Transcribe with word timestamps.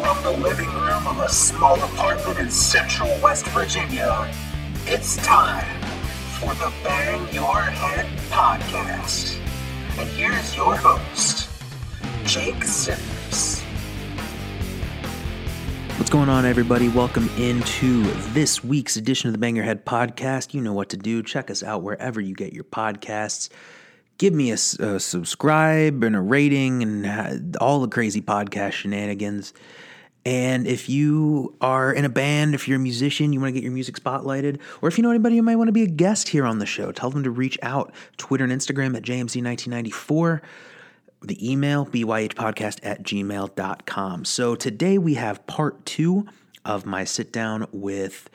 from 0.00 0.22
the 0.22 0.30
living 0.30 0.68
room 0.68 1.06
of 1.06 1.18
a 1.18 1.28
small 1.28 1.74
apartment 1.82 2.38
in 2.38 2.50
central 2.50 3.10
West 3.22 3.46
Virginia, 3.48 4.32
it's 4.86 5.16
time 5.18 5.66
for 6.38 6.54
the 6.54 6.72
Bang 6.82 7.32
Your 7.34 7.60
Head 7.60 8.06
podcast. 8.30 9.38
And 9.98 10.08
here's 10.10 10.56
your 10.56 10.74
host, 10.74 11.50
Jake 12.24 12.64
Simmons. 12.64 13.60
What's 15.98 16.10
going 16.10 16.30
on, 16.30 16.46
everybody? 16.46 16.88
Welcome 16.88 17.28
into 17.36 18.04
this 18.32 18.64
week's 18.64 18.96
edition 18.96 19.28
of 19.28 19.32
the 19.34 19.38
Bang 19.38 19.54
Your 19.54 19.66
Head 19.66 19.84
podcast. 19.84 20.54
You 20.54 20.62
know 20.62 20.72
what 20.72 20.88
to 20.90 20.96
do. 20.96 21.22
Check 21.22 21.50
us 21.50 21.62
out 21.62 21.82
wherever 21.82 22.22
you 22.22 22.34
get 22.34 22.54
your 22.54 22.64
podcasts. 22.64 23.50
Give 24.16 24.32
me 24.32 24.50
a, 24.50 24.54
a 24.54 24.98
subscribe 24.98 26.02
and 26.02 26.16
a 26.16 26.20
rating 26.20 26.82
and 26.82 27.56
all 27.58 27.80
the 27.80 27.88
crazy 27.88 28.22
podcast 28.22 28.72
shenanigans. 28.72 29.52
And 30.30 30.68
if 30.68 30.88
you 30.88 31.56
are 31.60 31.92
in 31.92 32.04
a 32.04 32.08
band, 32.08 32.54
if 32.54 32.68
you're 32.68 32.76
a 32.76 32.80
musician, 32.80 33.32
you 33.32 33.40
want 33.40 33.48
to 33.48 33.52
get 33.52 33.64
your 33.64 33.72
music 33.72 33.96
spotlighted, 33.96 34.60
or 34.80 34.88
if 34.88 34.96
you 34.96 35.02
know 35.02 35.10
anybody 35.10 35.36
who 35.36 35.42
might 35.42 35.56
want 35.56 35.66
to 35.66 35.72
be 35.72 35.82
a 35.82 35.88
guest 35.88 36.28
here 36.28 36.46
on 36.46 36.60
the 36.60 36.66
show, 36.66 36.92
tell 36.92 37.10
them 37.10 37.24
to 37.24 37.32
reach 37.32 37.58
out. 37.62 37.92
Twitter 38.16 38.44
and 38.44 38.52
Instagram 38.52 38.96
at 38.96 39.02
JMZ1994. 39.02 40.40
The 41.22 41.50
email, 41.50 41.84
byhpodcast 41.84 42.78
at 42.84 43.02
gmail.com. 43.02 44.24
So 44.24 44.54
today 44.54 44.98
we 44.98 45.14
have 45.14 45.44
part 45.48 45.84
two 45.84 46.28
of 46.64 46.86
my 46.86 47.02
sit 47.02 47.32
down 47.32 47.66
with 47.72 48.30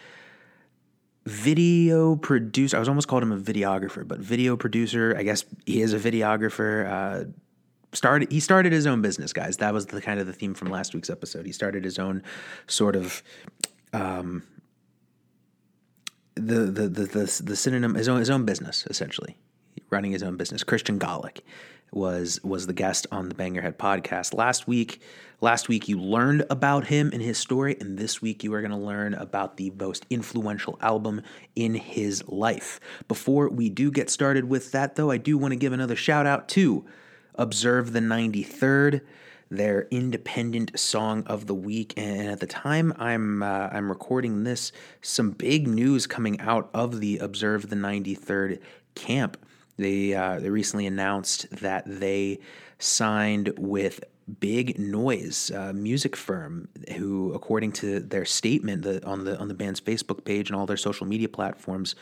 video 1.26 2.18
producer. 2.18 2.76
I 2.76 2.82
was 2.82 2.90
almost 2.90 3.08
called 3.08 3.24
him 3.24 3.32
a 3.32 3.40
videographer, 3.40 4.06
but 4.06 4.20
video 4.20 4.58
producer. 4.58 5.16
I 5.18 5.24
guess 5.24 5.46
he 5.66 5.82
is 5.82 5.94
a 5.94 6.00
videographer. 6.00 6.92
Uh, 6.92 7.32
started 7.96 8.32
he 8.32 8.40
started 8.40 8.72
his 8.72 8.86
own 8.88 9.02
business, 9.02 9.34
guys. 9.34 9.58
That 9.58 9.74
was 9.74 9.88
the 9.88 10.02
kind 10.02 10.20
of 10.20 10.28
the 10.28 10.34
theme 10.34 10.54
from 10.54 10.70
last 10.70 10.94
week's 10.94 11.10
episode. 11.10 11.46
He 11.46 11.52
started 11.52 11.84
his 11.84 12.00
own 12.00 12.24
sort 12.68 12.96
of 12.96 13.24
um, 13.94 14.44
the, 16.36 16.66
the 16.66 16.88
the 16.88 17.06
the 17.06 17.42
the 17.44 17.56
synonym 17.56 17.96
his 17.96 18.08
own 18.08 18.20
his 18.20 18.30
own 18.30 18.46
business 18.46 18.86
essentially, 18.90 19.38
running 19.90 20.12
his 20.12 20.24
own 20.24 20.38
business. 20.38 20.64
Christian 20.64 21.00
Golick 21.00 21.40
was 21.92 22.40
was 22.44 22.68
the 22.68 22.74
guest 22.74 23.08
on 23.12 23.30
the 23.30 23.36
Bang 23.36 23.56
Your 23.56 23.64
Head 23.64 23.80
podcast 23.80 24.34
last 24.34 24.68
week. 24.68 25.02
Last 25.42 25.68
week 25.68 25.88
you 25.88 26.00
learned 26.00 26.46
about 26.50 26.88
him 26.88 27.10
and 27.14 27.22
his 27.22 27.38
story, 27.38 27.78
and 27.80 27.98
this 27.98 28.22
week 28.22 28.44
you 28.44 28.54
are 28.54 28.62
going 28.62 28.72
to 28.72 28.78
learn 28.78 29.14
about 29.14 29.58
the 29.58 29.72
most 29.72 30.06
influential 30.10 30.78
album 30.82 31.22
in 31.56 31.76
his 31.76 32.28
life. 32.28 32.80
Before 33.08 33.50
we 33.50 33.70
do 33.70 33.92
get 33.92 34.10
started 34.10 34.46
with 34.46 34.72
that, 34.72 34.96
though, 34.96 35.12
I 35.12 35.18
do 35.18 35.38
want 35.38 35.52
to 35.52 35.58
give 35.58 35.74
another 35.74 35.96
shout 35.96 36.26
out 36.26 36.48
to 36.50 36.86
Observe 37.38 37.94
the 37.94 38.00
93rd, 38.00 39.02
their 39.50 39.88
independent 39.92 40.78
song 40.80 41.24
of 41.28 41.48
the 41.48 41.56
week. 41.56 41.94
And 41.98 42.30
at 42.30 42.40
the 42.40 42.48
time 42.48 42.94
I'm 42.98 43.44
uh, 43.44 43.70
I'm 43.72 43.90
recording 43.90 44.44
this, 44.44 44.72
some 45.02 45.32
big 45.32 45.68
news 45.68 46.08
coming 46.08 46.40
out 46.40 46.70
of 46.74 47.00
the 47.00 47.18
Observe 47.20 47.70
the 47.70 47.76
93rd 47.76 48.60
camp. 48.96 49.38
They 49.78 50.14
uh, 50.14 50.40
they 50.40 50.50
recently 50.50 50.88
announced 50.88 51.48
that 51.52 51.84
they 51.86 52.40
signed 52.80 53.54
with 53.58 54.04
Big 54.40 54.80
Noise, 54.80 55.52
a 55.52 55.72
music 55.72 56.16
firm, 56.16 56.68
who, 56.96 57.32
according 57.34 57.74
to 57.74 58.00
their 58.00 58.26
statement 58.26 58.82
the, 58.82 59.06
on 59.06 59.24
the 59.24 59.38
on 59.38 59.48
the 59.48 59.54
band's 59.54 59.80
Facebook 59.80 60.26
page 60.26 60.50
and 60.50 60.58
all 60.58 60.66
their 60.66 60.78
social 60.78 61.06
media 61.06 61.30
platforms, 61.30 61.96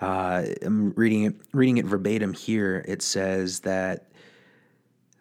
uh, 0.00 0.44
I'm 0.62 0.90
reading 0.90 1.24
it 1.24 1.34
reading 1.52 1.78
it 1.78 1.86
verbatim 1.86 2.34
here. 2.34 2.84
It 2.86 3.00
says 3.00 3.60
that 3.60 4.08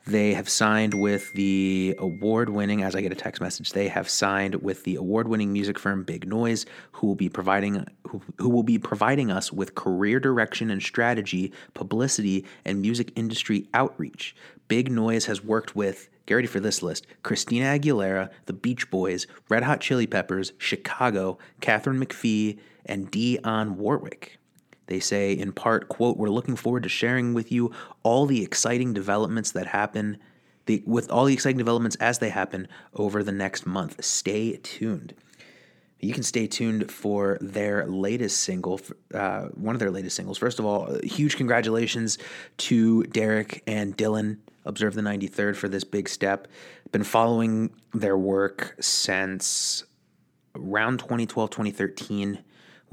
they 0.06 0.34
have 0.34 0.50
signed 0.50 0.94
with 0.94 1.32
the 1.34 1.96
award 1.98 2.50
winning, 2.50 2.84
as 2.84 2.96
I 2.96 3.02
get 3.02 3.12
a 3.12 3.16
text 3.16 3.42
message, 3.42 3.72
they 3.72 3.88
have 3.88 4.10
signed 4.10 4.56
with 4.56 4.84
the 4.84 4.96
award 4.96 5.28
winning 5.28 5.54
music 5.54 5.80
firm 5.80 6.04
Big 6.04 6.28
Noise, 6.28 6.66
who 6.92 7.08
will 7.08 7.16
be 7.16 7.30
providing 7.30 7.86
who, 8.08 8.22
who 8.38 8.50
will 8.50 8.64
be 8.64 8.78
providing 8.78 9.32
us 9.32 9.52
with 9.52 9.76
career 9.76 10.20
direction 10.20 10.70
and 10.70 10.82
strategy, 10.82 11.54
publicity, 11.74 12.46
and 12.66 12.82
music 12.82 13.12
industry 13.16 13.68
outreach. 13.74 14.36
Big 14.68 14.92
Noise 14.92 15.26
has 15.26 15.44
worked 15.44 15.76
with 15.76 16.10
get 16.26 16.36
ready 16.36 16.48
for 16.48 16.60
this 16.60 16.82
list 16.82 17.08
Christina 17.24 17.66
Aguilera, 17.66 18.30
The 18.46 18.54
Beach 18.54 18.90
Boys, 18.90 19.26
Red 19.50 19.64
Hot 19.64 19.80
Chili 19.80 20.08
Peppers, 20.08 20.52
Chicago, 20.58 21.38
Katharine 21.62 22.04
McPhee, 22.04 22.60
and 22.86 23.12
Dionne 23.12 23.76
Warwick. 23.76 24.40
They 24.88 25.00
say, 25.00 25.34
in 25.34 25.54
part, 25.54 25.88
quote, 25.88 26.18
we're 26.18 26.30
looking 26.30 26.56
forward 26.56 26.84
to 26.84 26.90
sharing 26.90 27.34
with 27.34 27.52
you 27.52 27.72
all 28.04 28.26
the 28.26 28.44
exciting 28.44 28.94
developments 28.94 29.52
that 29.52 29.68
happen, 29.68 30.18
the, 30.66 30.84
with 30.86 31.10
all 31.10 31.26
the 31.26 31.34
exciting 31.34 31.58
developments 31.58 31.96
as 31.98 32.20
they 32.20 32.30
happen 32.30 32.68
over 32.94 33.24
the 33.24 33.32
next 33.32 33.66
month. 33.66 34.04
Stay 34.04 34.58
tuned. 34.58 35.14
You 36.00 36.14
can 36.14 36.24
stay 36.24 36.48
tuned 36.48 36.92
for 36.92 37.38
their 37.40 37.88
latest 37.88 38.42
single, 38.42 38.82
uh, 39.14 39.44
one 39.56 39.74
of 39.74 39.80
their 39.80 39.92
latest 39.92 40.18
singles. 40.18 40.38
First 40.38 40.60
of 40.60 40.66
all, 40.66 40.98
huge 41.02 41.38
congratulations 41.38 42.18
to 42.58 43.04
Derek 43.04 43.64
and 43.66 43.98
Dylan, 43.98 44.40
Observe 44.66 44.94
the 44.96 45.02
93rd, 45.02 45.56
for 45.58 45.68
this 45.68 45.84
big 45.84 46.08
step. 46.08 46.48
Been 46.92 47.04
following 47.04 47.70
their 47.94 48.18
work 48.18 48.76
since 48.80 49.84
around 50.56 51.00
2012, 51.00 51.50
2013 51.50 52.40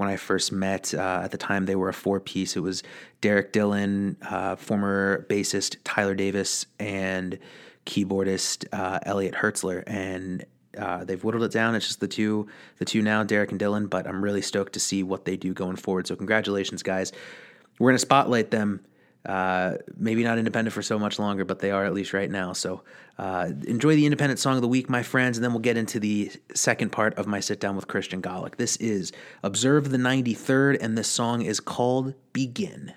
when 0.01 0.09
I 0.09 0.17
first 0.17 0.51
met. 0.51 0.95
Uh, 0.95 1.21
at 1.23 1.29
the 1.29 1.37
time, 1.37 1.67
they 1.67 1.75
were 1.75 1.87
a 1.87 1.93
four 1.93 2.19
piece. 2.19 2.57
It 2.57 2.61
was 2.61 2.81
Derek 3.21 3.53
Dillon, 3.53 4.17
uh, 4.27 4.55
former 4.55 5.27
bassist 5.29 5.77
Tyler 5.83 6.15
Davis, 6.15 6.65
and 6.79 7.37
keyboardist 7.85 8.65
uh, 8.73 8.97
Elliot 9.03 9.35
Hertzler. 9.35 9.83
And 9.85 10.43
uh, 10.75 11.03
they've 11.03 11.23
whittled 11.23 11.43
it 11.43 11.51
down. 11.51 11.75
It's 11.75 11.85
just 11.85 11.99
the 11.99 12.07
two, 12.07 12.47
the 12.79 12.85
two 12.85 13.03
now, 13.03 13.23
Derek 13.23 13.51
and 13.51 13.61
Dylan. 13.61 13.91
But 13.91 14.07
I'm 14.07 14.23
really 14.23 14.41
stoked 14.41 14.73
to 14.73 14.79
see 14.79 15.03
what 15.03 15.25
they 15.25 15.37
do 15.37 15.53
going 15.53 15.75
forward. 15.75 16.07
So 16.07 16.15
congratulations, 16.15 16.81
guys. 16.81 17.11
We're 17.77 17.91
gonna 17.91 17.99
spotlight 17.99 18.49
them 18.49 18.83
uh, 19.25 19.75
maybe 19.97 20.23
not 20.23 20.37
independent 20.37 20.73
for 20.73 20.81
so 20.81 20.97
much 20.97 21.19
longer, 21.19 21.45
but 21.45 21.59
they 21.59 21.71
are 21.71 21.85
at 21.85 21.93
least 21.93 22.13
right 22.13 22.29
now. 22.29 22.53
So 22.53 22.81
uh, 23.19 23.51
enjoy 23.67 23.95
the 23.95 24.05
independent 24.05 24.39
song 24.39 24.55
of 24.55 24.61
the 24.61 24.67
week, 24.67 24.89
my 24.89 25.03
friends, 25.03 25.37
and 25.37 25.43
then 25.43 25.51
we'll 25.51 25.61
get 25.61 25.77
into 25.77 25.99
the 25.99 26.31
second 26.55 26.91
part 26.91 27.13
of 27.15 27.27
my 27.27 27.39
sit 27.39 27.59
down 27.59 27.75
with 27.75 27.87
Christian 27.87 28.21
Golick. 28.21 28.55
This 28.55 28.77
is 28.77 29.11
Observe 29.43 29.91
the 29.91 29.97
93rd, 29.97 30.77
and 30.81 30.97
this 30.97 31.07
song 31.07 31.43
is 31.43 31.59
called 31.59 32.15
Begin. 32.33 32.93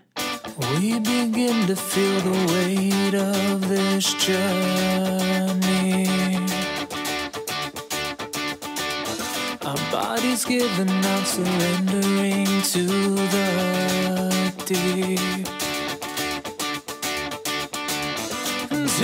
We 0.80 0.98
begin 1.00 1.66
to 1.66 1.76
feel 1.76 2.20
the 2.20 2.30
weight 2.52 3.14
of 3.14 3.68
this 3.68 4.14
journey. 4.14 6.06
Our 9.66 9.90
bodies 9.90 10.44
giving 10.44 10.88
out, 10.88 11.26
surrendering 11.26 12.62
to 12.62 12.86
the 13.34 14.54
deep. 14.64 15.53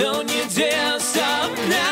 You 0.01 0.23
dare 0.49 0.99
stop 0.99 1.55
now 1.69 1.90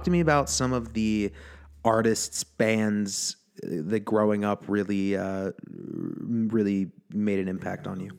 talk 0.00 0.04
to 0.06 0.10
me 0.10 0.20
about 0.20 0.48
some 0.48 0.72
of 0.72 0.94
the 0.94 1.30
artists, 1.84 2.42
bands 2.42 3.36
uh, 3.62 3.68
that 3.90 4.00
growing 4.00 4.46
up 4.46 4.64
really, 4.66 5.14
uh, 5.14 5.50
really 5.66 6.90
made 7.10 7.38
an 7.38 7.48
impact 7.48 7.86
on 7.86 8.00
you. 8.00 8.10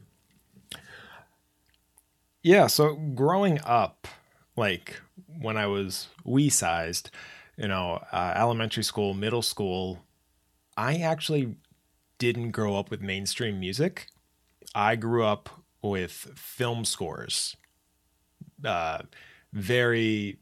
Yeah, 2.44 2.68
so 2.68 2.94
growing 3.16 3.60
up, 3.66 4.08
like 4.56 5.02
when 5.40 5.58
I 5.58 5.66
was 5.66 6.10
wee 6.24 6.50
sized, 6.50 7.10
you 7.58 7.68
know, 7.68 8.04
uh, 8.12 8.34
elementary 8.36 8.84
school, 8.84 9.16
middle 9.16 9.42
school, 9.42 10.04
I 10.78 10.98
actually 10.98 11.56
didn't 12.20 12.52
grow 12.52 12.76
up 12.76 12.92
with 12.92 13.02
mainstream 13.02 13.60
music. 13.60 14.06
I 14.76 14.96
grew 14.96 15.26
up 15.26 15.50
with 15.82 16.12
film 16.36 16.86
scores. 16.86 17.56
Uh, 18.64 19.00
very 19.52 20.41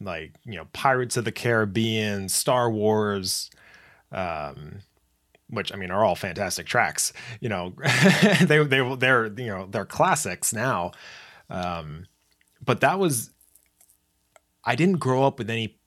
like, 0.00 0.34
you 0.44 0.56
know, 0.56 0.66
Pirates 0.72 1.16
of 1.16 1.24
the 1.24 1.32
Caribbean, 1.32 2.28
Star 2.28 2.70
Wars, 2.70 3.50
um, 4.12 4.80
which 5.48 5.72
I 5.72 5.76
mean 5.76 5.90
are 5.90 6.04
all 6.04 6.16
fantastic 6.16 6.66
tracks. 6.66 7.12
You 7.40 7.48
know, 7.48 7.74
they 8.42 8.62
they 8.64 8.96
they're 8.96 9.26
you 9.26 9.46
know 9.46 9.66
they're 9.70 9.84
classics 9.84 10.52
now. 10.52 10.92
Um, 11.48 12.06
but 12.64 12.80
that 12.80 12.98
was 12.98 13.30
I 14.64 14.76
didn't 14.76 14.98
grow 14.98 15.24
up 15.24 15.38
with 15.38 15.50
any 15.50 15.78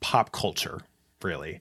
pop 0.00 0.32
culture 0.32 0.80
really. 1.22 1.60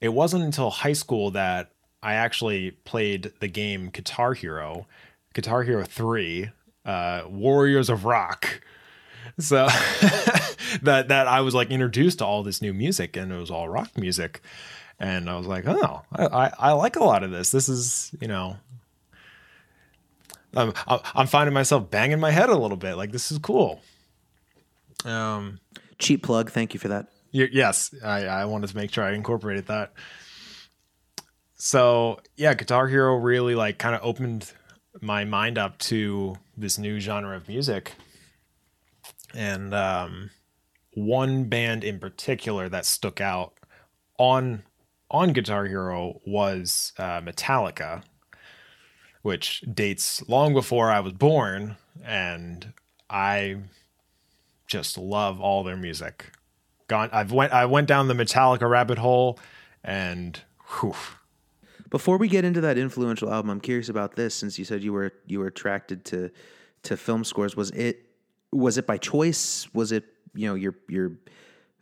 It 0.00 0.10
wasn't 0.10 0.44
until 0.44 0.70
high 0.70 0.92
school 0.92 1.30
that 1.30 1.72
I 2.02 2.14
actually 2.14 2.72
played 2.72 3.32
the 3.40 3.48
game 3.48 3.88
Guitar 3.90 4.34
Hero, 4.34 4.86
Guitar 5.34 5.62
Hero 5.62 5.84
3, 5.84 6.50
uh, 6.84 7.22
Warriors 7.28 7.88
of 7.88 8.04
Rock. 8.04 8.60
So 9.38 9.66
that 10.82 11.08
that 11.08 11.26
I 11.26 11.40
was 11.40 11.54
like 11.54 11.70
introduced 11.70 12.18
to 12.18 12.24
all 12.24 12.42
this 12.42 12.62
new 12.62 12.72
music 12.72 13.16
and 13.16 13.32
it 13.32 13.36
was 13.36 13.50
all 13.50 13.68
rock 13.68 13.96
music. 13.96 14.40
And 15.00 15.30
I 15.30 15.36
was 15.36 15.46
like, 15.46 15.66
oh, 15.66 16.02
I, 16.12 16.26
I, 16.26 16.52
I 16.58 16.72
like 16.72 16.96
a 16.96 17.04
lot 17.04 17.22
of 17.22 17.30
this. 17.30 17.52
This 17.52 17.68
is, 17.68 18.10
you 18.20 18.26
know, 18.26 18.56
I'm, 20.56 20.72
I'm 20.88 21.26
finding 21.28 21.54
myself 21.54 21.88
banging 21.88 22.18
my 22.18 22.32
head 22.32 22.48
a 22.48 22.56
little 22.56 22.76
bit. 22.76 22.96
Like, 22.96 23.12
this 23.12 23.30
is 23.30 23.38
cool. 23.38 23.80
Um, 25.04 25.60
Cheap 25.98 26.24
plug. 26.24 26.50
Thank 26.50 26.74
you 26.74 26.80
for 26.80 26.88
that. 26.88 27.06
Yes, 27.30 27.94
I, 28.02 28.24
I 28.24 28.44
wanted 28.46 28.70
to 28.70 28.76
make 28.76 28.92
sure 28.92 29.04
I 29.04 29.12
incorporated 29.12 29.66
that. 29.66 29.92
So 31.54 32.20
yeah, 32.36 32.54
Guitar 32.54 32.86
Hero 32.88 33.16
really 33.16 33.54
like 33.54 33.78
kind 33.78 33.94
of 33.94 34.00
opened 34.02 34.52
my 35.00 35.24
mind 35.24 35.58
up 35.58 35.78
to 35.78 36.36
this 36.56 36.78
new 36.78 37.00
genre 37.00 37.36
of 37.36 37.48
music. 37.48 37.94
And 39.38 39.72
um, 39.72 40.30
one 40.94 41.44
band 41.44 41.84
in 41.84 42.00
particular 42.00 42.68
that 42.68 42.84
stuck 42.84 43.20
out 43.20 43.54
on 44.18 44.64
on 45.10 45.32
Guitar 45.32 45.66
Hero 45.66 46.20
was 46.26 46.92
uh, 46.98 47.20
Metallica, 47.20 48.02
which 49.22 49.62
dates 49.72 50.28
long 50.28 50.52
before 50.52 50.90
I 50.90 50.98
was 50.98 51.12
born, 51.12 51.76
and 52.04 52.72
I 53.08 53.58
just 54.66 54.98
love 54.98 55.40
all 55.40 55.62
their 55.62 55.76
music 55.76 56.32
gone 56.88 57.10
I've 57.12 57.30
went 57.30 57.52
I 57.52 57.66
went 57.66 57.86
down 57.86 58.08
the 58.08 58.14
Metallica 58.14 58.68
rabbit 58.68 58.98
hole 58.98 59.38
and 59.84 60.40
whew, 60.80 60.94
Before 61.90 62.16
we 62.16 62.26
get 62.28 62.44
into 62.44 62.60
that 62.62 62.76
influential 62.76 63.32
album, 63.32 63.50
I'm 63.50 63.60
curious 63.60 63.88
about 63.88 64.16
this. 64.16 64.34
Since 64.34 64.58
you 64.58 64.64
said 64.64 64.82
you 64.82 64.92
were 64.92 65.12
you 65.26 65.38
were 65.38 65.46
attracted 65.46 66.04
to 66.06 66.30
to 66.84 66.96
film 66.96 67.22
scores, 67.22 67.56
was 67.56 67.70
it 67.70 68.07
was 68.52 68.78
it 68.78 68.86
by 68.86 68.96
choice? 68.96 69.68
Was 69.74 69.92
it 69.92 70.04
you 70.34 70.46
know 70.46 70.54
your 70.54 70.74
your 70.88 71.12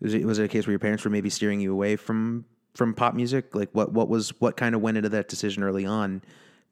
was 0.00 0.14
it 0.14 0.24
was 0.24 0.38
it 0.38 0.44
a 0.44 0.48
case 0.48 0.66
where 0.66 0.72
your 0.72 0.78
parents 0.78 1.04
were 1.04 1.10
maybe 1.10 1.30
steering 1.30 1.60
you 1.60 1.72
away 1.72 1.96
from 1.96 2.44
from 2.74 2.94
pop 2.94 3.14
music? 3.14 3.54
Like 3.54 3.70
what 3.72 3.92
what 3.92 4.08
was 4.08 4.30
what 4.40 4.56
kind 4.56 4.74
of 4.74 4.80
went 4.80 4.96
into 4.96 5.08
that 5.10 5.28
decision 5.28 5.62
early 5.62 5.86
on 5.86 6.22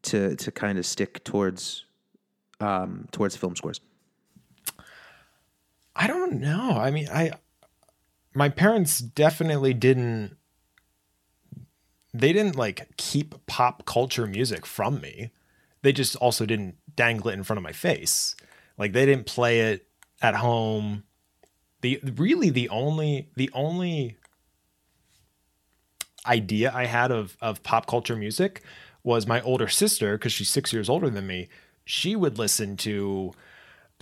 to 0.02 0.36
to 0.36 0.50
kind 0.52 0.78
of 0.78 0.86
stick 0.86 1.24
towards 1.24 1.84
um 2.60 3.08
towards 3.12 3.36
film 3.36 3.56
scores? 3.56 3.80
I 5.96 6.06
don't 6.06 6.40
know. 6.40 6.72
I 6.72 6.90
mean, 6.90 7.08
I 7.08 7.32
my 8.34 8.48
parents 8.48 8.98
definitely 8.98 9.74
didn't 9.74 10.36
they 12.12 12.32
didn't 12.32 12.56
like 12.56 12.96
keep 12.96 13.46
pop 13.46 13.86
culture 13.86 14.26
music 14.26 14.66
from 14.66 15.00
me. 15.00 15.30
They 15.82 15.92
just 15.92 16.16
also 16.16 16.46
didn't 16.46 16.76
dangle 16.96 17.30
it 17.30 17.34
in 17.34 17.42
front 17.42 17.58
of 17.58 17.62
my 17.62 17.72
face. 17.72 18.36
Like 18.78 18.92
they 18.92 19.06
didn't 19.06 19.26
play 19.26 19.60
it 19.60 19.86
at 20.20 20.34
home. 20.34 21.04
The 21.80 22.00
really 22.16 22.50
the 22.50 22.68
only 22.68 23.30
the 23.36 23.50
only 23.52 24.16
idea 26.26 26.72
I 26.74 26.86
had 26.86 27.10
of 27.10 27.36
of 27.40 27.62
pop 27.62 27.86
culture 27.86 28.16
music 28.16 28.62
was 29.02 29.26
my 29.26 29.40
older 29.42 29.68
sister 29.68 30.16
because 30.16 30.32
she's 30.32 30.48
6 30.48 30.72
years 30.72 30.88
older 30.88 31.10
than 31.10 31.26
me. 31.26 31.48
She 31.84 32.16
would 32.16 32.38
listen 32.38 32.76
to 32.78 33.34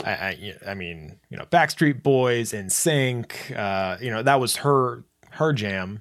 I, 0.04 0.10
I, 0.10 0.54
I 0.68 0.74
mean, 0.74 1.18
you 1.28 1.36
know, 1.36 1.44
Backstreet 1.44 2.02
Boys 2.02 2.52
NSYNC, 2.52 3.56
uh, 3.56 3.98
you 4.00 4.10
know, 4.10 4.22
that 4.22 4.40
was 4.40 4.56
her 4.56 5.04
her 5.32 5.52
jam, 5.52 6.00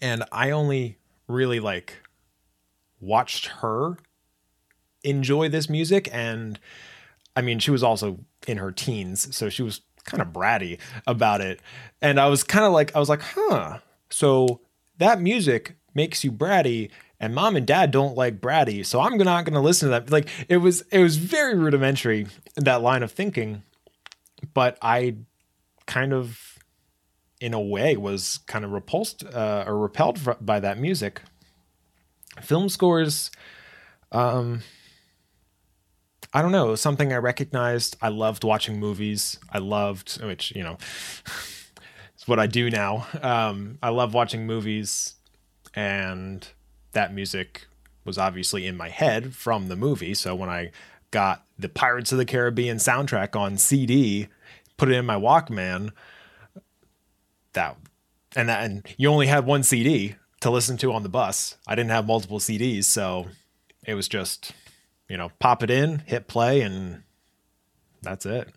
and 0.00 0.24
I 0.32 0.50
only 0.50 0.98
really 1.26 1.60
like 1.60 2.02
watched 3.00 3.46
her 3.46 3.98
enjoy 5.02 5.48
this 5.48 5.68
music, 5.68 6.08
and 6.12 6.58
I 7.36 7.42
mean, 7.42 7.58
she 7.58 7.70
was 7.70 7.82
also 7.82 8.18
in 8.46 8.58
her 8.58 8.72
teens, 8.72 9.36
so 9.36 9.48
she 9.48 9.62
was 9.62 9.82
kind 10.04 10.22
of 10.22 10.28
bratty 10.28 10.78
about 11.06 11.40
it, 11.40 11.60
and 12.00 12.18
I 12.18 12.26
was 12.28 12.42
kind 12.42 12.64
of 12.64 12.72
like, 12.72 12.94
I 12.96 12.98
was 12.98 13.08
like, 13.08 13.22
huh, 13.22 13.78
so 14.10 14.60
that 14.98 15.20
music 15.20 15.76
makes 15.94 16.24
you 16.24 16.32
bratty 16.32 16.90
and 17.18 17.34
mom 17.34 17.56
and 17.56 17.66
dad 17.66 17.90
don't 17.90 18.14
like 18.14 18.38
bratty 18.38 18.84
so 18.84 19.00
i'm 19.00 19.16
not 19.16 19.46
going 19.46 19.54
to 19.54 19.60
listen 19.60 19.88
to 19.88 19.90
that. 19.90 20.10
Like 20.10 20.28
it 20.48 20.58
was 20.58 20.82
it 20.90 21.00
was 21.00 21.16
very 21.16 21.54
rudimentary 21.54 22.26
that 22.56 22.82
line 22.82 23.02
of 23.02 23.10
thinking 23.10 23.62
but 24.52 24.76
i 24.82 25.16
kind 25.86 26.12
of 26.12 26.58
in 27.40 27.54
a 27.54 27.60
way 27.60 27.96
was 27.96 28.38
kind 28.46 28.64
of 28.64 28.72
repulsed 28.72 29.24
uh, 29.24 29.64
or 29.66 29.78
repelled 29.78 30.18
by 30.40 30.60
that 30.60 30.78
music. 30.78 31.22
Film 32.40 32.68
scores 32.68 33.30
um 34.12 34.62
i 36.36 36.42
don't 36.42 36.52
know 36.52 36.74
something 36.74 37.12
i 37.12 37.16
recognized 37.16 37.96
i 38.00 38.08
loved 38.08 38.44
watching 38.44 38.78
movies 38.78 39.38
i 39.50 39.58
loved 39.58 40.22
which 40.22 40.54
you 40.54 40.62
know 40.62 40.76
it's 42.14 42.28
what 42.28 42.38
i 42.38 42.46
do 42.46 42.70
now 42.70 43.06
um 43.22 43.78
i 43.82 43.88
love 43.88 44.14
watching 44.14 44.46
movies 44.46 45.14
and 45.74 46.48
that 46.92 47.14
music 47.14 47.66
was 48.06 48.16
obviously 48.16 48.66
in 48.66 48.76
my 48.76 48.88
head 48.88 49.34
from 49.34 49.68
the 49.68 49.76
movie. 49.76 50.14
So 50.14 50.34
when 50.34 50.48
I 50.48 50.70
got 51.10 51.44
the 51.58 51.68
Pirates 51.68 52.12
of 52.12 52.18
the 52.18 52.24
Caribbean 52.24 52.78
soundtrack 52.78 53.38
on 53.38 53.58
CD, 53.58 54.28
put 54.76 54.88
it 54.88 54.94
in 54.94 55.04
my 55.04 55.16
Walkman, 55.16 55.90
that 57.52 57.76
and 58.34 58.48
that 58.48 58.64
and 58.64 58.86
you 58.96 59.08
only 59.08 59.26
had 59.26 59.46
one 59.46 59.62
CD 59.62 60.14
to 60.40 60.50
listen 60.50 60.76
to 60.78 60.92
on 60.92 61.02
the 61.02 61.08
bus. 61.08 61.56
I 61.66 61.74
didn't 61.74 61.90
have 61.90 62.06
multiple 62.06 62.38
CDs, 62.38 62.84
so 62.84 63.26
it 63.84 63.94
was 63.94 64.08
just, 64.08 64.52
you 65.08 65.16
know, 65.16 65.30
pop 65.38 65.62
it 65.62 65.70
in, 65.70 66.00
hit 66.00 66.26
play 66.26 66.60
and 66.60 67.02
that's 68.02 68.26
it. 68.26 68.52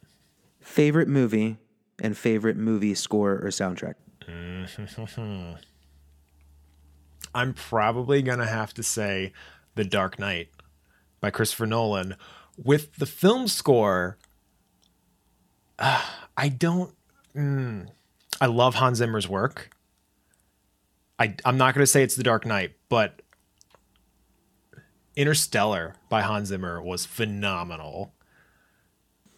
Favorite 0.60 1.08
movie 1.08 1.58
and 2.02 2.18
favorite 2.18 2.58
movie 2.58 2.94
score 2.94 3.34
or 3.34 3.50
soundtrack? 3.50 3.96
I'm 7.36 7.54
probably 7.54 8.22
going 8.22 8.40
to 8.40 8.46
have 8.46 8.74
to 8.76 8.84
say 8.84 9.34
The 9.76 9.84
Dark 9.84 10.20
Knight 10.20 10.50
by 11.20 11.30
Christopher 11.30 11.68
Nolan. 11.68 12.16
With 12.58 12.96
the 12.96 13.06
film 13.06 13.48
score, 13.48 14.18
uh, 15.78 16.04
I 16.38 16.50
don't. 16.50 16.94
Mm, 17.36 17.90
I 18.40 18.46
love 18.46 18.76
Hans 18.76 19.00
Zimmer's 19.00 19.28
work. 19.28 19.76
I, 21.20 21.36
I'm 21.44 21.58
not 21.58 21.76
going 21.76 21.84
to 21.84 21.88
say 21.88 22.02
it's 22.02 22.16
The 22.16 22.24
Dark 22.24 22.46
Knight, 22.46 22.76
but 22.88 23.22
Interstellar 25.20 25.96
by 26.08 26.22
Hans 26.22 26.48
Zimmer 26.48 26.82
was 26.82 27.06
phenomenal. 27.06 28.14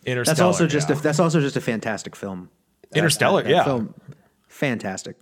Interstellar. 0.05 0.35
That's 0.35 0.39
also 0.39 0.67
just 0.67 0.89
yeah. 0.89 0.95
a, 0.95 1.00
that's 1.00 1.19
also 1.19 1.41
just 1.41 1.57
a 1.57 1.61
fantastic 1.61 2.15
film. 2.15 2.50
That- 2.91 3.00
Interstellar, 3.00 3.41
that- 3.41 3.50
that 3.50 3.55
yeah. 3.55 3.63
film, 3.63 3.95
fantastic. 4.47 5.15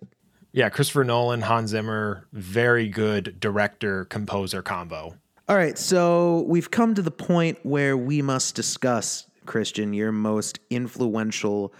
yeah, 0.51 0.67
Christopher 0.67 1.05
Nolan, 1.05 1.41
Hans 1.41 1.69
Zimmer, 1.69 2.27
very 2.33 2.89
good 2.89 3.39
director 3.39 4.03
composer 4.03 4.61
combo. 4.61 5.15
All 5.47 5.55
right, 5.55 5.77
so 5.77 6.41
we've 6.47 6.69
come 6.69 6.93
to 6.93 7.01
the 7.01 7.09
point 7.09 7.57
where 7.63 7.95
we 7.95 8.21
must 8.21 8.53
discuss, 8.53 9.27
Christian, 9.45 9.93
your 9.93 10.11
most 10.11 10.59
influential 10.69 11.73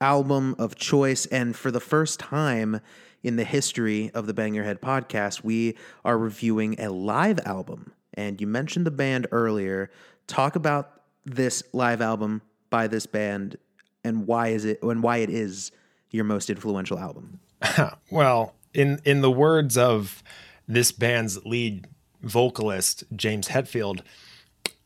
album 0.00 0.54
of 0.58 0.76
choice. 0.76 1.24
And 1.26 1.56
for 1.56 1.70
the 1.70 1.80
first 1.80 2.20
time 2.20 2.80
in 3.22 3.36
the 3.36 3.44
history 3.44 4.10
of 4.12 4.26
the 4.26 4.34
Bang 4.34 4.54
Your 4.54 4.64
Head 4.64 4.82
podcast, 4.82 5.42
we 5.42 5.74
are 6.04 6.18
reviewing 6.18 6.78
a 6.78 6.90
live 6.90 7.40
album. 7.46 7.92
And 8.16 8.40
you 8.40 8.46
mentioned 8.46 8.86
the 8.86 8.90
band 8.90 9.26
earlier. 9.30 9.90
Talk 10.26 10.56
about 10.56 11.02
this 11.24 11.62
live 11.72 12.00
album 12.00 12.42
by 12.70 12.86
this 12.86 13.06
band 13.06 13.58
and 14.06 14.26
why 14.26 14.48
is 14.48 14.64
it 14.64 14.82
and 14.82 15.02
why 15.02 15.18
it 15.18 15.30
is 15.30 15.72
your 16.10 16.24
most 16.24 16.48
influential 16.48 16.98
album? 16.98 17.40
Well, 18.10 18.54
in 18.72 19.00
in 19.04 19.20
the 19.20 19.30
words 19.30 19.76
of 19.76 20.22
this 20.68 20.92
band's 20.92 21.44
lead 21.44 21.86
vocalist 22.22 23.04
James 23.14 23.48
Hetfield, 23.48 24.02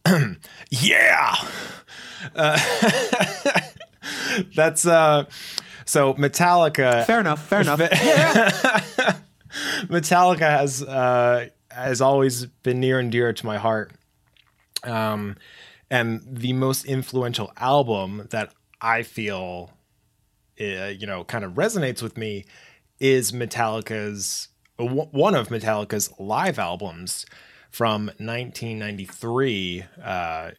yeah, 0.70 1.36
uh, 2.34 2.58
that's 4.56 4.86
uh, 4.86 5.24
so 5.84 6.14
Metallica. 6.14 7.04
Fair 7.04 7.20
enough. 7.20 7.46
Fair 7.46 7.60
enough. 7.60 7.80
Metallica 9.88 10.48
has 10.48 10.82
uh, 10.82 11.48
has 11.70 12.00
always 12.00 12.46
been 12.46 12.80
near 12.80 12.98
and 12.98 13.10
dear 13.12 13.32
to 13.32 13.46
my 13.46 13.58
heart. 13.58 13.92
Um, 14.84 15.36
and 15.90 16.22
the 16.26 16.52
most 16.52 16.84
influential 16.84 17.52
album 17.56 18.28
that 18.30 18.54
I 18.80 19.02
feel, 19.02 19.72
uh, 20.60 20.86
you 20.86 21.06
know, 21.06 21.24
kind 21.24 21.44
of 21.44 21.52
resonates 21.52 22.02
with 22.02 22.16
me 22.16 22.44
is 22.98 23.32
Metallica's 23.32 24.48
w- 24.78 25.08
one 25.10 25.34
of 25.34 25.48
Metallica's 25.48 26.12
live 26.18 26.58
albums 26.58 27.26
from 27.70 28.06
1993. 28.18 29.84
Uh, 30.02 30.50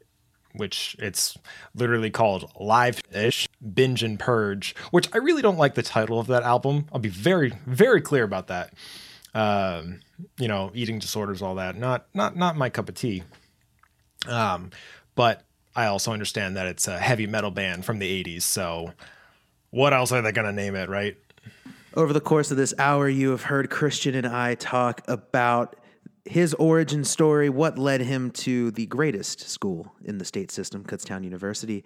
which 0.53 0.95
it's 0.99 1.37
literally 1.75 2.09
called 2.09 2.51
Live 2.59 3.01
Ish 3.13 3.47
Binge 3.73 4.03
and 4.03 4.19
Purge, 4.19 4.75
which 4.91 5.07
I 5.13 5.17
really 5.17 5.41
don't 5.41 5.57
like 5.57 5.75
the 5.75 5.83
title 5.83 6.19
of 6.19 6.27
that 6.27 6.43
album. 6.43 6.87
I'll 6.91 6.99
be 6.99 7.09
very, 7.09 7.53
very 7.65 8.01
clear 8.01 8.23
about 8.23 8.47
that. 8.47 8.73
Um, 9.33 10.01
you 10.37 10.47
know, 10.47 10.71
eating 10.73 10.99
disorders, 10.99 11.41
all 11.41 11.55
that. 11.55 11.77
Not, 11.77 12.05
not, 12.13 12.35
not 12.35 12.55
my 12.55 12.69
cup 12.69 12.89
of 12.89 12.95
tea. 12.95 13.23
Um, 14.27 14.71
but 15.15 15.43
I 15.75 15.85
also 15.85 16.11
understand 16.11 16.57
that 16.57 16.67
it's 16.67 16.87
a 16.87 16.99
heavy 16.99 17.27
metal 17.27 17.51
band 17.51 17.85
from 17.85 17.99
the 17.99 18.23
80s. 18.23 18.43
So 18.43 18.93
what 19.69 19.93
else 19.93 20.11
are 20.11 20.21
they 20.21 20.31
going 20.31 20.47
to 20.47 20.53
name 20.53 20.75
it, 20.75 20.89
right? 20.89 21.17
Over 21.93 22.13
the 22.13 22.21
course 22.21 22.51
of 22.51 22.57
this 22.57 22.73
hour, 22.77 23.09
you 23.09 23.31
have 23.31 23.43
heard 23.43 23.69
Christian 23.69 24.15
and 24.15 24.27
I 24.27 24.55
talk 24.55 25.01
about 25.07 25.75
his 26.25 26.53
origin 26.55 27.03
story, 27.03 27.49
what 27.49 27.77
led 27.77 28.01
him 28.01 28.29
to 28.31 28.71
the 28.71 28.85
greatest 28.85 29.49
school 29.49 29.91
in 30.05 30.17
the 30.17 30.25
state 30.25 30.51
system, 30.51 30.83
Kutztown 30.83 31.23
University, 31.23 31.83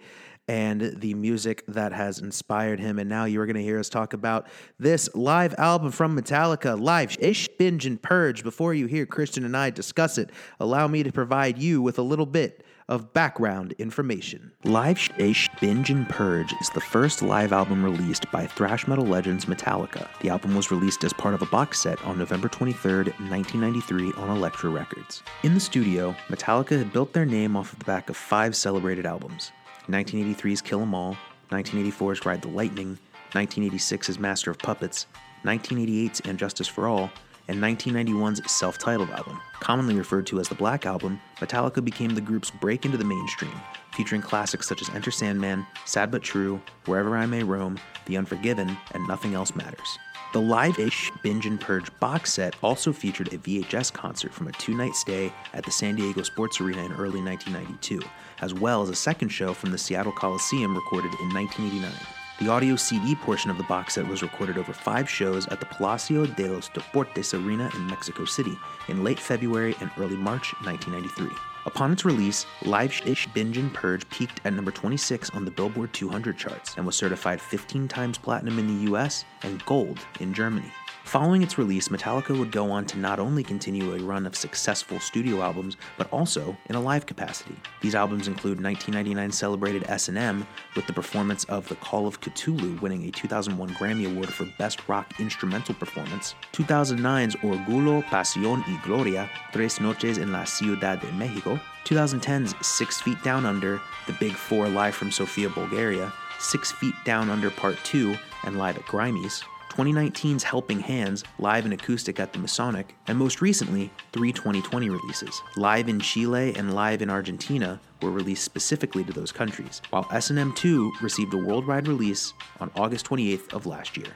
and 0.48 0.80
the 1.00 1.14
music 1.14 1.64
that 1.66 1.92
has 1.92 2.18
inspired 2.18 2.78
him. 2.78 2.98
And 2.98 3.08
now 3.08 3.24
you 3.24 3.40
are 3.40 3.46
going 3.46 3.56
to 3.56 3.62
hear 3.62 3.78
us 3.78 3.88
talk 3.88 4.12
about 4.12 4.46
this 4.78 5.08
live 5.14 5.54
album 5.58 5.90
from 5.90 6.16
Metallica, 6.16 6.78
Live 6.78 7.16
Ish, 7.18 7.48
Binge, 7.58 7.86
and 7.86 8.00
Purge. 8.00 8.42
Before 8.42 8.74
you 8.74 8.86
hear 8.86 9.06
Christian 9.06 9.44
and 9.44 9.56
I 9.56 9.70
discuss 9.70 10.18
it, 10.18 10.30
allow 10.60 10.86
me 10.86 11.02
to 11.02 11.12
provide 11.12 11.58
you 11.58 11.80
with 11.80 11.98
a 11.98 12.02
little 12.02 12.26
bit 12.26 12.65
of 12.88 13.12
background 13.12 13.72
information. 13.78 14.52
Live 14.64 15.10
Ish 15.18 15.48
Binge 15.60 15.90
and 15.90 16.08
Purge 16.08 16.52
is 16.60 16.70
the 16.70 16.80
first 16.80 17.22
live 17.22 17.52
album 17.52 17.84
released 17.84 18.30
by 18.30 18.46
thrash 18.46 18.86
metal 18.86 19.04
legends 19.04 19.46
Metallica. 19.46 20.08
The 20.20 20.30
album 20.30 20.54
was 20.54 20.70
released 20.70 21.02
as 21.02 21.12
part 21.12 21.34
of 21.34 21.42
a 21.42 21.46
box 21.46 21.80
set 21.80 22.02
on 22.04 22.18
November 22.18 22.48
23, 22.48 22.96
1993, 23.04 24.12
on 24.12 24.36
Elektra 24.36 24.70
Records. 24.70 25.22
In 25.42 25.54
the 25.54 25.60
studio, 25.60 26.14
Metallica 26.28 26.78
had 26.78 26.92
built 26.92 27.12
their 27.12 27.26
name 27.26 27.56
off 27.56 27.72
of 27.72 27.78
the 27.80 27.84
back 27.84 28.08
of 28.08 28.16
five 28.16 28.54
celebrated 28.54 29.06
albums 29.06 29.52
1983's 29.88 30.62
Kill 30.62 30.82
'Em 30.82 30.94
All, 30.94 31.16
1984's 31.50 32.24
Ride 32.24 32.42
the 32.42 32.48
Lightning, 32.48 32.98
1986's 33.32 34.18
Master 34.18 34.50
of 34.50 34.58
Puppets, 34.58 35.06
1988's 35.44 36.20
And 36.20 36.38
Justice 36.38 36.66
for 36.68 36.88
All, 36.88 37.10
and 37.48 37.58
1991's 37.58 38.50
self 38.50 38.78
titled 38.78 39.10
album. 39.10 39.40
Commonly 39.60 39.96
referred 39.96 40.26
to 40.26 40.40
as 40.40 40.48
the 40.48 40.54
Black 40.54 40.86
Album, 40.86 41.20
Metallica 41.36 41.84
became 41.84 42.14
the 42.14 42.20
group's 42.20 42.50
break 42.50 42.84
into 42.84 42.98
the 42.98 43.04
mainstream, 43.04 43.52
featuring 43.94 44.22
classics 44.22 44.68
such 44.68 44.82
as 44.82 44.88
Enter 44.90 45.10
Sandman, 45.10 45.66
Sad 45.84 46.10
But 46.10 46.22
True, 46.22 46.60
Wherever 46.86 47.16
I 47.16 47.26
May 47.26 47.42
Roam, 47.42 47.78
The 48.06 48.16
Unforgiven, 48.16 48.76
and 48.92 49.06
Nothing 49.08 49.34
Else 49.34 49.54
Matters. 49.54 49.98
The 50.32 50.40
Live 50.40 50.78
Ish 50.78 51.10
Binge 51.22 51.46
and 51.46 51.60
Purge 51.60 51.88
box 51.98 52.34
set 52.34 52.56
also 52.62 52.92
featured 52.92 53.32
a 53.32 53.38
VHS 53.38 53.92
concert 53.92 54.34
from 54.34 54.48
a 54.48 54.52
two 54.52 54.76
night 54.76 54.94
stay 54.94 55.32
at 55.54 55.64
the 55.64 55.70
San 55.70 55.96
Diego 55.96 56.22
Sports 56.22 56.60
Arena 56.60 56.84
in 56.84 56.92
early 56.92 57.22
1992, 57.22 58.02
as 58.40 58.52
well 58.52 58.82
as 58.82 58.90
a 58.90 58.94
second 58.94 59.30
show 59.30 59.54
from 59.54 59.70
the 59.70 59.78
Seattle 59.78 60.12
Coliseum 60.12 60.74
recorded 60.74 61.12
in 61.20 61.32
1989. 61.32 62.15
The 62.38 62.48
audio 62.48 62.76
CD 62.76 63.14
portion 63.14 63.50
of 63.50 63.56
the 63.56 63.64
box 63.64 63.94
set 63.94 64.06
was 64.06 64.20
recorded 64.20 64.58
over 64.58 64.74
five 64.74 65.08
shows 65.08 65.46
at 65.46 65.58
the 65.58 65.64
Palacio 65.64 66.26
de 66.26 66.46
los 66.46 66.68
Deportes 66.68 67.32
Arena 67.32 67.70
in 67.74 67.86
Mexico 67.86 68.26
City 68.26 68.58
in 68.88 69.02
late 69.02 69.18
February 69.18 69.74
and 69.80 69.90
early 69.96 70.18
March 70.18 70.52
1993. 70.62 71.34
Upon 71.64 71.92
its 71.92 72.04
release, 72.04 72.44
Live 72.62 73.00
Ish 73.06 73.26
Binge 73.28 73.56
and 73.56 73.72
Purge 73.72 74.06
peaked 74.10 74.42
at 74.44 74.52
number 74.52 74.70
26 74.70 75.30
on 75.30 75.46
the 75.46 75.50
Billboard 75.50 75.94
200 75.94 76.36
charts 76.36 76.74
and 76.76 76.84
was 76.84 76.94
certified 76.94 77.40
15 77.40 77.88
times 77.88 78.18
platinum 78.18 78.58
in 78.58 78.66
the 78.66 78.92
US 78.92 79.24
and 79.42 79.64
gold 79.64 79.98
in 80.20 80.34
Germany. 80.34 80.70
Following 81.06 81.44
its 81.44 81.56
release, 81.56 81.86
Metallica 81.88 82.36
would 82.36 82.50
go 82.50 82.68
on 82.72 82.84
to 82.86 82.98
not 82.98 83.20
only 83.20 83.44
continue 83.44 83.94
a 83.94 84.00
run 84.00 84.26
of 84.26 84.34
successful 84.34 84.98
studio 84.98 85.40
albums, 85.40 85.76
but 85.96 86.12
also 86.12 86.56
in 86.68 86.74
a 86.74 86.80
live 86.80 87.06
capacity. 87.06 87.54
These 87.80 87.94
albums 87.94 88.26
include 88.26 88.60
1999 88.60 89.30
celebrated 89.30 89.84
S&M 89.88 90.44
with 90.74 90.84
the 90.88 90.92
performance 90.92 91.44
of 91.44 91.68
The 91.68 91.76
Call 91.76 92.08
of 92.08 92.20
Ktulu 92.20 92.80
winning 92.80 93.06
a 93.06 93.12
2001 93.12 93.70
Grammy 93.74 94.10
Award 94.10 94.34
for 94.34 94.48
Best 94.58 94.88
Rock 94.88 95.20
Instrumental 95.20 95.76
Performance, 95.76 96.34
2009's 96.52 97.36
Orgullo, 97.36 98.02
Pasión 98.06 98.66
y 98.66 98.80
Gloria, 98.82 99.30
Tres 99.52 99.80
Noches 99.80 100.18
en 100.18 100.32
la 100.32 100.42
Ciudad 100.42 101.00
de 101.00 101.12
Mexico, 101.12 101.60
2010's 101.84 102.56
Six 102.66 103.00
Feet 103.00 103.22
Down 103.22 103.46
Under, 103.46 103.80
The 104.08 104.16
Big 104.18 104.32
Four 104.32 104.68
live 104.68 104.96
from 104.96 105.12
Sofia, 105.12 105.50
Bulgaria, 105.50 106.12
Six 106.40 106.72
Feet 106.72 106.94
Down 107.04 107.30
Under 107.30 107.50
Part 107.52 107.78
2, 107.84 108.16
and 108.42 108.58
live 108.58 108.76
at 108.76 108.84
Grimey's, 108.86 109.44
2019's 109.76 110.42
Helping 110.42 110.80
Hands, 110.80 111.22
live 111.38 111.66
and 111.66 111.74
acoustic 111.74 112.18
at 112.18 112.32
the 112.32 112.38
Masonic, 112.38 112.94
and 113.08 113.18
most 113.18 113.42
recently, 113.42 113.90
three 114.10 114.32
2020 114.32 114.88
releases. 114.88 115.42
Live 115.56 115.90
in 115.90 116.00
Chile 116.00 116.54
and 116.56 116.72
live 116.72 117.02
in 117.02 117.10
Argentina 117.10 117.78
were 118.00 118.10
released 118.10 118.42
specifically 118.42 119.04
to 119.04 119.12
those 119.12 119.32
countries, 119.32 119.82
while 119.90 120.08
S&M 120.10 120.54
2 120.54 120.92
received 121.02 121.34
a 121.34 121.36
worldwide 121.36 121.88
release 121.88 122.32
on 122.58 122.70
August 122.74 123.04
28th 123.04 123.52
of 123.52 123.66
last 123.66 123.98
year. 123.98 124.08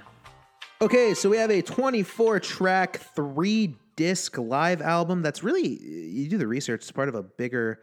Okay, 0.81 1.12
so 1.12 1.29
we 1.29 1.37
have 1.37 1.50
a 1.50 1.61
24 1.61 2.40
track, 2.40 2.97
three 3.14 3.75
disc 3.97 4.38
live 4.38 4.81
album 4.81 5.21
that's 5.21 5.43
really, 5.43 5.79
you 5.79 6.26
do 6.26 6.38
the 6.38 6.47
research, 6.47 6.81
it's 6.81 6.90
part 6.90 7.11
of 7.11 7.14
a 7.14 7.23
bigger 7.23 7.81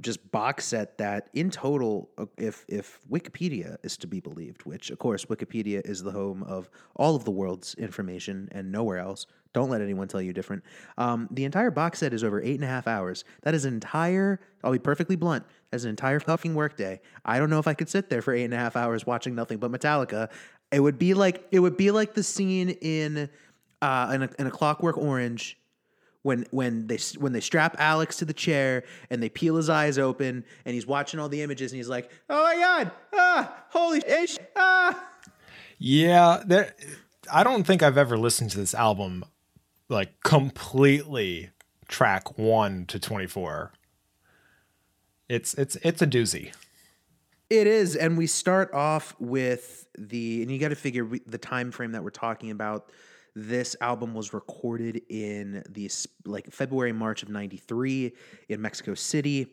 just 0.00 0.30
box 0.30 0.64
set 0.64 0.98
that 0.98 1.28
in 1.34 1.50
total 1.50 2.10
uh, 2.16 2.26
if 2.38 2.64
if 2.68 3.00
wikipedia 3.10 3.76
is 3.82 3.96
to 3.96 4.06
be 4.06 4.20
believed 4.20 4.64
which 4.64 4.90
of 4.90 4.98
course 4.98 5.24
wikipedia 5.26 5.80
is 5.84 6.02
the 6.02 6.10
home 6.12 6.42
of 6.44 6.70
all 6.96 7.16
of 7.16 7.24
the 7.24 7.30
world's 7.30 7.74
information 7.74 8.48
and 8.52 8.70
nowhere 8.70 8.98
else. 8.98 9.26
Don't 9.52 9.68
let 9.68 9.80
anyone 9.80 10.06
tell 10.06 10.22
you 10.22 10.32
different. 10.32 10.62
Um, 10.96 11.26
the 11.32 11.44
entire 11.44 11.72
box 11.72 11.98
set 11.98 12.12
is 12.14 12.22
over 12.22 12.40
eight 12.40 12.54
and 12.54 12.62
a 12.62 12.68
half 12.68 12.86
hours. 12.86 13.24
That 13.42 13.54
is 13.54 13.64
an 13.64 13.74
entire 13.74 14.40
i'll 14.62 14.72
be 14.72 14.78
perfectly 14.78 15.16
blunt 15.16 15.44
as 15.72 15.84
an 15.84 15.90
entire 15.90 16.20
fucking 16.20 16.54
workday 16.54 17.00
i 17.24 17.38
don't 17.38 17.48
know 17.48 17.58
if 17.58 17.66
i 17.66 17.72
could 17.72 17.88
sit 17.88 18.10
there 18.10 18.20
for 18.20 18.34
eight 18.34 18.44
and 18.44 18.52
a 18.52 18.58
half 18.58 18.76
hours 18.76 19.06
watching 19.06 19.34
nothing 19.34 19.58
but 19.58 19.72
metallica. 19.72 20.28
It 20.70 20.80
would 20.80 20.98
be 20.98 21.14
like 21.14 21.46
it 21.50 21.60
would 21.60 21.76
be 21.76 21.90
like 21.90 22.14
the 22.14 22.22
scene 22.22 22.70
in 22.70 23.28
uh 23.82 24.12
in 24.14 24.22
a, 24.22 24.30
in 24.38 24.46
a 24.46 24.50
clockwork 24.50 24.96
orange 24.98 25.58
when 26.22 26.46
when 26.50 26.86
they 26.86 26.98
when 27.18 27.32
they 27.32 27.40
strap 27.40 27.76
Alex 27.78 28.16
to 28.18 28.24
the 28.24 28.32
chair 28.32 28.84
and 29.08 29.22
they 29.22 29.28
peel 29.28 29.56
his 29.56 29.70
eyes 29.70 29.98
open 29.98 30.44
and 30.64 30.74
he's 30.74 30.86
watching 30.86 31.18
all 31.18 31.28
the 31.28 31.42
images 31.42 31.72
and 31.72 31.76
he's 31.78 31.88
like, 31.88 32.10
"Oh 32.28 32.42
my 32.42 32.56
god! 32.56 32.92
Ah, 33.14 33.64
holy 33.70 34.00
shit! 34.00 34.52
Ah!" 34.56 35.08
Yeah, 35.78 36.42
there. 36.44 36.74
I 37.32 37.42
don't 37.44 37.64
think 37.64 37.82
I've 37.82 37.98
ever 37.98 38.18
listened 38.18 38.50
to 38.50 38.58
this 38.58 38.74
album 38.74 39.24
like 39.88 40.20
completely 40.22 41.50
track 41.88 42.38
one 42.38 42.86
to 42.86 42.98
twenty 42.98 43.26
four. 43.26 43.72
It's 45.28 45.54
it's 45.54 45.76
it's 45.76 46.02
a 46.02 46.06
doozy. 46.06 46.52
It 47.48 47.66
is, 47.66 47.96
and 47.96 48.16
we 48.16 48.26
start 48.26 48.72
off 48.72 49.16
with 49.18 49.86
the 49.98 50.42
and 50.42 50.50
you 50.50 50.58
got 50.58 50.68
to 50.68 50.76
figure 50.76 51.08
the 51.26 51.38
time 51.38 51.72
frame 51.72 51.92
that 51.92 52.04
we're 52.04 52.10
talking 52.10 52.50
about. 52.50 52.90
This 53.40 53.74
album 53.80 54.12
was 54.12 54.34
recorded 54.34 55.00
in 55.08 55.64
the 55.70 55.90
like 56.26 56.52
February 56.52 56.92
March 56.92 57.22
of 57.22 57.30
'93 57.30 58.12
in 58.50 58.60
Mexico 58.60 58.92
City. 58.92 59.46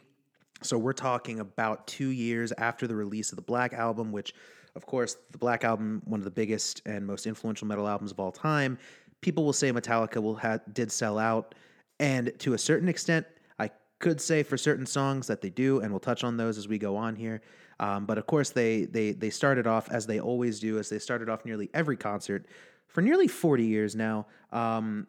So 0.61 0.77
we're 0.77 0.91
talking 0.91 1.39
about 1.39 1.87
two 1.87 2.09
years 2.09 2.51
after 2.57 2.85
the 2.85 2.97
release 2.97 3.31
of 3.31 3.37
the 3.37 3.43
Black 3.43 3.71
Album, 3.71 4.11
which, 4.11 4.33
of 4.75 4.85
course, 4.85 5.15
the 5.31 5.37
Black 5.37 5.63
Album, 5.63 6.01
one 6.03 6.19
of 6.19 6.25
the 6.25 6.31
biggest 6.31 6.81
and 6.85 7.07
most 7.07 7.25
influential 7.25 7.65
metal 7.65 7.87
albums 7.87 8.11
of 8.11 8.19
all 8.19 8.33
time. 8.33 8.77
People 9.21 9.45
will 9.45 9.53
say 9.53 9.71
Metallica 9.71 10.21
will 10.21 10.35
ha- 10.35 10.59
did 10.73 10.91
sell 10.91 11.17
out, 11.17 11.55
and 12.01 12.33
to 12.39 12.55
a 12.55 12.57
certain 12.57 12.89
extent, 12.89 13.25
I 13.57 13.69
could 13.99 14.19
say 14.19 14.43
for 14.43 14.57
certain 14.57 14.85
songs 14.85 15.27
that 15.27 15.39
they 15.39 15.49
do, 15.49 15.79
and 15.79 15.91
we'll 15.91 16.01
touch 16.01 16.25
on 16.25 16.35
those 16.35 16.57
as 16.57 16.67
we 16.67 16.77
go 16.77 16.97
on 16.97 17.15
here. 17.15 17.41
Um, 17.79 18.05
but 18.05 18.17
of 18.17 18.25
course, 18.25 18.49
they 18.49 18.83
they 18.83 19.13
they 19.13 19.29
started 19.29 19.65
off 19.65 19.89
as 19.89 20.05
they 20.05 20.19
always 20.19 20.59
do, 20.59 20.77
as 20.77 20.89
they 20.89 20.99
started 20.99 21.29
off 21.29 21.45
nearly 21.45 21.69
every 21.73 21.95
concert 21.95 22.47
for 22.87 23.01
nearly 23.01 23.27
40 23.27 23.65
years 23.65 23.95
now. 23.95 24.27
Um, 24.51 25.07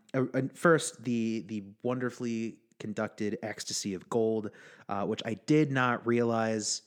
first, 0.55 1.03
the 1.05 1.45
the 1.47 1.65
wonderfully 1.83 2.57
conducted 2.81 3.39
Ecstasy 3.43 3.95
of 3.95 4.09
Gold, 4.09 4.51
uh, 4.89 5.05
which 5.05 5.23
I 5.25 5.35
did 5.47 5.71
not 5.73 6.07
realize 6.07 6.83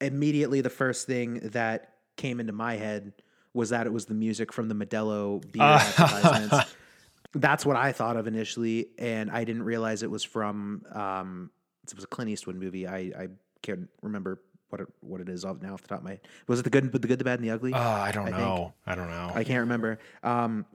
immediately. 0.00 0.60
The 0.60 0.70
first 0.70 1.06
thing 1.06 1.40
that 1.52 1.94
came 2.16 2.40
into 2.40 2.52
my 2.52 2.76
head 2.76 3.12
was 3.54 3.70
that 3.70 3.86
it 3.86 3.92
was 3.92 4.04
the 4.06 4.14
music 4.14 4.52
from 4.52 4.68
the 4.68 4.74
Modelo 4.74 5.40
beer 5.52 5.62
Uh. 5.62 5.78
advertisements. 5.98 6.74
That's 7.34 7.66
what 7.66 7.76
I 7.76 7.92
thought 7.92 8.16
of 8.16 8.26
initially, 8.26 8.88
and 8.98 9.30
I 9.30 9.44
didn't 9.44 9.64
realize 9.64 10.02
it 10.02 10.10
was 10.10 10.24
from. 10.24 10.82
Um, 10.92 11.50
it 11.86 11.94
was 11.94 12.04
a 12.04 12.06
Clint 12.06 12.30
Eastwood 12.30 12.56
movie. 12.56 12.86
I, 12.88 12.98
I 12.98 13.28
can't 13.62 13.88
remember 14.00 14.40
what 14.70 14.80
it, 14.80 14.88
what 15.00 15.20
it 15.20 15.28
is 15.28 15.44
off 15.44 15.60
now 15.62 15.74
off 15.74 15.82
the 15.82 15.88
top 15.88 15.98
of 15.98 16.04
my 16.04 16.10
head. 16.10 16.20
Was 16.46 16.60
it 16.60 16.62
the 16.64 16.70
good, 16.70 16.90
the 16.92 16.98
good, 16.98 17.18
the 17.18 17.24
bad, 17.24 17.38
and 17.38 17.48
the 17.48 17.52
ugly? 17.52 17.72
Uh, 17.72 17.78
I 17.78 18.12
don't 18.12 18.28
I 18.28 18.30
think. 18.30 18.38
know. 18.38 18.74
I 18.86 18.94
don't 18.94 19.10
know. 19.10 19.30
I 19.34 19.44
can't 19.44 19.60
remember. 19.60 19.98
Um, 20.22 20.66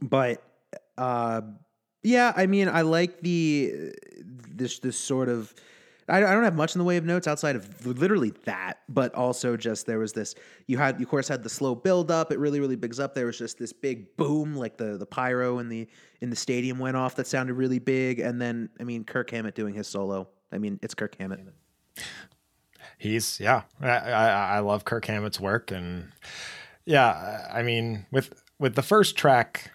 but 0.00 0.42
uh, 0.98 1.42
yeah, 2.02 2.32
I 2.36 2.46
mean, 2.46 2.68
I 2.68 2.82
like 2.82 3.20
the 3.20 3.92
this 4.48 4.78
this 4.78 4.98
sort 4.98 5.28
of. 5.28 5.54
I, 6.08 6.18
I 6.18 6.32
don't 6.32 6.42
have 6.42 6.56
much 6.56 6.74
in 6.74 6.80
the 6.80 6.84
way 6.84 6.96
of 6.96 7.04
notes 7.04 7.28
outside 7.28 7.54
of 7.54 7.86
literally 7.86 8.32
that, 8.44 8.80
but 8.88 9.14
also 9.14 9.56
just 9.56 9.86
there 9.86 10.00
was 10.00 10.12
this. 10.12 10.34
You 10.66 10.76
had, 10.76 10.98
you 10.98 11.04
of 11.04 11.10
course, 11.10 11.28
had 11.28 11.44
the 11.44 11.48
slow 11.48 11.76
build 11.76 12.10
up. 12.10 12.32
It 12.32 12.40
really, 12.40 12.58
really 12.58 12.74
bigs 12.74 12.98
up. 12.98 13.14
There 13.14 13.26
was 13.26 13.38
just 13.38 13.58
this 13.58 13.72
big 13.72 14.16
boom, 14.16 14.56
like 14.56 14.76
the 14.76 14.96
the 14.96 15.06
pyro 15.06 15.58
in 15.58 15.68
the 15.68 15.86
in 16.20 16.30
the 16.30 16.36
stadium 16.36 16.78
went 16.78 16.96
off. 16.96 17.14
That 17.16 17.26
sounded 17.28 17.54
really 17.54 17.78
big, 17.78 18.18
and 18.18 18.40
then 18.40 18.70
I 18.80 18.84
mean, 18.84 19.04
Kirk 19.04 19.30
Hammett 19.30 19.54
doing 19.54 19.74
his 19.74 19.86
solo. 19.86 20.28
I 20.50 20.58
mean, 20.58 20.80
it's 20.82 20.94
Kirk 20.94 21.16
Hammett. 21.20 21.40
He's 23.00 23.40
yeah. 23.40 23.62
I, 23.80 23.88
I 23.88 24.28
I 24.28 24.58
love 24.58 24.84
Kirk 24.84 25.06
Hammett's 25.06 25.40
work 25.40 25.70
and 25.70 26.12
yeah. 26.84 27.48
I 27.50 27.62
mean 27.62 28.04
with 28.12 28.42
with 28.58 28.74
the 28.74 28.82
first 28.82 29.16
track, 29.16 29.70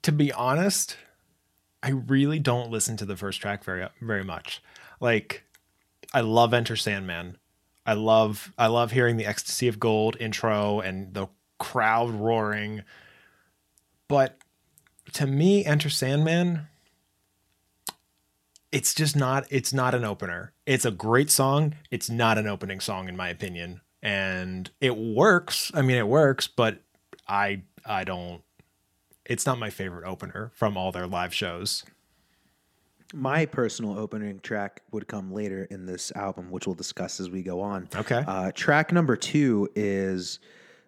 to 0.00 0.10
be 0.10 0.32
honest, 0.32 0.96
I 1.82 1.90
really 1.90 2.38
don't 2.38 2.70
listen 2.70 2.96
to 2.96 3.04
the 3.04 3.18
first 3.18 3.42
track 3.42 3.64
very 3.64 3.86
very 4.00 4.24
much. 4.24 4.62
Like 4.98 5.44
I 6.14 6.22
love 6.22 6.54
Enter 6.54 6.74
Sandman. 6.74 7.36
I 7.84 7.92
love 7.92 8.50
I 8.56 8.68
love 8.68 8.92
hearing 8.92 9.18
the 9.18 9.26
Ecstasy 9.26 9.68
of 9.68 9.78
Gold 9.78 10.16
intro 10.18 10.80
and 10.80 11.12
the 11.12 11.26
crowd 11.58 12.08
roaring. 12.08 12.82
But 14.08 14.38
to 15.12 15.26
me, 15.26 15.66
Enter 15.66 15.90
Sandman, 15.90 16.68
it's 18.72 18.94
just 18.94 19.14
not 19.14 19.46
it's 19.50 19.74
not 19.74 19.94
an 19.94 20.06
opener. 20.06 20.54
It's 20.68 20.84
a 20.84 20.90
great 20.90 21.30
song. 21.30 21.76
It's 21.90 22.10
not 22.10 22.36
an 22.36 22.46
opening 22.46 22.78
song 22.80 23.08
in 23.08 23.16
my 23.16 23.30
opinion. 23.30 23.80
And 24.02 24.70
it 24.82 24.98
works. 24.98 25.72
I 25.72 25.80
mean 25.80 25.96
it 25.96 26.06
works, 26.06 26.46
but 26.46 26.82
I 27.26 27.62
I 27.86 28.04
don't 28.04 28.42
it's 29.24 29.46
not 29.46 29.58
my 29.58 29.70
favorite 29.70 30.06
opener 30.06 30.50
from 30.54 30.76
all 30.76 30.92
their 30.92 31.06
live 31.06 31.32
shows. 31.32 31.84
My 33.14 33.46
personal 33.46 33.98
opening 33.98 34.40
track 34.40 34.82
would 34.92 35.08
come 35.08 35.32
later 35.32 35.66
in 35.70 35.86
this 35.86 36.12
album, 36.14 36.50
which 36.50 36.66
we'll 36.66 36.74
discuss 36.74 37.18
as 37.18 37.30
we 37.30 37.42
go 37.42 37.62
on. 37.62 37.88
Okay. 37.96 38.22
Uh, 38.26 38.52
track 38.52 38.92
number 38.92 39.16
two 39.16 39.70
is 39.74 40.38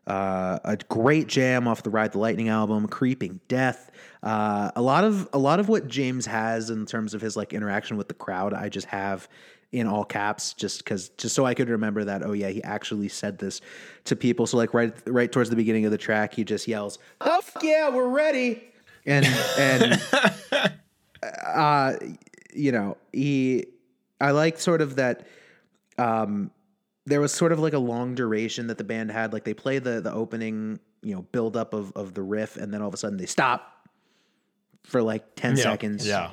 uh, 0.07 0.59
a 0.63 0.77
great 0.77 1.27
jam 1.27 1.67
off 1.67 1.83
the 1.83 1.89
Ride 1.89 2.13
the 2.13 2.19
Lightning 2.19 2.51
album, 2.51 2.87
"Creeping 2.87 3.41
Death." 3.49 3.91
Uh, 4.23 4.71
a 4.77 4.83
lot 4.83 5.05
of 5.05 5.27
a 5.33 5.39
lot 5.39 5.59
of 5.59 5.71
what 5.71 5.89
James 5.89 6.27
has 6.27 6.69
in 6.69 6.85
terms 6.85 7.15
of 7.15 7.23
his 7.23 7.35
like 7.35 7.55
interaction 7.55 7.97
with 7.97 8.09
the 8.09 8.15
crowd, 8.15 8.53
I 8.53 8.69
just 8.69 8.89
have 8.89 9.27
in 9.73 9.87
all 9.87 10.05
caps, 10.05 10.53
just 10.55 10.79
because 10.85 11.11
just 11.11 11.35
so 11.35 11.47
I 11.47 11.55
could 11.55 11.69
remember 11.69 12.05
that. 12.05 12.25
Oh 12.25 12.33
yeah, 12.33 12.49
he 12.49 12.63
actually 12.65 13.09
said 13.09 13.39
this 13.39 13.61
to 14.05 14.17
people. 14.17 14.47
So 14.47 14.57
like 14.57 14.75
right 14.75 14.93
right 15.07 15.31
towards 15.31 15.51
the 15.51 15.57
beginning 15.57 15.85
of 15.85 15.91
the 15.91 15.99
track, 15.99 16.35
he 16.35 16.45
just 16.45 16.67
yells, 16.67 16.99
"Oh 17.21 17.41
yeah, 17.63 17.89
we're 17.89 18.09
ready!" 18.09 18.65
And 19.07 19.25
and 19.59 20.03
uh, 21.47 21.95
you 22.53 22.73
know, 22.73 22.97
he, 23.13 23.67
I 24.21 24.33
like 24.33 24.59
sort 24.59 24.81
of 24.81 24.97
that. 24.97 25.27
Um, 25.99 26.51
there 27.07 27.21
was 27.21 27.33
sort 27.33 27.53
of 27.53 27.59
like 27.59 27.73
a 27.73 27.79
long 27.79 28.15
duration 28.15 28.67
that 28.69 28.79
the 28.79 28.85
band 28.85 29.11
had. 29.11 29.33
Like 29.33 29.45
they 29.45 29.55
play 29.55 29.79
the 29.79 30.01
the 30.01 30.13
opening, 30.13 30.81
you 31.03 31.15
know, 31.15 31.23
build 31.33 31.57
up 31.57 31.75
of 31.75 31.93
of 31.97 32.15
the 32.15 32.23
riff, 32.23 32.57
and 32.57 32.73
then 32.75 32.83
all 32.83 32.89
of 32.89 32.95
a 32.95 32.97
sudden 32.97 33.19
they 33.19 33.27
stop 33.27 33.89
for 34.85 35.03
like 35.03 35.35
ten 35.37 35.57
Yeah, 35.57 35.63
seconds. 35.63 36.07
yeah. 36.07 36.31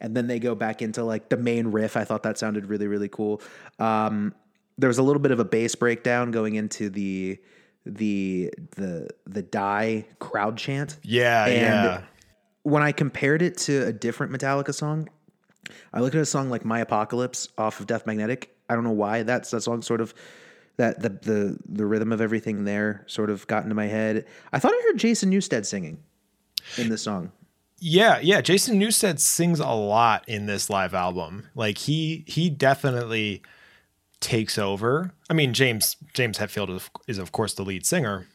And 0.00 0.16
then 0.16 0.26
they 0.26 0.38
go 0.38 0.54
back 0.54 0.82
into 0.82 1.04
like 1.04 1.28
the 1.28 1.36
main 1.36 1.68
riff. 1.68 1.96
I 1.96 2.04
thought 2.04 2.22
that 2.24 2.38
sounded 2.38 2.66
really 2.66 2.86
really 2.86 3.08
cool. 3.08 3.40
Um, 3.78 4.34
there 4.78 4.88
was 4.88 4.98
a 4.98 5.02
little 5.02 5.20
bit 5.20 5.32
of 5.32 5.40
a 5.40 5.44
bass 5.44 5.74
breakdown 5.74 6.30
going 6.30 6.54
into 6.54 6.90
the 6.90 7.38
the 7.84 8.52
the 8.76 9.08
the 9.26 9.42
die 9.42 10.04
crowd 10.18 10.56
chant 10.58 10.98
Yeah, 11.02 11.46
And 11.46 11.54
yeah. 11.60 12.02
when 12.62 12.82
I 12.82 12.92
compared 12.92 13.42
it 13.42 13.56
to 13.58 13.86
a 13.86 13.92
different 13.92 14.32
Metallica 14.32 14.74
song, 14.74 15.08
I 15.92 16.00
looked 16.00 16.16
at 16.16 16.22
a 16.22 16.26
song 16.26 16.50
like 16.50 16.64
My 16.64 16.80
Apocalypse 16.80 17.48
off 17.56 17.80
of 17.80 17.86
Death 17.86 18.06
Magnetic. 18.06 18.54
I 18.68 18.74
don't 18.74 18.84
know 18.84 18.90
why 18.90 19.22
that's 19.22 19.50
that 19.52 19.62
song 19.62 19.82
sort 19.82 20.00
of 20.00 20.14
that 20.76 21.00
the 21.00 21.08
the 21.08 21.58
the 21.66 21.86
rhythm 21.86 22.12
of 22.12 22.20
everything 22.20 22.64
there 22.64 23.04
sort 23.06 23.30
of 23.30 23.46
got 23.46 23.62
into 23.62 23.74
my 23.74 23.86
head. 23.86 24.26
I 24.52 24.58
thought 24.58 24.72
I 24.72 24.82
heard 24.88 24.98
Jason 24.98 25.30
Newsted 25.30 25.64
singing 25.64 26.02
in 26.76 26.88
this 26.88 27.02
song. 27.02 27.32
Yeah, 27.78 28.18
yeah. 28.20 28.40
Jason 28.40 28.80
Newsted 28.80 29.20
sings 29.20 29.60
a 29.60 29.68
lot 29.68 30.26
in 30.28 30.46
this 30.46 30.70
live 30.70 30.94
album. 30.94 31.48
Like 31.54 31.78
he 31.78 32.24
he 32.26 32.48
definitely 32.48 33.42
takes 34.20 34.58
over. 34.58 35.12
I 35.28 35.34
mean, 35.34 35.52
James 35.52 35.96
James 36.14 36.38
Hetfield 36.38 36.74
is, 36.74 36.90
is 37.06 37.18
of 37.18 37.32
course 37.32 37.54
the 37.54 37.64
lead 37.64 37.84
singer, 37.84 38.26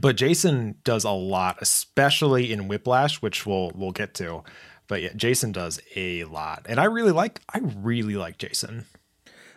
but 0.00 0.16
Jason 0.16 0.76
does 0.84 1.04
a 1.04 1.10
lot, 1.10 1.58
especially 1.60 2.52
in 2.52 2.68
Whiplash, 2.68 3.20
which 3.20 3.44
we'll 3.44 3.72
we'll 3.74 3.92
get 3.92 4.14
to. 4.14 4.42
But 4.88 5.02
yeah, 5.02 5.12
Jason 5.14 5.52
does 5.52 5.80
a 5.94 6.24
lot, 6.24 6.64
and 6.68 6.80
I 6.80 6.84
really 6.84 7.12
like 7.12 7.40
I 7.52 7.58
really 7.58 8.16
like 8.16 8.38
Jason. 8.38 8.86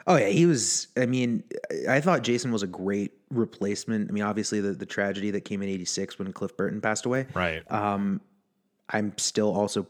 Oh 0.07 0.15
yeah, 0.15 0.29
he 0.29 0.45
was. 0.45 0.87
I 0.97 1.05
mean, 1.05 1.43
I 1.87 2.01
thought 2.01 2.23
Jason 2.23 2.51
was 2.51 2.63
a 2.63 2.67
great 2.67 3.11
replacement. 3.29 4.09
I 4.09 4.13
mean, 4.13 4.23
obviously 4.23 4.59
the 4.59 4.71
the 4.71 4.85
tragedy 4.85 5.31
that 5.31 5.41
came 5.41 5.61
in 5.61 5.69
'86 5.69 6.17
when 6.17 6.33
Cliff 6.33 6.57
Burton 6.57 6.81
passed 6.81 7.05
away. 7.05 7.27
Right. 7.33 7.69
Um, 7.71 8.19
I'm 8.89 9.13
still 9.17 9.53
also 9.55 9.87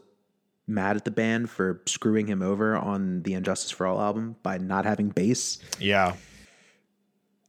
mad 0.66 0.96
at 0.96 1.04
the 1.04 1.10
band 1.10 1.50
for 1.50 1.82
screwing 1.86 2.26
him 2.26 2.42
over 2.42 2.76
on 2.76 3.22
the 3.22 3.34
And 3.34 3.44
Justice 3.44 3.70
for 3.70 3.86
All 3.86 4.00
album 4.00 4.36
by 4.42 4.58
not 4.58 4.84
having 4.84 5.08
bass. 5.08 5.58
yeah. 5.78 6.14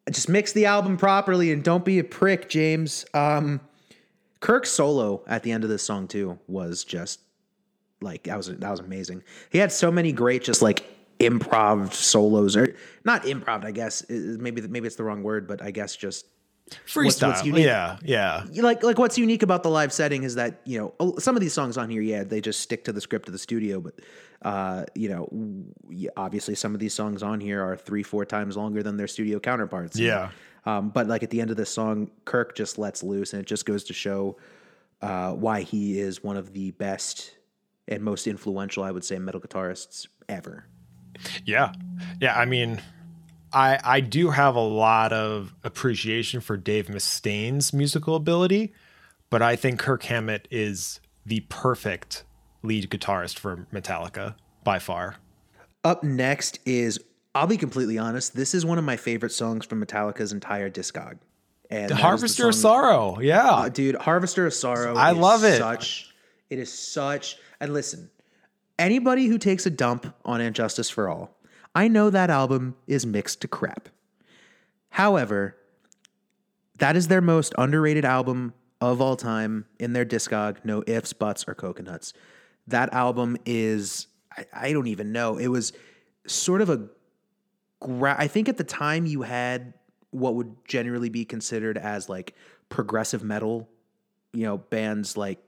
Just 0.09 0.27
mix 0.27 0.51
the 0.51 0.65
album 0.65 0.97
properly 0.97 1.51
and 1.51 1.63
don't 1.63 1.85
be 1.85 1.99
a 1.99 2.03
prick, 2.03 2.49
James. 2.49 3.05
Um, 3.13 3.61
Kirk's 4.39 4.71
solo 4.71 5.23
at 5.27 5.43
the 5.43 5.51
end 5.51 5.63
of 5.63 5.69
this 5.69 5.83
song 5.83 6.07
too 6.07 6.39
was 6.47 6.83
just 6.83 7.19
like 8.01 8.23
that 8.23 8.35
was 8.35 8.47
that 8.47 8.69
was 8.71 8.79
amazing. 8.79 9.23
He 9.51 9.59
had 9.59 9.71
so 9.71 9.91
many 9.91 10.11
great 10.11 10.43
just 10.43 10.61
like 10.63 10.85
improv 11.19 11.93
solos 11.93 12.57
or 12.57 12.75
not 13.05 13.23
improv, 13.23 13.63
I 13.63 13.71
guess. 13.71 14.03
Maybe 14.09 14.61
maybe 14.63 14.87
it's 14.87 14.95
the 14.95 15.03
wrong 15.03 15.21
word, 15.21 15.47
but 15.47 15.61
I 15.61 15.69
guess 15.69 15.95
just 15.95 16.25
Freestyle. 16.87 17.27
what's 17.29 17.45
unique- 17.45 17.65
yeah. 17.65 17.97
Yeah. 18.03 18.45
like 18.61 18.81
like 18.83 18.97
what's 18.97 19.17
unique 19.17 19.43
about 19.43 19.61
the 19.63 19.69
live 19.69 19.91
setting 19.91 20.23
is 20.23 20.35
that 20.35 20.61
you 20.65 20.77
know 20.99 21.15
some 21.19 21.35
of 21.35 21.41
these 21.41 21.53
songs 21.53 21.77
on 21.77 21.89
here 21.89 22.01
yeah 22.01 22.23
they 22.23 22.39
just 22.39 22.61
stick 22.61 22.85
to 22.85 22.93
the 22.93 23.01
script 23.01 23.27
of 23.27 23.33
the 23.33 23.39
studio 23.39 23.81
but 23.81 23.95
uh 24.43 24.85
you 24.95 25.09
know 25.09 25.27
obviously 26.15 26.55
some 26.55 26.73
of 26.73 26.79
these 26.79 26.93
songs 26.93 27.23
on 27.23 27.41
here 27.41 27.61
are 27.61 27.75
three 27.75 28.03
four 28.03 28.23
times 28.25 28.55
longer 28.55 28.81
than 28.83 28.95
their 28.95 29.07
studio 29.07 29.37
counterparts 29.39 29.99
Yeah. 29.99 30.29
um 30.65 30.89
but 30.91 31.07
like 31.07 31.23
at 31.23 31.29
the 31.29 31.41
end 31.41 31.51
of 31.51 31.57
this 31.57 31.69
song 31.69 32.09
kirk 32.25 32.55
just 32.55 32.77
lets 32.77 33.03
loose 33.03 33.33
and 33.33 33.41
it 33.41 33.47
just 33.47 33.65
goes 33.65 33.83
to 33.85 33.93
show 33.93 34.37
uh 35.01 35.33
why 35.33 35.61
he 35.63 35.99
is 35.99 36.23
one 36.23 36.37
of 36.37 36.53
the 36.53 36.71
best 36.71 37.35
and 37.89 38.01
most 38.01 38.27
influential 38.27 38.83
i 38.83 38.91
would 38.91 39.03
say 39.03 39.19
metal 39.19 39.41
guitarists 39.41 40.07
ever 40.29 40.65
Yeah. 41.45 41.73
Yeah. 42.21 42.39
I 42.39 42.45
mean, 42.45 42.81
I 43.53 43.79
I 43.83 43.99
do 43.99 44.29
have 44.29 44.55
a 44.55 44.59
lot 44.61 45.13
of 45.13 45.53
appreciation 45.63 46.41
for 46.41 46.57
Dave 46.57 46.89
Mustaine's 46.89 47.73
musical 47.73 48.15
ability, 48.15 48.73
but 49.29 49.41
I 49.41 49.55
think 49.55 49.79
Kirk 49.79 50.03
Hammett 50.03 50.47
is 50.51 50.99
the 51.25 51.41
perfect 51.49 52.23
lead 52.63 52.89
guitarist 52.89 53.37
for 53.39 53.67
Metallica 53.73 54.35
by 54.63 54.79
far. 54.79 55.15
Up 55.83 56.03
next 56.03 56.59
is, 56.65 56.99
I'll 57.33 57.47
be 57.47 57.57
completely 57.57 57.97
honest, 57.97 58.35
this 58.35 58.53
is 58.53 58.65
one 58.65 58.77
of 58.77 58.83
my 58.83 58.97
favorite 58.97 59.31
songs 59.31 59.65
from 59.65 59.83
Metallica's 59.83 60.31
entire 60.31 60.69
discog. 60.69 61.17
And 61.69 61.89
The 61.89 61.95
Harvester 61.95 62.49
of 62.49 62.55
song- 62.55 62.81
Sorrow. 62.83 63.19
Yeah. 63.19 63.49
Uh, 63.49 63.69
dude, 63.69 63.95
Harvester 63.95 64.45
of 64.45 64.53
Sorrow. 64.53 64.95
I 64.95 65.11
love 65.11 65.43
it. 65.43 65.57
Such, 65.57 66.13
it 66.49 66.59
is 66.59 66.71
such. 66.71 67.37
And 67.59 67.73
listen, 67.73 68.11
anybody 68.77 69.27
who 69.27 69.37
takes 69.37 69.65
a 69.65 69.69
dump 69.69 70.13
on 70.25 70.41
And 70.41 70.53
Justice 70.55 70.89
for 70.89 71.09
All, 71.09 71.35
I 71.73 71.87
know 71.87 72.09
that 72.09 72.29
album 72.29 72.75
is 72.87 73.05
mixed 73.05 73.41
to 73.41 73.47
crap. 73.47 73.89
However, 74.89 75.55
that 76.77 76.95
is 76.95 77.07
their 77.07 77.21
most 77.21 77.53
underrated 77.57 78.03
album 78.03 78.53
of 78.81 78.99
all 78.99 79.15
time 79.15 79.65
in 79.79 79.93
their 79.93 80.05
discog. 80.05 80.57
No 80.65 80.83
ifs, 80.87 81.13
buts, 81.13 81.45
or 81.47 81.53
coconuts. 81.53 82.13
That 82.67 82.91
album 82.93 83.37
is, 83.45 84.07
I, 84.35 84.45
I 84.53 84.73
don't 84.73 84.87
even 84.87 85.11
know. 85.11 85.37
It 85.37 85.47
was 85.47 85.71
sort 86.27 86.61
of 86.61 86.69
a 86.69 86.89
gra- 87.79 88.15
I 88.17 88.27
think 88.27 88.49
at 88.49 88.57
the 88.57 88.63
time 88.63 89.05
you 89.05 89.21
had 89.21 89.73
what 90.09 90.35
would 90.35 90.55
generally 90.67 91.09
be 91.09 91.23
considered 91.23 91.77
as 91.77 92.09
like 92.09 92.35
progressive 92.69 93.23
metal, 93.23 93.69
you 94.33 94.43
know, 94.43 94.57
bands 94.57 95.15
like 95.15 95.39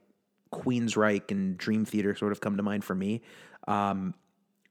Queensryche 0.52 1.30
and 1.30 1.58
Dream 1.58 1.84
Theater 1.84 2.14
sort 2.14 2.32
of 2.32 2.40
come 2.40 2.56
to 2.56 2.62
mind 2.62 2.84
for 2.84 2.94
me. 2.94 3.22
Um, 3.66 4.14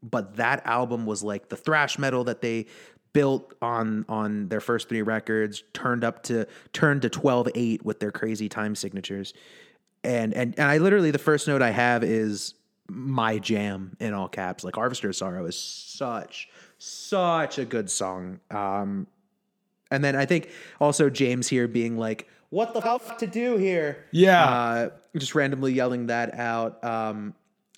but 0.04 0.36
that 0.36 0.66
album 0.66 1.06
was 1.06 1.24
like 1.24 1.50
the 1.50 1.56
thrash 1.56 1.98
metal 1.98 2.26
that 2.26 2.42
they 2.42 2.66
built 3.14 3.54
on 3.62 4.06
on 4.10 4.48
their 4.50 4.60
first 4.60 4.90
three 4.90 5.02
records, 5.02 5.64
turned 5.74 6.04
up 6.04 6.24
to 6.24 6.48
turned 6.74 7.02
to 7.04 7.10
12-8 7.10 7.84
with 7.84 8.00
their 8.00 8.12
crazy 8.12 8.50
time 8.50 8.76
signatures. 8.76 9.34
And 10.04 10.34
and 10.34 10.54
and 10.60 10.70
I 10.70 10.80
literally 10.80 11.12
the 11.12 11.20
first 11.20 11.48
note 11.48 11.62
I 11.62 11.70
have 11.72 12.04
is 12.04 12.56
my 12.90 13.40
jam 13.40 13.96
in 14.00 14.14
all 14.14 14.28
caps. 14.28 14.64
Like 14.64 14.76
Harvester 14.76 15.10
of 15.10 15.16
Sorrow 15.16 15.46
is 15.46 15.58
such 15.58 16.50
such 16.78 17.58
a 17.58 17.66
good 17.66 17.90
song. 17.90 18.40
Um 18.52 19.08
and 19.90 20.04
then 20.04 20.16
I 20.16 20.26
think 20.26 20.50
also 20.82 21.10
James 21.10 21.48
here 21.48 21.68
being 21.68 21.98
like, 21.98 22.28
"What 22.50 22.74
the 22.74 22.82
fuck 22.82 23.20
to 23.20 23.28
do 23.28 23.58
here?" 23.58 24.06
Yeah. 24.12 24.44
uh, 24.44 24.90
just 25.16 25.36
randomly 25.36 25.72
yelling 25.74 26.08
that 26.08 26.34
out. 26.34 26.84
Um, 26.84 27.36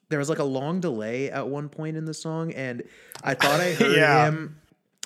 there 0.09 0.19
was 0.19 0.29
like 0.29 0.39
a 0.39 0.43
long 0.43 0.79
delay 0.79 1.29
at 1.31 1.47
one 1.47 1.69
point 1.69 1.97
in 1.97 2.05
the 2.05 2.13
song, 2.13 2.51
and 2.53 2.83
I 3.23 3.33
thought 3.33 3.59
I 3.59 3.73
heard 3.75 3.95
Yeah. 3.97 4.25
him. 4.27 4.59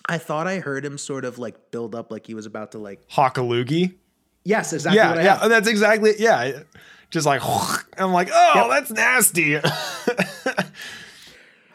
I 0.08 0.18
thought 0.18 0.48
I 0.48 0.60
heard 0.60 0.84
him 0.86 0.98
sort 0.98 1.24
of 1.26 1.38
like 1.38 1.72
build 1.72 1.94
up, 1.94 2.12
like 2.12 2.26
he 2.26 2.34
was 2.34 2.46
about 2.46 2.72
to 2.72 2.78
like. 2.80 3.02
hawk 3.10 3.38
a 3.38 3.42
loogie. 3.42 3.96
Yes, 4.44 4.74
exactly. 4.74 4.98
Yeah, 4.98 5.10
what 5.10 5.20
I 5.20 5.24
yeah, 5.24 5.40
have. 5.40 5.50
that's 5.50 5.68
exactly 5.68 6.14
yeah. 6.18 6.62
Just 7.12 7.26
like 7.26 7.42
I'm 7.98 8.12
like, 8.12 8.30
oh, 8.34 8.54
Yep. 8.56 8.70
that's 8.70 8.92
nasty. 8.92 9.58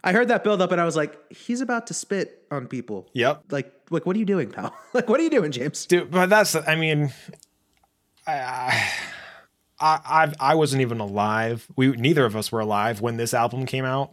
I 0.02 0.12
heard 0.12 0.28
that 0.28 0.44
build 0.44 0.60
up, 0.60 0.70
and 0.70 0.80
I 0.80 0.84
was 0.84 0.96
like, 0.96 1.16
he's 1.32 1.60
about 1.62 1.86
to 1.86 1.94
spit 1.94 2.44
on 2.50 2.66
people. 2.66 3.08
yep. 3.14 3.42
Like, 3.50 3.72
like, 3.90 4.04
what 4.04 4.16
are 4.16 4.18
you 4.18 4.26
doing, 4.26 4.50
pal? 4.50 4.74
like, 4.92 5.08
what 5.08 5.18
are 5.18 5.22
you 5.22 5.30
doing, 5.30 5.50
James? 5.50 5.86
Dude, 5.86 6.10
but 6.10 6.28
that's 6.28 6.54
I 6.54 6.74
mean, 6.74 7.10
I, 8.26 8.90
I 9.80 10.32
I 10.40 10.52
I 10.52 10.54
wasn't 10.54 10.82
even 10.82 11.00
alive. 11.00 11.66
We 11.76 11.88
neither 11.88 12.24
of 12.24 12.36
us 12.36 12.52
were 12.52 12.60
alive 12.60 13.00
when 13.00 13.16
this 13.16 13.34
album 13.34 13.66
came 13.66 13.84
out, 13.84 14.12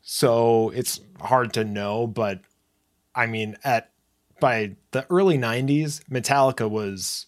so 0.00 0.70
it's 0.70 1.00
hard 1.20 1.52
to 1.54 1.64
know. 1.64 2.06
But 2.06 2.40
I 3.14 3.26
mean, 3.26 3.56
at 3.64 3.90
by 4.40 4.76
the 4.90 5.06
early 5.10 5.38
'90s, 5.38 6.02
Metallica 6.10 6.68
was 6.68 7.26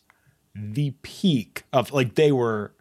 the 0.54 0.94
peak 1.02 1.64
of 1.72 1.92
like 1.92 2.14
they 2.14 2.32
were 2.32 2.72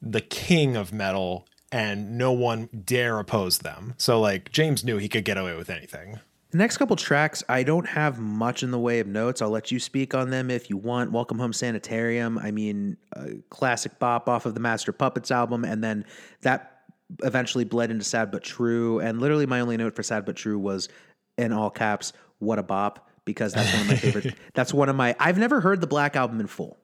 the 0.00 0.20
king 0.20 0.76
of 0.76 0.92
metal, 0.92 1.46
and 1.70 2.16
no 2.16 2.32
one 2.32 2.68
dare 2.84 3.18
oppose 3.18 3.58
them. 3.58 3.94
So 3.98 4.20
like 4.20 4.50
James 4.52 4.84
knew 4.84 4.98
he 4.98 5.08
could 5.08 5.24
get 5.24 5.38
away 5.38 5.56
with 5.56 5.70
anything. 5.70 6.20
The 6.50 6.56
next 6.56 6.78
couple 6.78 6.96
tracks, 6.96 7.44
I 7.46 7.62
don't 7.62 7.86
have 7.86 8.18
much 8.18 8.62
in 8.62 8.70
the 8.70 8.78
way 8.78 9.00
of 9.00 9.06
notes. 9.06 9.42
I'll 9.42 9.50
let 9.50 9.70
you 9.70 9.78
speak 9.78 10.14
on 10.14 10.30
them 10.30 10.50
if 10.50 10.70
you 10.70 10.78
want. 10.78 11.12
Welcome 11.12 11.38
Home 11.38 11.52
Sanitarium. 11.52 12.38
I 12.38 12.52
mean, 12.52 12.96
a 13.12 13.32
classic 13.50 13.98
bop 13.98 14.30
off 14.30 14.46
of 14.46 14.54
the 14.54 14.60
Master 14.60 14.90
Puppets 14.90 15.30
album, 15.30 15.66
and 15.66 15.84
then 15.84 16.06
that 16.40 16.84
eventually 17.22 17.64
bled 17.64 17.90
into 17.90 18.04
Sad 18.04 18.30
But 18.30 18.44
True. 18.44 18.98
And 18.98 19.20
literally, 19.20 19.44
my 19.44 19.60
only 19.60 19.76
note 19.76 19.94
for 19.94 20.02
Sad 20.02 20.24
But 20.24 20.36
True 20.36 20.58
was 20.58 20.88
in 21.36 21.52
all 21.52 21.68
caps, 21.68 22.14
"What 22.38 22.58
a 22.58 22.62
bop!" 22.62 23.10
Because 23.26 23.52
that's 23.52 23.70
one 23.70 23.82
of 23.82 23.88
my 23.88 23.96
favorite. 23.96 24.34
that's 24.54 24.72
one 24.72 24.88
of 24.88 24.96
my. 24.96 25.14
I've 25.20 25.36
never 25.36 25.60
heard 25.60 25.82
the 25.82 25.86
Black 25.86 26.16
album 26.16 26.40
in 26.40 26.46
full. 26.46 26.78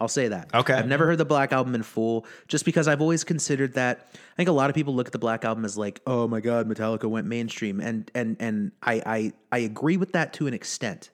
I'll 0.00 0.08
say 0.08 0.28
that. 0.28 0.54
Okay. 0.54 0.74
I've 0.74 0.86
never 0.86 1.06
heard 1.06 1.18
the 1.18 1.24
Black 1.24 1.52
Album 1.52 1.74
in 1.74 1.82
full 1.82 2.24
just 2.46 2.64
because 2.64 2.86
I've 2.86 3.00
always 3.00 3.24
considered 3.24 3.74
that 3.74 4.08
I 4.12 4.36
think 4.36 4.48
a 4.48 4.52
lot 4.52 4.70
of 4.70 4.76
people 4.76 4.94
look 4.94 5.08
at 5.08 5.12
the 5.12 5.18
Black 5.18 5.44
Album 5.44 5.64
as 5.64 5.76
like, 5.76 6.00
"Oh 6.06 6.28
my 6.28 6.40
god, 6.40 6.68
Metallica 6.68 7.08
went 7.08 7.26
mainstream." 7.26 7.80
And 7.80 8.10
and 8.14 8.36
and 8.38 8.72
I 8.82 9.02
I 9.04 9.32
I 9.50 9.58
agree 9.58 9.96
with 9.96 10.12
that 10.12 10.32
to 10.34 10.46
an 10.46 10.54
extent. 10.54 11.10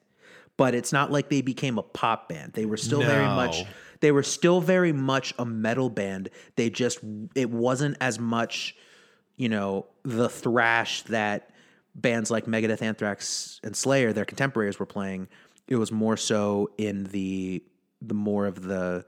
But 0.57 0.75
it's 0.75 0.93
not 0.93 1.11
like 1.11 1.31
they 1.31 1.41
became 1.41 1.79
a 1.79 1.83
pop 1.83 2.29
band. 2.29 2.53
They 2.53 2.65
were 2.67 2.77
still 2.77 3.01
very 3.01 3.27
much 3.27 3.65
they 4.01 4.13
were 4.13 4.23
still 4.23 4.61
very 4.61 4.93
much 4.93 5.33
a 5.39 5.47
metal 5.47 5.89
band. 5.89 6.29
They 6.57 6.69
just 6.69 6.99
it 7.35 7.51
wasn't 7.51 7.97
as 8.03 8.19
much, 8.19 8.77
you 9.37 9.49
know, 9.49 9.87
the 10.03 10.29
thrash 10.29 11.03
that 11.05 11.51
bands 11.95 12.31
like 12.31 12.45
Megadeth, 12.45 12.83
Anthrax, 12.83 13.61
and 13.65 13.75
Slayer, 13.75 14.13
their 14.13 14.27
contemporaries, 14.27 14.79
were 14.79 14.87
playing. 14.87 15.29
It 15.69 15.77
was 15.77 15.91
more 15.91 16.17
so 16.19 16.71
in 16.77 17.05
the 17.05 17.63
the 18.09 18.15
more 18.15 18.47
of 18.47 18.63
the, 18.63 19.05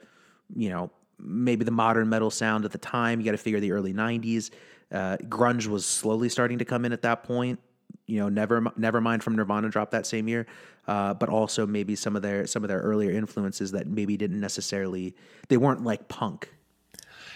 you 0.54 0.68
know, 0.68 0.90
maybe 1.18 1.64
the 1.64 1.70
modern 1.70 2.08
metal 2.08 2.30
sound 2.30 2.64
at 2.64 2.72
the 2.72 2.78
time. 2.78 3.20
You 3.20 3.24
got 3.24 3.32
to 3.32 3.38
figure 3.38 3.60
the 3.60 3.72
early 3.72 3.92
'90s. 3.92 4.50
Uh, 4.92 5.16
grunge 5.22 5.66
was 5.66 5.84
slowly 5.84 6.28
starting 6.28 6.58
to 6.58 6.64
come 6.64 6.84
in 6.84 6.92
at 6.92 7.02
that 7.02 7.24
point. 7.24 7.58
You 8.06 8.20
know, 8.20 8.28
never 8.28 9.00
mind 9.00 9.24
from 9.24 9.34
Nirvana 9.34 9.68
dropped 9.68 9.90
that 9.92 10.06
same 10.06 10.28
year, 10.28 10.46
uh, 10.86 11.14
but 11.14 11.28
also 11.28 11.66
maybe 11.66 11.96
some 11.96 12.14
of 12.14 12.22
their 12.22 12.46
some 12.46 12.62
of 12.62 12.68
their 12.68 12.78
earlier 12.80 13.10
influences 13.10 13.72
that 13.72 13.86
maybe 13.86 14.16
didn't 14.16 14.40
necessarily 14.40 15.14
they 15.48 15.56
weren't 15.56 15.82
like 15.82 16.08
punk. 16.08 16.52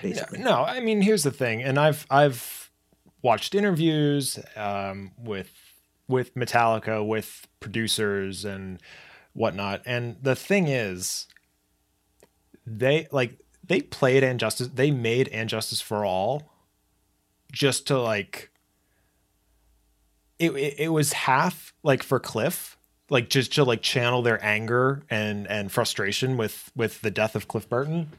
Basically, 0.01 0.38
No, 0.38 0.64
I 0.64 0.81
mean 0.81 1.03
here's 1.03 1.25
the 1.25 1.31
thing, 1.31 1.62
and 1.62 1.79
I've 1.79 2.07
I've 2.11 2.70
watched 3.23 3.55
interviews 3.55 4.38
um, 4.57 5.11
with 5.18 5.53
with 6.09 6.35
Metallica, 6.35 7.07
with 7.07 7.46
producers 7.61 8.44
and 8.44 8.81
whatnot, 9.33 9.83
and 9.87 10.16
the 10.23 10.37
thing 10.37 10.68
is, 10.68 11.27
they 12.78 13.09
like 13.11 13.38
they 13.66 13.80
played 13.80 14.22
and 14.22 14.40
justice, 14.40 14.68
they 14.68 14.90
made 14.90 15.28
and 15.28 15.48
justice 15.48 15.80
for 15.80 16.04
all, 16.04 16.52
just 17.52 17.87
to 17.88 17.98
like. 18.00 18.50
It, 20.38 20.52
it, 20.52 20.74
it 20.78 20.88
was 20.88 21.12
half 21.12 21.74
like 21.83 22.02
for 22.02 22.18
Cliff, 22.18 22.78
like 23.11 23.28
just 23.28 23.52
to 23.54 23.64
like 23.64 23.83
channel 23.83 24.22
their 24.22 24.42
anger 24.42 25.02
and 25.11 25.46
and 25.48 25.70
frustration 25.70 26.37
with 26.37 26.70
with 26.74 27.02
the 27.02 27.11
death 27.11 27.37
of 27.37 27.48
Cliff 27.48 27.68
Burton 27.68 28.11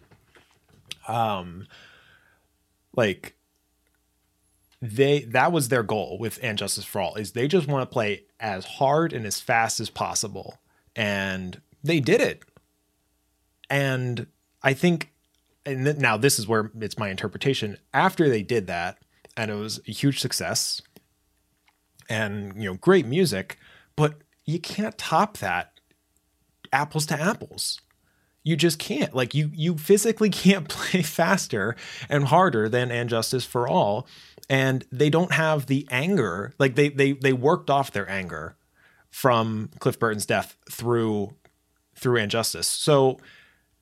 Um 1.08 1.68
like 2.96 3.36
they 4.82 5.22
that 5.22 5.52
was 5.52 5.70
their 5.70 5.84
goal 5.84 6.18
with 6.20 6.40
and 6.44 6.58
justice 6.58 6.84
for 6.86 7.02
all 7.02 7.16
is 7.16 7.32
they 7.32 7.48
just 7.48 7.68
want 7.68 7.90
to 7.90 7.94
play 7.94 8.24
as 8.40 8.66
hard 8.66 9.14
and 9.14 9.26
as 9.26 9.40
fast 9.40 9.80
as 9.80 9.90
possible 9.90 10.58
and 10.96 11.62
they 11.84 12.00
did 12.00 12.20
it 12.20 12.44
and 13.70 14.28
i 14.64 14.74
think 14.74 15.12
and 15.66 15.86
th- 15.86 15.98
now 15.98 16.18
this 16.18 16.40
is 16.40 16.48
where 16.48 16.72
it's 16.80 16.98
my 16.98 17.10
interpretation. 17.10 17.78
After 17.94 18.30
they 18.30 18.44
did 18.44 18.68
that 18.68 18.98
and 19.38 19.52
it 19.52 19.56
was 19.56 19.80
a 19.88 19.92
huge 19.92 20.20
success 20.20 20.82
and 22.10 22.54
you 22.62 22.70
know 22.70 22.76
great 22.76 23.06
music 23.06 23.58
but 23.96 24.16
you 24.46 24.60
can't 24.60 24.98
top 24.98 25.38
that 25.38 25.80
apples 26.74 27.06
to 27.08 27.20
apples. 27.20 27.82
You 28.44 28.56
just 28.56 28.80
can't. 28.80 29.14
Like 29.14 29.36
you 29.36 29.52
you 29.54 29.78
physically 29.78 30.30
can't 30.44 30.68
play 30.68 31.02
faster 31.02 31.76
and 32.10 32.26
harder 32.26 32.68
than 32.68 32.92
and 32.92 33.10
justice 33.10 33.46
for 33.46 33.68
all 33.68 34.08
and 34.50 34.86
they 34.92 35.10
don't 35.10 35.34
have 35.34 35.68
the 35.68 35.88
anger 35.92 36.54
like 36.60 36.76
they 36.76 36.90
they 36.90 37.14
they 37.14 37.34
worked 37.34 37.70
off 37.70 37.92
their 37.92 38.10
anger 38.10 38.56
from 39.10 39.70
cliff 39.80 40.00
burton's 40.00 40.26
death 40.26 40.58
through 40.70 41.36
through 41.96 42.18
and 42.18 42.32
justice 42.32 42.68
so 42.68 43.18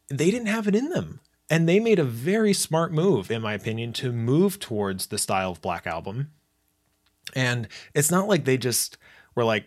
they 0.10 0.32
didn't 0.32 0.48
have 0.48 0.68
it 0.68 0.76
in 0.76 0.90
them 0.90 1.20
and 1.50 1.68
they 1.68 1.80
made 1.80 2.00
a 2.00 2.04
very 2.04 2.54
smart 2.54 2.92
move 2.92 3.32
in 3.32 3.42
my 3.42 3.54
opinion 3.54 3.94
to 3.94 4.12
move 4.12 4.60
towards 4.60 5.08
the 5.08 5.18
style 5.18 5.52
of 5.52 5.62
black 5.62 5.86
album 5.88 6.32
and 7.36 7.68
it's 7.94 8.12
not 8.12 8.28
like 8.28 8.46
they 8.46 8.58
just 8.58 8.98
were 9.36 9.44
like 9.44 9.66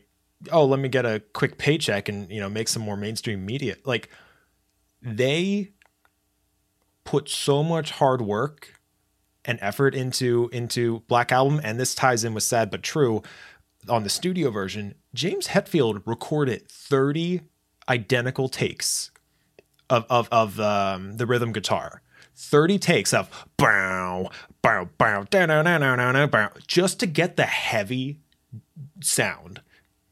oh 0.51 0.65
let 0.65 0.81
me 0.81 0.89
get 0.89 1.07
a 1.07 1.23
quick 1.33 1.59
paycheck 1.59 2.09
and 2.09 2.31
you 2.31 2.41
know 2.41 2.49
make 2.49 2.69
some 2.69 2.83
more 2.83 2.97
mainstream 2.97 3.47
media 3.47 3.77
like 3.85 4.09
they 5.01 5.73
put 7.05 7.29
so 7.29 7.63
much 7.63 7.91
hard 7.93 8.21
work 8.23 8.81
and 9.45 9.59
effort 9.61 9.95
into 9.95 10.49
into 10.53 11.01
Black 11.09 11.33
Album, 11.33 11.61
and 11.63 11.79
this 11.79 11.95
ties 11.95 12.25
in 12.25 12.35
with 12.35 12.45
Sad 12.45 12.71
but 12.71 12.83
True 12.83 13.23
on 13.89 14.05
the 14.05 14.09
studio 14.09 14.51
version. 14.51 14.95
James 15.15 15.49
Hetfield 15.49 16.03
recorded 16.07 16.69
30 16.69 17.41
identical 17.89 18.49
takes 18.49 19.11
of 19.93 20.07
of 20.09 20.29
of 20.33 20.59
um, 20.59 21.17
the 21.19 21.27
rhythm 21.27 21.53
guitar. 21.53 22.03
30 22.35 22.79
takes 22.79 23.13
of 23.13 23.29
bow, 23.59 24.31
bow, 24.63 24.89
bow, 24.97 25.25
da, 25.31 25.47
da, 25.47 25.63
da, 25.63 25.79
da, 25.79 25.97
da, 25.97 26.13
da, 26.13 26.27
bow, 26.27 26.51
just 26.67 26.99
to 27.01 27.07
get 27.07 27.37
the 27.37 27.45
heavy 27.45 28.21
sound. 29.03 29.61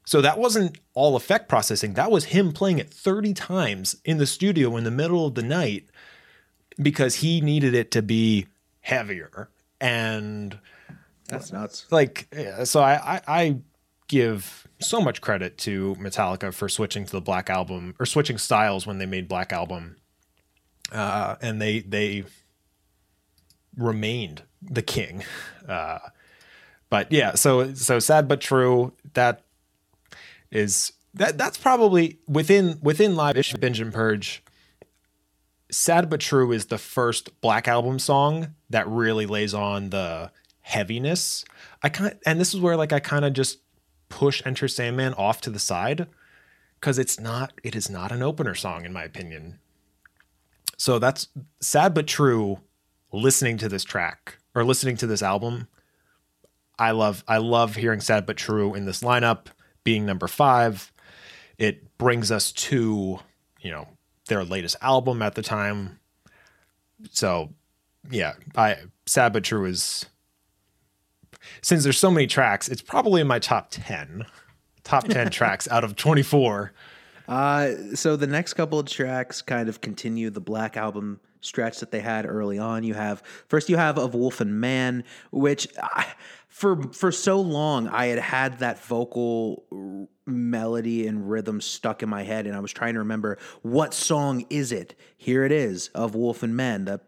So 0.04 0.20
that 0.20 0.38
wasn't 0.38 0.78
all 0.92 1.16
effect 1.16 1.48
processing. 1.48 1.94
That 1.94 2.10
was 2.10 2.26
him 2.26 2.52
playing 2.52 2.78
it 2.78 2.92
30 2.92 3.32
times 3.32 3.96
in 4.04 4.18
the 4.18 4.26
studio 4.26 4.76
in 4.76 4.84
the 4.84 4.90
middle 4.90 5.26
of 5.26 5.34
the 5.34 5.42
night 5.42 5.86
because 6.80 7.16
he 7.16 7.40
needed 7.40 7.74
it 7.74 7.90
to 7.92 8.02
be 8.02 8.46
heavier. 8.80 9.48
And 9.80 10.58
that's 11.26 11.52
nuts. 11.52 11.86
like, 11.90 12.28
so 12.64 12.80
I, 12.80 13.14
I, 13.16 13.20
I 13.26 13.56
give 14.10 14.66
so 14.80 15.00
much 15.00 15.20
credit 15.20 15.56
to 15.58 15.94
Metallica 16.00 16.52
for 16.52 16.68
switching 16.68 17.04
to 17.04 17.12
the 17.12 17.20
Black 17.20 17.48
Album 17.48 17.94
or 18.00 18.06
switching 18.06 18.38
styles 18.38 18.86
when 18.86 18.98
they 18.98 19.06
made 19.06 19.28
Black 19.28 19.52
Album. 19.52 19.96
Uh, 20.90 21.36
and 21.40 21.62
they, 21.62 21.78
they 21.80 22.24
remained 23.76 24.42
the 24.60 24.82
king. 24.82 25.22
Uh, 25.68 26.00
but 26.88 27.12
yeah, 27.12 27.36
so, 27.36 27.72
so 27.74 28.00
sad 28.00 28.26
but 28.26 28.40
true. 28.40 28.92
That, 29.14 29.44
is 30.50 30.92
that 31.14 31.38
that's 31.38 31.56
probably 31.56 32.18
within 32.26 32.78
within 32.82 33.14
live 33.14 33.36
ish 33.36 33.52
binge 33.54 33.80
and 33.80 33.92
purge 33.92 34.42
sad 35.70 36.10
but 36.10 36.20
true 36.20 36.52
is 36.52 36.66
the 36.66 36.78
first 36.78 37.40
black 37.40 37.68
album 37.68 37.98
song 37.98 38.54
that 38.68 38.88
really 38.88 39.26
lays 39.26 39.54
on 39.54 39.90
the 39.90 40.30
heaviness 40.60 41.44
i 41.82 41.88
kind 41.88 42.18
and 42.26 42.40
this 42.40 42.54
is 42.54 42.60
where 42.60 42.76
like 42.76 42.92
i 42.92 43.00
kind 43.00 43.24
of 43.24 43.32
just 43.32 43.58
push 44.10 44.42
Enter 44.44 44.68
Sandman 44.68 45.14
off 45.14 45.40
to 45.40 45.50
the 45.50 45.58
side 45.58 46.06
because 46.74 46.98
it's 46.98 47.18
not 47.18 47.52
it 47.64 47.74
is 47.74 47.88
not 47.88 48.12
an 48.12 48.22
opener 48.22 48.54
song 48.54 48.84
in 48.84 48.92
my 48.92 49.04
opinion. 49.04 49.58
So 50.76 50.98
that's 50.98 51.28
sad 51.60 51.94
but 51.94 52.06
true. 52.06 52.60
Listening 53.12 53.56
to 53.58 53.68
this 53.68 53.82
track 53.82 54.38
or 54.54 54.62
listening 54.62 54.96
to 54.98 55.06
this 55.06 55.22
album, 55.22 55.68
I 56.78 56.90
love 56.90 57.24
I 57.26 57.38
love 57.38 57.76
hearing 57.76 58.00
sad 58.00 58.26
but 58.26 58.36
true 58.36 58.74
in 58.74 58.84
this 58.84 59.02
lineup 59.02 59.46
being 59.84 60.04
number 60.04 60.28
five. 60.28 60.92
It 61.58 61.96
brings 61.98 62.30
us 62.30 62.52
to 62.52 63.20
you 63.60 63.70
know 63.70 63.88
their 64.26 64.44
latest 64.44 64.76
album 64.80 65.22
at 65.22 65.34
the 65.34 65.42
time. 65.42 65.98
So 67.10 67.50
yeah, 68.10 68.34
I 68.56 68.76
sad 69.06 69.32
but 69.32 69.44
true 69.44 69.64
is 69.64 70.06
since 71.62 71.84
there's 71.84 71.98
so 71.98 72.10
many 72.10 72.26
tracks, 72.26 72.68
it's 72.68 72.82
probably 72.82 73.20
in 73.20 73.26
my 73.26 73.38
top 73.38 73.68
10. 73.70 74.26
Top 74.84 75.04
10 75.04 75.30
tracks 75.30 75.68
out 75.68 75.84
of 75.84 75.96
24. 75.96 76.72
Uh, 77.28 77.72
so 77.94 78.16
the 78.16 78.26
next 78.26 78.54
couple 78.54 78.78
of 78.78 78.86
tracks 78.86 79.40
kind 79.40 79.68
of 79.68 79.80
continue 79.80 80.30
the 80.30 80.40
Black 80.40 80.76
Album 80.76 81.20
stretch 81.40 81.80
that 81.80 81.90
they 81.90 82.00
had 82.00 82.26
early 82.26 82.58
on. 82.58 82.84
You 82.84 82.94
have 82.94 83.22
first 83.48 83.68
you 83.68 83.76
have 83.76 83.98
of 83.98 84.14
Wolf 84.14 84.40
and 84.40 84.60
Man, 84.60 85.04
which 85.30 85.68
I, 85.80 86.06
for 86.48 86.82
for 86.92 87.12
so 87.12 87.40
long 87.40 87.88
I 87.88 88.06
had 88.06 88.18
had 88.18 88.58
that 88.58 88.82
vocal 88.84 90.08
melody 90.26 91.06
and 91.06 91.30
rhythm 91.30 91.60
stuck 91.60 92.02
in 92.02 92.08
my 92.08 92.22
head, 92.22 92.46
and 92.46 92.56
I 92.56 92.60
was 92.60 92.72
trying 92.72 92.94
to 92.94 93.00
remember 93.00 93.38
what 93.62 93.94
song 93.94 94.46
is 94.50 94.72
it. 94.72 94.94
Here 95.16 95.44
it 95.44 95.52
is 95.52 95.88
of 95.88 96.14
Wolf 96.14 96.42
and 96.42 96.56
Men, 96.56 96.84
the 96.84 97.00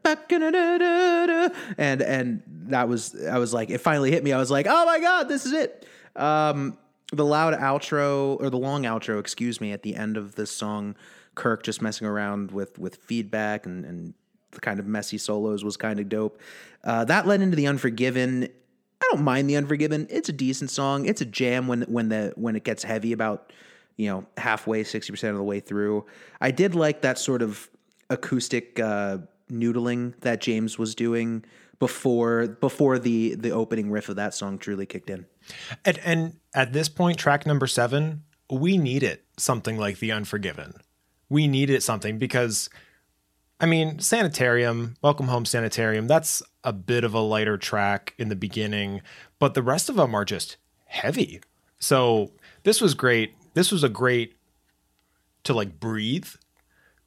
and 1.78 2.02
and 2.02 2.42
that 2.46 2.88
was 2.88 3.20
I 3.24 3.38
was 3.38 3.52
like 3.52 3.70
it 3.70 3.78
finally 3.78 4.10
hit 4.10 4.22
me. 4.24 4.32
I 4.32 4.38
was 4.38 4.50
like, 4.50 4.66
oh 4.68 4.84
my 4.86 5.00
god, 5.00 5.28
this 5.28 5.46
is 5.46 5.52
it. 5.52 5.86
Um, 6.16 6.78
the 7.12 7.24
loud 7.24 7.54
outro 7.54 8.40
or 8.40 8.50
the 8.50 8.58
long 8.58 8.84
outro, 8.84 9.20
excuse 9.20 9.60
me, 9.60 9.72
at 9.72 9.82
the 9.82 9.94
end 9.94 10.16
of 10.16 10.34
this 10.34 10.50
song, 10.50 10.96
Kirk 11.34 11.62
just 11.62 11.82
messing 11.82 12.06
around 12.06 12.50
with 12.50 12.78
with 12.78 12.96
feedback 12.96 13.66
and 13.66 13.84
and 13.84 14.14
the 14.52 14.60
kind 14.60 14.78
of 14.78 14.86
messy 14.86 15.18
solos 15.18 15.64
was 15.64 15.76
kind 15.76 16.00
of 16.00 16.08
dope. 16.08 16.40
Uh, 16.84 17.04
that 17.04 17.26
led 17.26 17.42
into 17.42 17.56
the 17.56 17.66
Unforgiven. 17.66 18.44
I 19.02 19.08
don't 19.10 19.22
mind 19.22 19.50
the 19.50 19.56
Unforgiven. 19.56 20.06
It's 20.10 20.28
a 20.28 20.32
decent 20.32 20.70
song. 20.70 21.06
It's 21.06 21.20
a 21.20 21.26
jam 21.26 21.66
when 21.66 21.82
when 21.82 22.08
the 22.08 22.32
when 22.36 22.56
it 22.56 22.64
gets 22.64 22.82
heavy 22.84 23.12
about 23.12 23.52
you 23.96 24.08
know 24.08 24.26
halfway, 24.36 24.84
sixty 24.84 25.12
percent 25.12 25.32
of 25.32 25.38
the 25.38 25.44
way 25.44 25.60
through. 25.60 26.06
I 26.40 26.50
did 26.50 26.74
like 26.74 27.02
that 27.02 27.18
sort 27.18 27.42
of 27.42 27.68
acoustic 28.10 28.78
uh, 28.78 29.18
noodling 29.50 30.18
that 30.20 30.40
James 30.40 30.78
was 30.78 30.94
doing 30.94 31.44
before 31.78 32.46
before 32.46 32.98
the 32.98 33.34
the 33.34 33.50
opening 33.50 33.90
riff 33.90 34.08
of 34.08 34.16
that 34.16 34.34
song 34.34 34.58
truly 34.58 34.86
kicked 34.86 35.10
in. 35.10 35.26
And, 35.84 35.98
and 36.04 36.36
at 36.54 36.72
this 36.72 36.88
point, 36.88 37.18
track 37.18 37.46
number 37.46 37.66
seven, 37.66 38.22
we 38.50 38.78
needed 38.78 39.20
something 39.36 39.76
like 39.78 39.98
The 39.98 40.12
Unforgiven. 40.12 40.74
We 41.28 41.48
needed 41.48 41.82
something 41.82 42.18
because, 42.18 42.68
I 43.62 43.66
mean, 43.66 44.00
Sanitarium, 44.00 44.96
Welcome 45.02 45.28
Home 45.28 45.44
Sanitarium, 45.44 46.08
that's 46.08 46.42
a 46.64 46.72
bit 46.72 47.04
of 47.04 47.14
a 47.14 47.20
lighter 47.20 47.56
track 47.56 48.12
in 48.18 48.28
the 48.28 48.34
beginning, 48.34 49.02
but 49.38 49.54
the 49.54 49.62
rest 49.62 49.88
of 49.88 49.94
them 49.94 50.16
are 50.16 50.24
just 50.24 50.56
heavy. 50.86 51.40
So 51.78 52.32
this 52.64 52.80
was 52.80 52.94
great. 52.94 53.36
This 53.54 53.70
was 53.70 53.84
a 53.84 53.88
great 53.88 54.34
to 55.44 55.54
like 55.54 55.78
breathe 55.78 56.26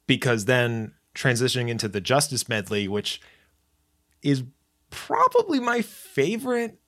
because 0.06 0.46
then 0.46 0.94
transitioning 1.14 1.68
into 1.68 1.88
the 1.88 2.00
Justice 2.00 2.48
medley, 2.48 2.88
which 2.88 3.20
is 4.22 4.42
probably 4.88 5.60
my 5.60 5.82
favorite 5.82 6.78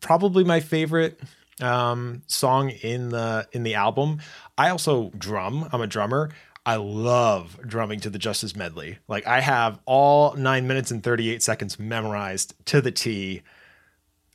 probably 0.00 0.42
my 0.42 0.58
favorite 0.58 1.20
um, 1.62 2.22
song 2.26 2.70
in 2.70 3.10
the 3.10 3.46
in 3.52 3.62
the 3.62 3.76
album. 3.76 4.18
I 4.58 4.70
also 4.70 5.10
drum. 5.16 5.68
I'm 5.72 5.80
a 5.80 5.86
drummer. 5.86 6.30
I 6.66 6.76
love 6.76 7.58
drumming 7.66 8.00
to 8.00 8.10
the 8.10 8.18
Justice 8.18 8.56
medley. 8.56 8.98
Like 9.06 9.26
I 9.26 9.40
have 9.40 9.78
all 9.84 10.34
nine 10.34 10.66
minutes 10.66 10.90
and 10.90 11.02
38 11.02 11.42
seconds 11.42 11.78
memorized 11.78 12.54
to 12.66 12.80
the 12.80 12.90
T. 12.90 13.42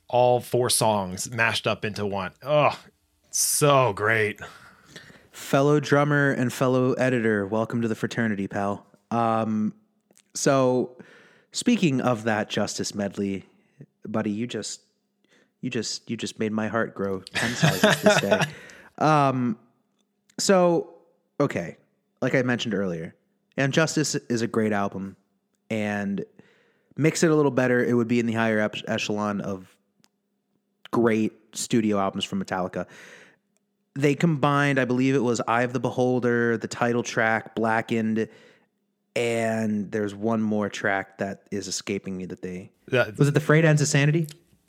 All 0.08 0.40
four 0.40 0.70
songs 0.70 1.30
mashed 1.30 1.66
up 1.66 1.84
into 1.84 2.06
one. 2.06 2.32
Oh, 2.42 2.78
so 3.30 3.92
great. 3.92 4.40
fellow 5.32 5.80
drummer 5.80 6.30
and 6.32 6.52
fellow 6.52 6.92
editor, 6.94 7.46
welcome 7.46 7.80
to 7.82 7.88
the 7.88 7.94
fraternity, 7.94 8.46
pal. 8.48 8.86
Um, 9.10 9.74
so, 10.34 10.96
speaking 11.52 12.00
of 12.00 12.24
that 12.24 12.48
Justice 12.50 12.94
medley, 12.94 13.44
buddy, 14.06 14.30
you 14.30 14.46
just 14.46 14.80
you 15.60 15.70
just 15.70 16.08
you 16.10 16.16
just 16.16 16.38
made 16.38 16.52
my 16.52 16.68
heart 16.68 16.94
grow 16.94 17.20
ten 17.20 17.50
sizes 17.54 18.02
this 18.02 18.20
day. 18.20 18.40
Um, 18.98 19.56
so 20.38 20.90
okay, 21.40 21.78
like 22.20 22.34
I 22.34 22.42
mentioned 22.42 22.74
earlier, 22.74 23.14
and 23.56 23.72
Justice 23.72 24.14
is 24.14 24.42
a 24.42 24.46
great 24.46 24.72
album, 24.72 25.16
and 25.70 26.24
mix 26.96 27.22
it 27.22 27.30
a 27.30 27.34
little 27.34 27.50
better, 27.50 27.84
it 27.84 27.94
would 27.94 28.08
be 28.08 28.20
in 28.20 28.26
the 28.26 28.34
higher 28.34 28.58
ep- 28.60 28.76
echelon 28.88 29.40
of 29.40 29.74
great 30.90 31.32
studio 31.54 31.98
albums 31.98 32.24
from 32.24 32.42
Metallica 32.44 32.86
they 33.96 34.14
combined, 34.14 34.78
I 34.78 34.84
believe 34.84 35.16
it 35.16 35.22
was 35.22 35.40
Eye 35.48 35.62
of 35.62 35.72
the 35.72 35.80
Beholder, 35.80 36.56
the 36.56 36.68
title 36.68 37.02
track, 37.02 37.56
Blackened, 37.56 38.28
and 39.16 39.90
there's 39.90 40.14
one 40.14 40.40
more 40.40 40.68
track 40.68 41.18
that 41.18 41.42
is 41.50 41.66
escaping 41.66 42.16
me 42.16 42.24
that 42.26 42.40
they 42.40 42.70
That- 42.88 43.18
was 43.18 43.28
it 43.28 43.34
the 43.34 43.40
Frayed 43.40 43.64
Ends 43.64 43.82
of 43.82 43.88
Sanity? 43.88 44.28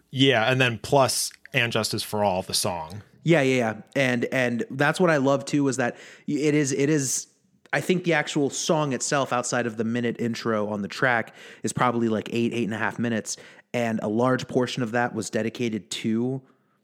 Yeah, 0.10 0.52
and 0.52 0.60
then 0.60 0.80
plus 0.82 1.32
and 1.54 1.72
Justice 1.72 2.02
for 2.04 2.24
All, 2.24 2.42
the 2.42 2.54
song. 2.56 3.04
Yeah, 3.24 3.42
yeah, 3.42 3.56
yeah. 3.58 3.74
And 3.96 4.26
and 4.32 4.66
that's 4.72 5.00
what 5.00 5.12
I 5.12 5.18
love 5.18 5.46
too 5.46 5.68
is 5.68 5.78
that 5.78 5.96
it 6.28 6.56
is 6.56 6.72
it 6.72 6.90
is 6.90 7.28
I 7.74 7.80
think 7.82 8.04
the 8.04 8.14
actual 8.14 8.50
song 8.50 8.94
itself, 8.94 9.32
outside 9.32 9.66
of 9.66 9.78
the 9.78 9.84
minute 9.84 10.18
intro 10.20 10.68
on 10.70 10.82
the 10.82 10.88
track, 10.88 11.34
is 11.64 11.72
probably 11.72 12.10
like 12.10 12.30
eight, 12.34 12.54
eight 12.54 12.66
and 12.66 12.74
a 12.74 12.78
half 12.78 13.00
minutes. 13.00 13.38
And 13.74 14.00
a 14.04 14.10
large 14.10 14.48
portion 14.48 14.84
of 14.84 14.92
that 14.92 15.16
was 15.16 15.30
dedicated 15.30 15.90
to 15.92 16.42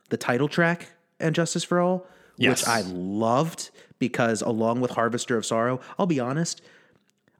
the 0.09 0.15
title 0.17 0.47
track 0.47 0.89
and 1.19 1.35
Justice 1.35 1.63
for 1.65 1.81
All, 1.81 2.05
Yes. 2.37 2.61
which 2.61 2.67
I 2.69 2.81
loved 2.89 3.71
because 3.99 4.41
along 4.41 4.79
with 4.79 4.91
Harvester 4.91 5.35
of 5.35 5.45
Sorrow, 5.45 5.81
I'll 5.99 6.05
be 6.05 6.19
honest, 6.19 6.61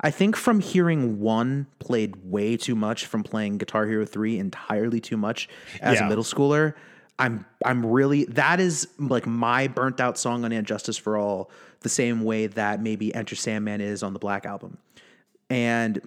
I 0.01 0.11
think 0.11 0.35
from 0.35 0.59
hearing 0.59 1.19
one 1.21 1.67
played 1.79 2.15
way 2.29 2.57
too 2.57 2.75
much 2.75 3.05
from 3.05 3.23
playing 3.23 3.59
Guitar 3.59 3.85
Hero 3.85 4.05
3 4.05 4.37
entirely 4.39 4.99
too 4.99 5.17
much 5.17 5.47
as 5.81 5.99
Yeah. 5.99 6.05
a 6.05 6.09
middle 6.09 6.23
schooler. 6.23 6.73
I'm 7.19 7.45
I'm 7.65 7.85
really 7.85 8.25
that 8.25 8.59
is 8.59 8.87
like 8.99 9.25
my 9.25 9.67
burnt 9.67 9.99
out 9.99 10.17
song 10.19 10.43
on 10.45 10.51
And 10.51 10.67
Justice 10.67 10.97
for 10.97 11.17
All, 11.17 11.49
the 11.81 11.89
same 11.89 12.23
way 12.23 12.47
that 12.47 12.81
maybe 12.81 13.13
Enter 13.13 13.35
Sandman 13.35 13.81
is 13.81 14.03
on 14.03 14.13
the 14.13 14.19
Black 14.19 14.45
album. 14.45 14.77
And 15.49 16.01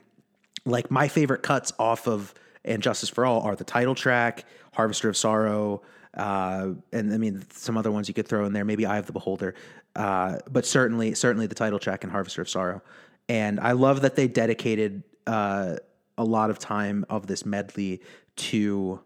like 0.64 0.90
my 0.90 1.09
favorite 1.09 1.42
cuts 1.42 1.72
off 1.78 2.06
of 2.06 2.35
And 2.64 2.83
Justice 2.83 3.09
for 3.09 3.24
All 3.24 3.42
are 3.42 3.56
the 3.56 3.64
title 3.64 3.94
track, 3.94 4.44
Harvester 4.72 5.09
of 5.09 5.16
Sorrow, 5.16 5.83
uh, 6.14 6.70
and 6.92 7.12
I 7.12 7.18
mean 7.18 7.44
some 7.52 7.76
other 7.76 7.90
ones 7.90 8.09
you 8.09 8.14
could 8.14 8.26
throw 8.26 8.44
in 8.44 8.52
there, 8.52 8.64
maybe 8.64 8.85
Eye 8.85 8.98
of 8.98 9.06
the 9.06 9.12
Beholder, 9.12 9.54
uh, 9.96 10.38
but 10.50 10.66
certainly 10.66 11.14
certainly 11.14 11.46
the 11.46 11.54
title 11.54 11.78
track 11.78 12.04
and 12.04 12.12
Harvester 12.12 12.42
of 12.42 12.48
Sorrow. 12.48 12.83
And 13.28 13.61
I 13.61 13.72
love 13.72 14.02
that 14.02 14.16
they 14.16 14.26
dedicated 14.26 15.04
uh, 15.26 15.76
a 16.18 16.24
lot 16.24 16.50
of 16.50 16.59
time 16.59 17.06
of 17.09 17.26
this 17.26 17.46
medley 17.46 18.02
to 18.37 19.00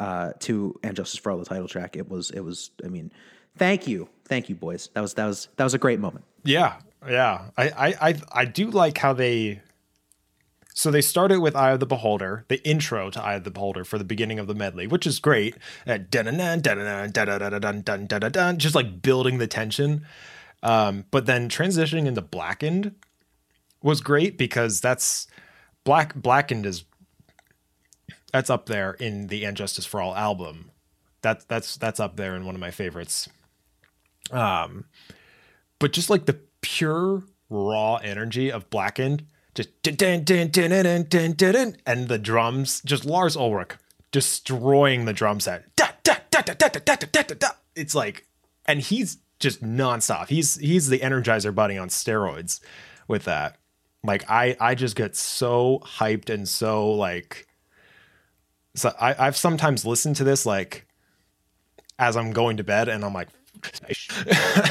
uh, 0.00 0.32
to 0.40 0.78
and 0.82 0.96
Justice 0.96 1.20
for 1.20 1.32
All 1.32 1.38
the 1.38 1.44
title 1.44 1.68
track. 1.68 1.96
It 1.96 2.08
was 2.08 2.30
it 2.30 2.40
was 2.40 2.70
I 2.84 2.88
mean, 2.88 3.12
thank 3.56 3.86
you, 3.86 4.08
thank 4.24 4.48
you, 4.48 4.54
boys. 4.54 4.90
That 4.94 5.00
was 5.00 5.14
that 5.14 5.26
was 5.26 5.48
that 5.56 5.64
was 5.64 5.74
a 5.74 5.78
great 5.78 6.00
moment. 6.00 6.24
Yeah, 6.44 6.76
yeah. 7.08 7.50
I, 7.56 7.68
I, 7.68 8.08
I, 8.08 8.14
I 8.32 8.44
do 8.44 8.70
like 8.70 8.98
how 8.98 9.12
they. 9.12 9.60
So 10.74 10.92
they 10.92 11.00
started 11.00 11.40
with 11.40 11.56
Eye 11.56 11.72
of 11.72 11.80
the 11.80 11.86
Beholder, 11.86 12.44
the 12.46 12.64
intro 12.66 13.10
to 13.10 13.20
Eye 13.20 13.34
of 13.34 13.42
the 13.42 13.50
Beholder 13.50 13.84
for 13.84 13.98
the 13.98 14.04
beginning 14.04 14.38
of 14.38 14.46
the 14.46 14.54
medley, 14.54 14.86
which 14.86 15.08
is 15.08 15.18
great. 15.18 15.56
Uh, 15.84 15.98
Just 18.56 18.74
like 18.76 19.02
building 19.02 19.38
the 19.38 19.48
tension. 19.48 20.06
Um, 20.62 21.04
but 21.10 21.26
then 21.26 21.48
transitioning 21.48 22.06
into 22.06 22.22
Blackened 22.22 22.94
was 23.82 24.00
great 24.00 24.38
because 24.38 24.80
that's 24.80 25.26
Black 25.82 26.14
Blackened 26.14 26.64
is 26.64 26.84
that's 28.32 28.50
up 28.50 28.66
there 28.66 28.92
in 28.92 29.28
the 29.28 29.44
And 29.44 29.56
Justice 29.56 29.86
for 29.86 30.00
All 30.00 30.14
album. 30.14 30.70
That's 31.22 31.44
that's 31.44 31.76
that's 31.76 31.98
up 31.98 32.16
there 32.16 32.36
in 32.36 32.44
one 32.44 32.54
of 32.54 32.60
my 32.60 32.70
favorites. 32.70 33.28
Um, 34.30 34.84
but 35.78 35.92
just 35.92 36.10
like 36.10 36.26
the 36.26 36.38
pure 36.60 37.22
raw 37.48 37.96
energy 37.96 38.50
of 38.50 38.68
Blackened, 38.70 39.24
just 39.54 39.70
and 41.86 42.08
the 42.08 42.18
drums, 42.18 42.82
just 42.84 43.04
Lars 43.04 43.36
Ulrich 43.36 43.72
destroying 44.10 45.04
the 45.04 45.12
drum 45.12 45.40
set. 45.40 45.64
It's 47.74 47.94
like, 47.94 48.26
and 48.66 48.80
he's 48.80 49.18
just 49.38 49.62
nonstop. 49.62 50.28
He's 50.28 50.56
he's 50.56 50.88
the 50.88 51.00
Energizer 51.00 51.54
Bunny 51.54 51.78
on 51.78 51.88
steroids 51.88 52.60
with 53.06 53.24
that. 53.24 53.58
Like 54.02 54.28
I 54.28 54.56
I 54.60 54.74
just 54.74 54.96
get 54.96 55.16
so 55.16 55.80
hyped 55.84 56.30
and 56.30 56.48
so 56.48 56.90
like. 56.92 57.46
So 58.74 58.94
I, 59.00 59.26
I've 59.26 59.36
sometimes 59.36 59.84
listened 59.84 60.16
to 60.16 60.24
this 60.24 60.46
like 60.46 60.86
as 61.98 62.16
I'm 62.16 62.32
going 62.32 62.58
to 62.58 62.64
bed 62.64 62.88
and 62.88 63.04
I'm 63.04 63.12
like, 63.12 63.28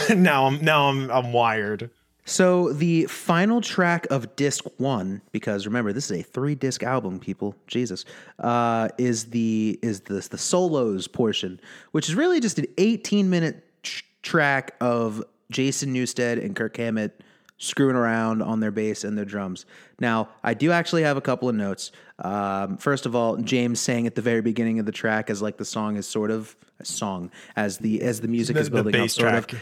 now 0.16 0.46
I'm 0.46 0.64
now 0.64 0.90
I'm 0.90 1.10
I'm 1.12 1.34
wired. 1.34 1.90
So 2.28 2.74
the 2.74 3.06
final 3.06 3.62
track 3.62 4.06
of 4.12 4.36
disc 4.36 4.66
one, 4.76 5.22
because 5.32 5.66
remember 5.66 5.94
this 5.94 6.12
is 6.12 6.20
a 6.20 6.24
three 6.24 6.56
disc 6.56 6.84
album, 6.84 7.20
people. 7.20 7.56
Jesus, 7.68 8.04
uh, 8.40 8.90
is 8.98 9.28
the 9.28 9.80
is 9.82 10.02
the 10.02 10.16
the 10.30 10.38
solos 10.38 11.08
portion, 11.08 11.60
which 11.92 12.10
is 12.10 12.16
really 12.16 12.42
just 12.42 12.60
an 12.60 12.66
18 12.78 13.30
minute 13.30 13.64
tr- 13.82 14.04
track 14.24 14.76
of 14.82 15.24
Jason 15.52 15.94
Newsted 15.94 16.44
and 16.44 16.54
Kirk 16.54 16.76
Hammett 16.76 17.24
screwing 17.60 17.96
around 17.96 18.42
on 18.42 18.60
their 18.60 18.72
bass 18.72 19.06
and 19.06 19.18
their 19.18 19.26
drums. 19.26 19.66
Now, 20.00 20.28
I 20.44 20.54
do 20.54 20.72
actually 20.72 21.04
have 21.04 21.18
a 21.18 21.22
couple 21.22 21.48
of 21.50 21.56
notes. 21.56 21.92
Um, 22.20 22.78
first 22.78 23.06
of 23.06 23.16
all, 23.16 23.38
James 23.38 23.80
sang 23.80 24.06
at 24.06 24.16
the 24.16 24.22
very 24.22 24.42
beginning 24.42 24.80
of 24.80 24.86
the 24.86 24.92
track 24.92 25.30
as 25.30 25.42
like 25.42 25.58
the 25.58 25.66
song 25.66 25.96
is 25.96 26.08
sort 26.08 26.30
of 26.30 26.56
song 26.86 27.32
as 27.56 27.78
the 27.80 28.02
as 28.02 28.22
the 28.22 28.28
music 28.28 28.56
The- 28.56 28.62
is 28.62 28.70
building 28.70 28.96
up, 29.02 29.10
sort 29.10 29.30
track. 29.30 29.54
of. 29.54 29.60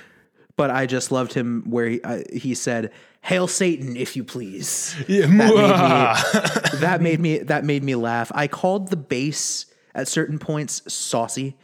But 0.57 0.71
I 0.71 0.85
just 0.85 1.11
loved 1.11 1.33
him 1.33 1.63
where 1.69 1.87
he 1.89 2.01
uh, 2.01 2.21
he 2.31 2.55
said, 2.55 2.91
"Hail 3.21 3.45
Satan, 3.47 3.97
if 3.97 4.15
you 4.15 4.23
please." 4.23 4.95
Yeah, 5.07 5.25
that 5.27 5.41
made 5.41 6.69
me 6.69 6.69
that 6.79 7.01
made 7.01 7.19
me 7.19 7.37
that 7.39 7.63
made 7.65 7.83
me 7.83 7.95
laugh. 7.95 8.31
I 8.33 8.47
called 8.47 8.89
the 8.89 8.95
bass 8.95 9.65
at 9.93 10.07
certain 10.07 10.39
points 10.39 10.81
saucy. 10.91 11.55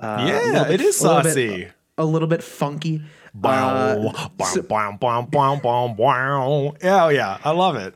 Uh, 0.00 0.24
yeah, 0.28 0.64
bit- 0.64 0.80
it 0.80 0.84
is 0.84 1.00
a 1.00 1.06
little 1.06 1.22
bit- 1.22 1.32
saucy. 1.50 1.68
a 1.98 2.04
little 2.04 2.28
bit 2.28 2.42
funky. 2.42 3.02
Bow, 3.34 4.08
Uh, 4.14 4.28
bow, 4.36 4.62
bow, 4.68 4.96
bow, 5.00 5.22
bow, 5.22 5.56
bow, 5.56 5.88
bow. 5.96 6.76
Yeah, 6.82 7.04
oh, 7.04 7.08
yeah, 7.08 7.38
I 7.44 7.50
love 7.52 7.76
it. 7.76 7.94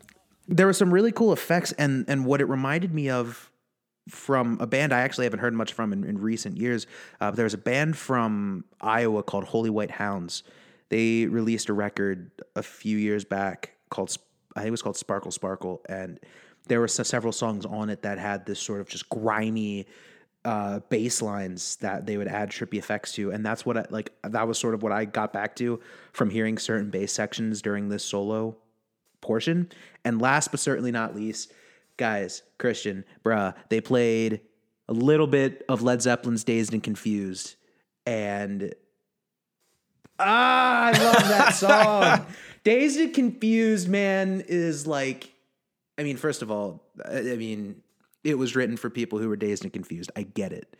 there 0.49 0.65
were 0.67 0.73
some 0.73 0.95
really 0.95 1.13
cool 1.13 1.33
effects, 1.33 1.73
and 1.73 2.05
and 2.09 2.25
what 2.25 2.41
it 2.41 2.45
reminded 2.47 2.95
me 2.95 3.11
of 3.11 3.46
from 4.09 4.59
a 4.61 4.67
band 4.67 4.93
I 4.93 5.01
actually 5.01 5.25
haven't 5.25 5.41
heard 5.41 5.55
much 5.55 5.73
from 5.73 5.93
in, 5.93 6.05
in 6.05 6.19
recent 6.19 6.57
years. 6.57 6.87
Uh, 7.21 7.31
there 7.31 7.45
was 7.45 7.55
a 7.55 7.59
band 7.59 7.97
from 7.97 8.65
Iowa 8.81 9.23
called 9.23 9.45
Holy 9.45 9.71
White 9.71 9.91
Hounds. 9.91 10.43
They 10.89 11.27
released 11.27 11.69
a 11.69 11.73
record 11.73 12.31
a 12.55 12.63
few 12.63 12.97
years 12.97 13.25
back 13.25 13.73
called 13.91 14.17
I 14.55 14.61
think 14.61 14.69
it 14.69 14.71
was 14.71 14.83
called 14.83 14.97
Sparkle 14.97 15.31
Sparkle, 15.31 15.83
and 15.87 16.19
there 16.67 16.81
were 16.81 16.89
several 16.89 17.33
songs 17.33 17.67
on 17.67 17.91
it 17.91 18.03
that 18.03 18.19
had 18.19 18.47
this 18.47 18.59
sort 18.59 18.81
of 18.81 18.89
just 18.89 19.09
grimy 19.11 19.87
uh, 20.47 20.81
bass 20.89 21.21
lines 21.21 21.77
that 21.77 22.07
they 22.07 22.17
would 22.17 22.29
add 22.29 22.51
trippy 22.51 22.79
effects 22.79 23.13
to, 23.13 23.33
and 23.33 23.45
that's 23.45 23.67
what 23.67 23.77
I 23.77 23.85
like. 23.91 24.13
That 24.23 24.49
was 24.49 24.59
sort 24.59 24.75
of 24.75 24.83
what 24.83 24.93
I 24.93 25.05
got 25.05 25.33
back 25.33 25.57
to 25.57 25.81
from 26.13 26.31
hearing 26.31 26.57
certain 26.57 26.89
bass 26.89 27.13
sections 27.13 27.61
during 27.61 27.91
this 27.91 28.05
solo 28.05 28.57
portion. 29.21 29.71
And 30.05 30.23
last 30.23 30.51
but 30.51 30.61
certainly 30.61 30.93
not 30.93 31.15
least, 31.15 31.53
guys, 31.97 32.43
Christian, 32.59 33.05
bruh, 33.25 33.55
they 33.69 33.81
played 33.81 34.41
a 34.89 34.93
little 34.93 35.27
bit 35.27 35.65
of 35.69 35.83
Led 35.83 36.03
Zeppelin's 36.03 36.45
Dazed 36.45 36.73
and 36.73 36.83
Confused. 36.83 37.57
And 38.05 38.75
ah, 40.19 40.87
I 40.87 40.91
love 40.93 41.29
that 41.29 41.51
song. 41.55 42.27
Dazed 42.65 43.01
and 43.01 43.15
Confused, 43.15 43.89
man, 43.89 44.45
is 44.47 44.87
like, 44.87 45.33
I 45.99 46.03
mean, 46.03 46.17
first 46.17 46.43
of 46.43 46.51
all, 46.51 46.85
I 47.05 47.19
I 47.19 47.37
mean, 47.37 47.83
it 48.23 48.37
was 48.37 48.57
written 48.57 48.77
for 48.77 48.91
people 48.91 49.19
who 49.19 49.29
were 49.29 49.37
dazed 49.37 49.65
and 49.65 49.73
confused. 49.73 50.11
I 50.17 50.23
get 50.23 50.53
it. 50.53 50.77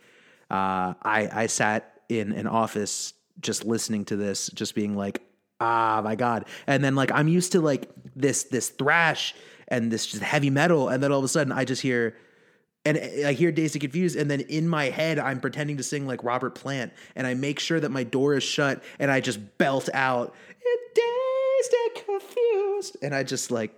Uh, 0.49 0.93
I 1.01 1.29
I 1.31 1.47
sat 1.47 2.01
in 2.09 2.31
an 2.33 2.47
office 2.47 3.13
just 3.39 3.65
listening 3.65 4.05
to 4.05 4.15
this, 4.15 4.49
just 4.53 4.75
being 4.75 4.95
like, 4.95 5.21
ah, 5.59 6.01
my 6.03 6.15
god. 6.15 6.45
And 6.67 6.83
then 6.83 6.95
like 6.95 7.11
I'm 7.11 7.27
used 7.27 7.53
to 7.53 7.61
like 7.61 7.89
this 8.15 8.43
this 8.43 8.69
thrash 8.69 9.33
and 9.67 9.91
this 9.91 10.05
just 10.05 10.23
heavy 10.23 10.49
metal, 10.49 10.89
and 10.89 11.01
then 11.01 11.11
all 11.11 11.19
of 11.19 11.25
a 11.25 11.29
sudden 11.29 11.51
I 11.51 11.65
just 11.65 11.81
hear. 11.81 12.15
And 12.85 12.97
I 13.25 13.33
hear 13.33 13.49
and 13.49 13.81
Confused, 13.81 14.15
and 14.15 14.31
then 14.31 14.39
in 14.39 14.69
my 14.69 14.85
head, 14.85 15.19
I'm 15.19 15.41
pretending 15.41 15.75
to 15.75 15.83
sing 15.83 16.07
like 16.07 16.23
Robert 16.23 16.55
Plant, 16.55 16.93
and 17.17 17.27
I 17.27 17.33
make 17.33 17.59
sure 17.59 17.81
that 17.81 17.89
my 17.89 18.03
door 18.03 18.33
is 18.33 18.43
shut, 18.43 18.81
and 18.97 19.11
I 19.11 19.19
just 19.19 19.57
belt 19.57 19.89
out, 19.93 20.33
and 20.49 22.05
Confused, 22.05 22.97
and 23.01 23.13
I 23.13 23.23
just 23.23 23.51
like, 23.51 23.73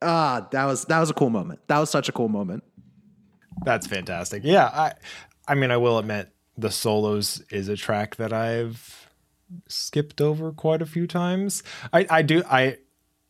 ah, 0.00 0.46
that 0.52 0.64
was 0.66 0.84
that 0.84 1.00
was 1.00 1.10
a 1.10 1.14
cool 1.14 1.30
moment. 1.30 1.60
That 1.66 1.78
was 1.78 1.90
such 1.90 2.08
a 2.08 2.12
cool 2.12 2.28
moment. 2.28 2.62
That's 3.64 3.86
fantastic. 3.86 4.42
Yeah, 4.44 4.66
I 4.66 4.92
I 5.48 5.54
mean 5.54 5.70
I 5.70 5.76
will 5.76 5.98
admit 5.98 6.30
the 6.56 6.70
solos 6.70 7.42
is 7.50 7.68
a 7.68 7.76
track 7.76 8.16
that 8.16 8.32
I've 8.32 9.08
skipped 9.68 10.20
over 10.20 10.52
quite 10.52 10.82
a 10.82 10.86
few 10.86 11.06
times. 11.06 11.62
I 11.92 12.06
I 12.08 12.22
do 12.22 12.42
I 12.48 12.78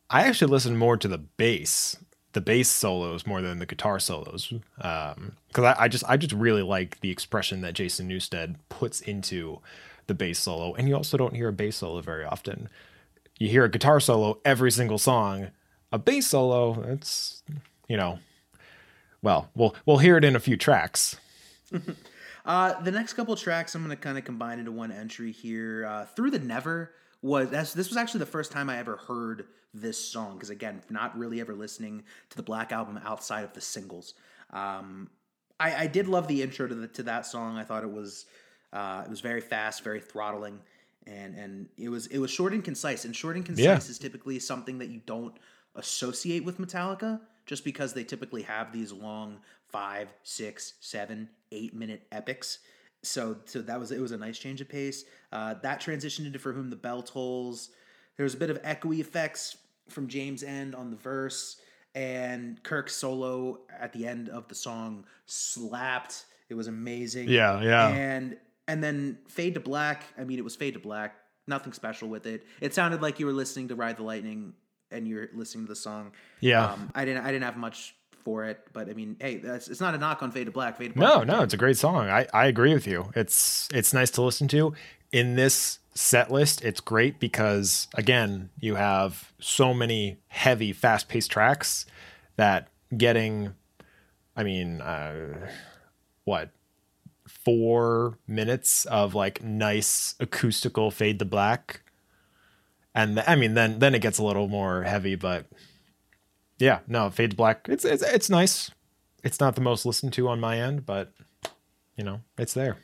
I 0.09 0.23
actually 0.23 0.51
listen 0.51 0.77
more 0.77 0.97
to 0.97 1.07
the 1.07 1.17
bass, 1.17 1.95
the 2.33 2.41
bass 2.41 2.69
solos 2.69 3.25
more 3.25 3.41
than 3.41 3.59
the 3.59 3.65
guitar 3.65 3.99
solos. 3.99 4.53
Um 4.79 5.33
cuz 5.53 5.63
I, 5.65 5.75
I 5.79 5.87
just 5.87 6.03
I 6.07 6.17
just 6.17 6.33
really 6.33 6.61
like 6.61 6.99
the 7.01 7.09
expression 7.11 7.61
that 7.61 7.73
Jason 7.73 8.07
Newsted 8.09 8.55
puts 8.69 9.01
into 9.01 9.59
the 10.07 10.13
bass 10.13 10.39
solo 10.39 10.73
and 10.73 10.87
you 10.87 10.95
also 10.95 11.17
don't 11.17 11.35
hear 11.35 11.47
a 11.49 11.53
bass 11.53 11.77
solo 11.77 12.01
very 12.01 12.25
often. 12.25 12.69
You 13.39 13.49
hear 13.49 13.63
a 13.63 13.69
guitar 13.69 13.99
solo 13.99 14.39
every 14.45 14.71
single 14.71 14.97
song. 14.97 15.49
A 15.91 15.97
bass 15.97 16.27
solo, 16.27 16.81
it's 16.83 17.43
you 17.87 17.97
know, 17.97 18.19
well, 19.21 19.49
we'll 19.55 19.75
we'll 19.85 19.97
hear 19.99 20.17
it 20.17 20.23
in 20.23 20.35
a 20.35 20.39
few 20.39 20.57
tracks. 20.57 21.17
Uh, 22.45 22.79
the 22.81 22.91
next 22.91 23.13
couple 23.13 23.33
tracks 23.37 23.73
I'm 23.73 23.85
going 23.85 23.95
to 23.95 24.01
kind 24.01 24.17
of 24.17 24.25
combine 24.25 24.59
into 24.59 24.71
one 24.71 24.91
entry 24.91 25.31
here. 25.31 25.85
Uh, 25.85 26.05
Through 26.05 26.31
the 26.31 26.39
Never 26.39 26.91
was 27.23 27.49
that's, 27.49 27.73
this 27.73 27.89
was 27.89 27.97
actually 27.97 28.19
the 28.19 28.27
first 28.27 28.51
time 28.51 28.69
I 28.69 28.77
ever 28.77 28.97
heard 28.97 29.45
this 29.73 29.97
song 29.97 30.35
because 30.35 30.51
again, 30.51 30.83
not 30.91 31.17
really 31.17 31.41
ever 31.41 31.55
listening 31.55 32.03
to 32.29 32.37
the 32.37 32.43
Black 32.43 32.71
album 32.71 32.99
outside 33.03 33.43
of 33.43 33.53
the 33.53 33.61
singles. 33.61 34.13
Um, 34.51 35.09
I, 35.59 35.83
I 35.83 35.87
did 35.87 36.07
love 36.07 36.27
the 36.27 36.43
intro 36.43 36.67
to 36.67 36.75
the, 36.75 36.87
to 36.89 37.03
that 37.03 37.25
song. 37.25 37.57
I 37.57 37.63
thought 37.63 37.83
it 37.83 37.91
was 37.91 38.25
uh, 38.71 39.01
it 39.05 39.09
was 39.09 39.21
very 39.21 39.41
fast, 39.41 39.83
very 39.83 39.99
throttling, 40.01 40.59
and 41.07 41.35
and 41.35 41.69
it 41.77 41.89
was 41.89 42.07
it 42.07 42.19
was 42.19 42.29
short 42.29 42.53
and 42.53 42.63
concise. 42.63 43.05
And 43.05 43.15
short 43.15 43.35
and 43.35 43.45
concise 43.45 43.63
Yeah. 43.65 43.77
is 43.77 43.97
typically 43.97 44.37
something 44.39 44.77
that 44.79 44.89
you 44.89 45.01
don't 45.05 45.35
associate 45.75 46.43
with 46.43 46.59
Metallica, 46.59 47.21
just 47.45 47.63
because 47.63 47.93
they 47.93 48.03
typically 48.03 48.43
have 48.43 48.71
these 48.73 48.91
long 48.91 49.39
five, 49.67 50.13
six, 50.23 50.73
seven, 50.81 51.29
eight 51.51 51.73
minute 51.73 52.05
epics. 52.11 52.59
So 53.03 53.37
so 53.45 53.61
that 53.61 53.79
was 53.79 53.91
it 53.91 53.99
was 53.99 54.11
a 54.11 54.17
nice 54.17 54.39
change 54.39 54.61
of 54.61 54.69
pace. 54.69 55.05
Uh, 55.31 55.55
that 55.61 55.81
transitioned 55.81 56.25
into 56.25 56.39
For 56.39 56.53
Whom 56.53 56.69
the 56.69 56.75
Bell 56.75 57.03
Tolls. 57.03 57.69
There 58.17 58.23
was 58.23 58.33
a 58.33 58.37
bit 58.37 58.49
of 58.49 58.61
echoey 58.61 58.99
effects 58.99 59.57
from 59.89 60.07
James 60.07 60.43
End 60.43 60.75
on 60.75 60.89
the 60.89 60.95
verse, 60.95 61.59
and 61.95 62.61
Kirk's 62.63 62.95
solo 62.95 63.59
at 63.77 63.91
the 63.93 64.07
end 64.07 64.29
of 64.29 64.47
the 64.47 64.55
song 64.55 65.05
slapped. 65.25 66.25
It 66.49 66.55
was 66.55 66.67
amazing. 66.67 67.27
Yeah, 67.29 67.61
yeah. 67.61 67.87
And 67.89 68.37
and 68.67 68.83
then 68.83 69.19
Fade 69.27 69.55
to 69.55 69.59
Black. 69.59 70.03
I 70.17 70.23
mean, 70.23 70.39
it 70.39 70.43
was 70.43 70.55
Fade 70.55 70.75
to 70.75 70.79
Black. 70.79 71.15
Nothing 71.45 71.73
special 71.73 72.07
with 72.07 72.25
it. 72.25 72.45
It 72.61 72.73
sounded 72.73 73.01
like 73.01 73.19
you 73.19 73.25
were 73.25 73.33
listening 73.33 73.67
to 73.67 73.75
Ride 73.75 73.97
the 73.97 74.03
Lightning 74.03 74.53
and 74.91 75.07
you're 75.07 75.27
listening 75.33 75.65
to 75.65 75.69
the 75.69 75.75
song. 75.75 76.11
Yeah. 76.39 76.71
Um, 76.71 76.89
I 76.95 77.03
didn't. 77.03 77.25
I 77.25 77.31
didn't 77.31 77.43
have 77.43 77.57
much 77.57 77.95
for 78.23 78.45
it, 78.45 78.65
but 78.73 78.89
I 78.89 78.93
mean, 78.93 79.15
hey, 79.19 79.37
that's 79.37 79.67
it's 79.67 79.81
not 79.81 79.95
a 79.95 79.97
knock 79.97 80.23
on 80.23 80.31
Fade 80.31 80.45
to 80.45 80.51
Black. 80.51 80.77
Fade 80.77 80.93
to 80.93 80.99
Black. 80.99 81.27
No, 81.27 81.37
no, 81.37 81.43
it's 81.43 81.53
a 81.53 81.57
great 81.57 81.77
song. 81.77 82.09
I, 82.09 82.27
I 82.33 82.47
agree 82.47 82.73
with 82.73 82.87
you. 82.87 83.11
It's 83.15 83.67
it's 83.73 83.93
nice 83.93 84.09
to 84.11 84.21
listen 84.21 84.47
to. 84.49 84.73
In 85.11 85.35
this 85.35 85.79
set 85.93 86.31
list, 86.31 86.63
it's 86.63 86.79
great 86.79 87.19
because 87.19 87.87
again, 87.93 88.49
you 88.59 88.75
have 88.75 89.31
so 89.39 89.73
many 89.73 90.17
heavy, 90.27 90.73
fast 90.73 91.07
paced 91.07 91.31
tracks 91.31 91.85
that 92.35 92.69
getting 92.95 93.53
I 94.35 94.43
mean, 94.43 94.81
uh 94.81 95.49
what 96.23 96.49
four 97.27 98.17
minutes 98.27 98.85
of 98.85 99.13
like 99.13 99.43
nice 99.43 100.15
acoustical 100.19 100.91
fade 100.91 101.19
to 101.19 101.25
black. 101.25 101.81
And 102.95 103.19
I 103.27 103.35
mean 103.35 103.53
then 103.53 103.79
then 103.79 103.95
it 103.95 104.01
gets 104.01 104.17
a 104.17 104.23
little 104.23 104.47
more 104.47 104.83
heavy, 104.83 105.15
but 105.15 105.45
yeah, 106.59 106.79
no, 106.87 107.09
fade 107.09 107.31
to 107.31 107.35
black. 107.35 107.67
It's 107.69 107.85
it's 107.85 108.03
it's 108.03 108.29
nice. 108.29 108.71
It's 109.23 109.39
not 109.39 109.55
the 109.55 109.61
most 109.61 109.85
listened 109.85 110.13
to 110.13 110.27
on 110.27 110.39
my 110.39 110.59
end, 110.59 110.85
but 110.85 111.13
you 111.97 112.03
know, 112.03 112.21
it's 112.37 112.53
there. 112.53 112.77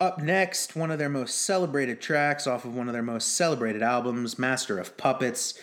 Up 0.00 0.18
next, 0.18 0.76
one 0.76 0.90
of 0.90 0.98
their 0.98 1.08
most 1.08 1.42
celebrated 1.42 2.00
tracks 2.00 2.46
off 2.46 2.64
of 2.64 2.76
one 2.76 2.88
of 2.88 2.92
their 2.92 3.02
most 3.02 3.36
celebrated 3.36 3.82
albums, 3.82 4.38
Master 4.38 4.78
of 4.78 4.96
Puppets. 4.96 5.54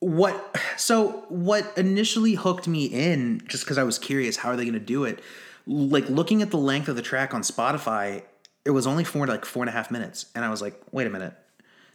What 0.00 0.56
so 0.76 1.24
what 1.28 1.72
initially 1.76 2.34
hooked 2.34 2.66
me 2.66 2.86
in 2.86 3.42
just 3.46 3.64
because 3.64 3.78
I 3.78 3.82
was 3.82 3.98
curious 3.98 4.38
how 4.38 4.50
are 4.50 4.56
they 4.56 4.64
gonna 4.64 4.80
do 4.80 5.04
it? 5.04 5.20
Like 5.66 6.08
looking 6.08 6.42
at 6.42 6.50
the 6.50 6.58
length 6.58 6.88
of 6.88 6.96
the 6.96 7.02
track 7.02 7.34
on 7.34 7.42
Spotify, 7.42 8.22
it 8.64 8.70
was 8.70 8.86
only 8.86 9.04
four 9.04 9.26
like 9.26 9.44
four 9.44 9.62
and 9.62 9.70
a 9.70 9.72
half 9.72 9.90
minutes. 9.90 10.26
And 10.34 10.44
I 10.44 10.50
was 10.50 10.62
like, 10.62 10.80
wait 10.90 11.06
a 11.06 11.10
minute. 11.10 11.34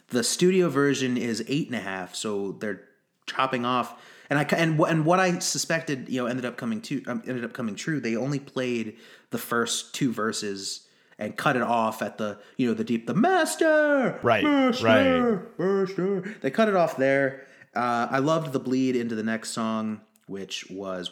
The 0.09 0.23
studio 0.23 0.69
version 0.69 1.17
is 1.17 1.43
eight 1.47 1.67
and 1.67 1.75
a 1.75 1.79
half, 1.79 2.15
so 2.15 2.53
they're 2.53 2.83
chopping 3.25 3.65
off. 3.65 3.95
And 4.29 4.39
I 4.39 4.43
and 4.43 4.79
and 4.79 5.05
what 5.05 5.19
I 5.19 5.39
suspected, 5.39 6.09
you 6.09 6.21
know, 6.21 6.27
ended 6.27 6.45
up 6.45 6.57
coming 6.57 6.81
to 6.81 7.03
um, 7.07 7.23
ended 7.27 7.45
up 7.45 7.53
coming 7.53 7.75
true. 7.75 7.99
They 7.99 8.15
only 8.15 8.39
played 8.39 8.97
the 9.31 9.37
first 9.37 9.93
two 9.93 10.11
verses 10.11 10.81
and 11.17 11.37
cut 11.37 11.55
it 11.55 11.61
off 11.61 12.01
at 12.01 12.17
the 12.17 12.39
you 12.57 12.67
know 12.67 12.73
the 12.73 12.83
deep 12.83 13.07
the 13.07 13.13
master 13.13 14.19
Right, 14.23 14.43
master, 14.43 15.47
master. 15.57 16.35
They 16.41 16.51
cut 16.51 16.67
it 16.67 16.75
off 16.75 16.97
there. 16.97 17.45
Uh, 17.75 18.07
I 18.09 18.19
loved 18.19 18.53
the 18.53 18.59
bleed 18.59 18.95
into 18.95 19.15
the 19.15 19.23
next 19.23 19.51
song, 19.51 20.01
which 20.27 20.69
was 20.69 21.11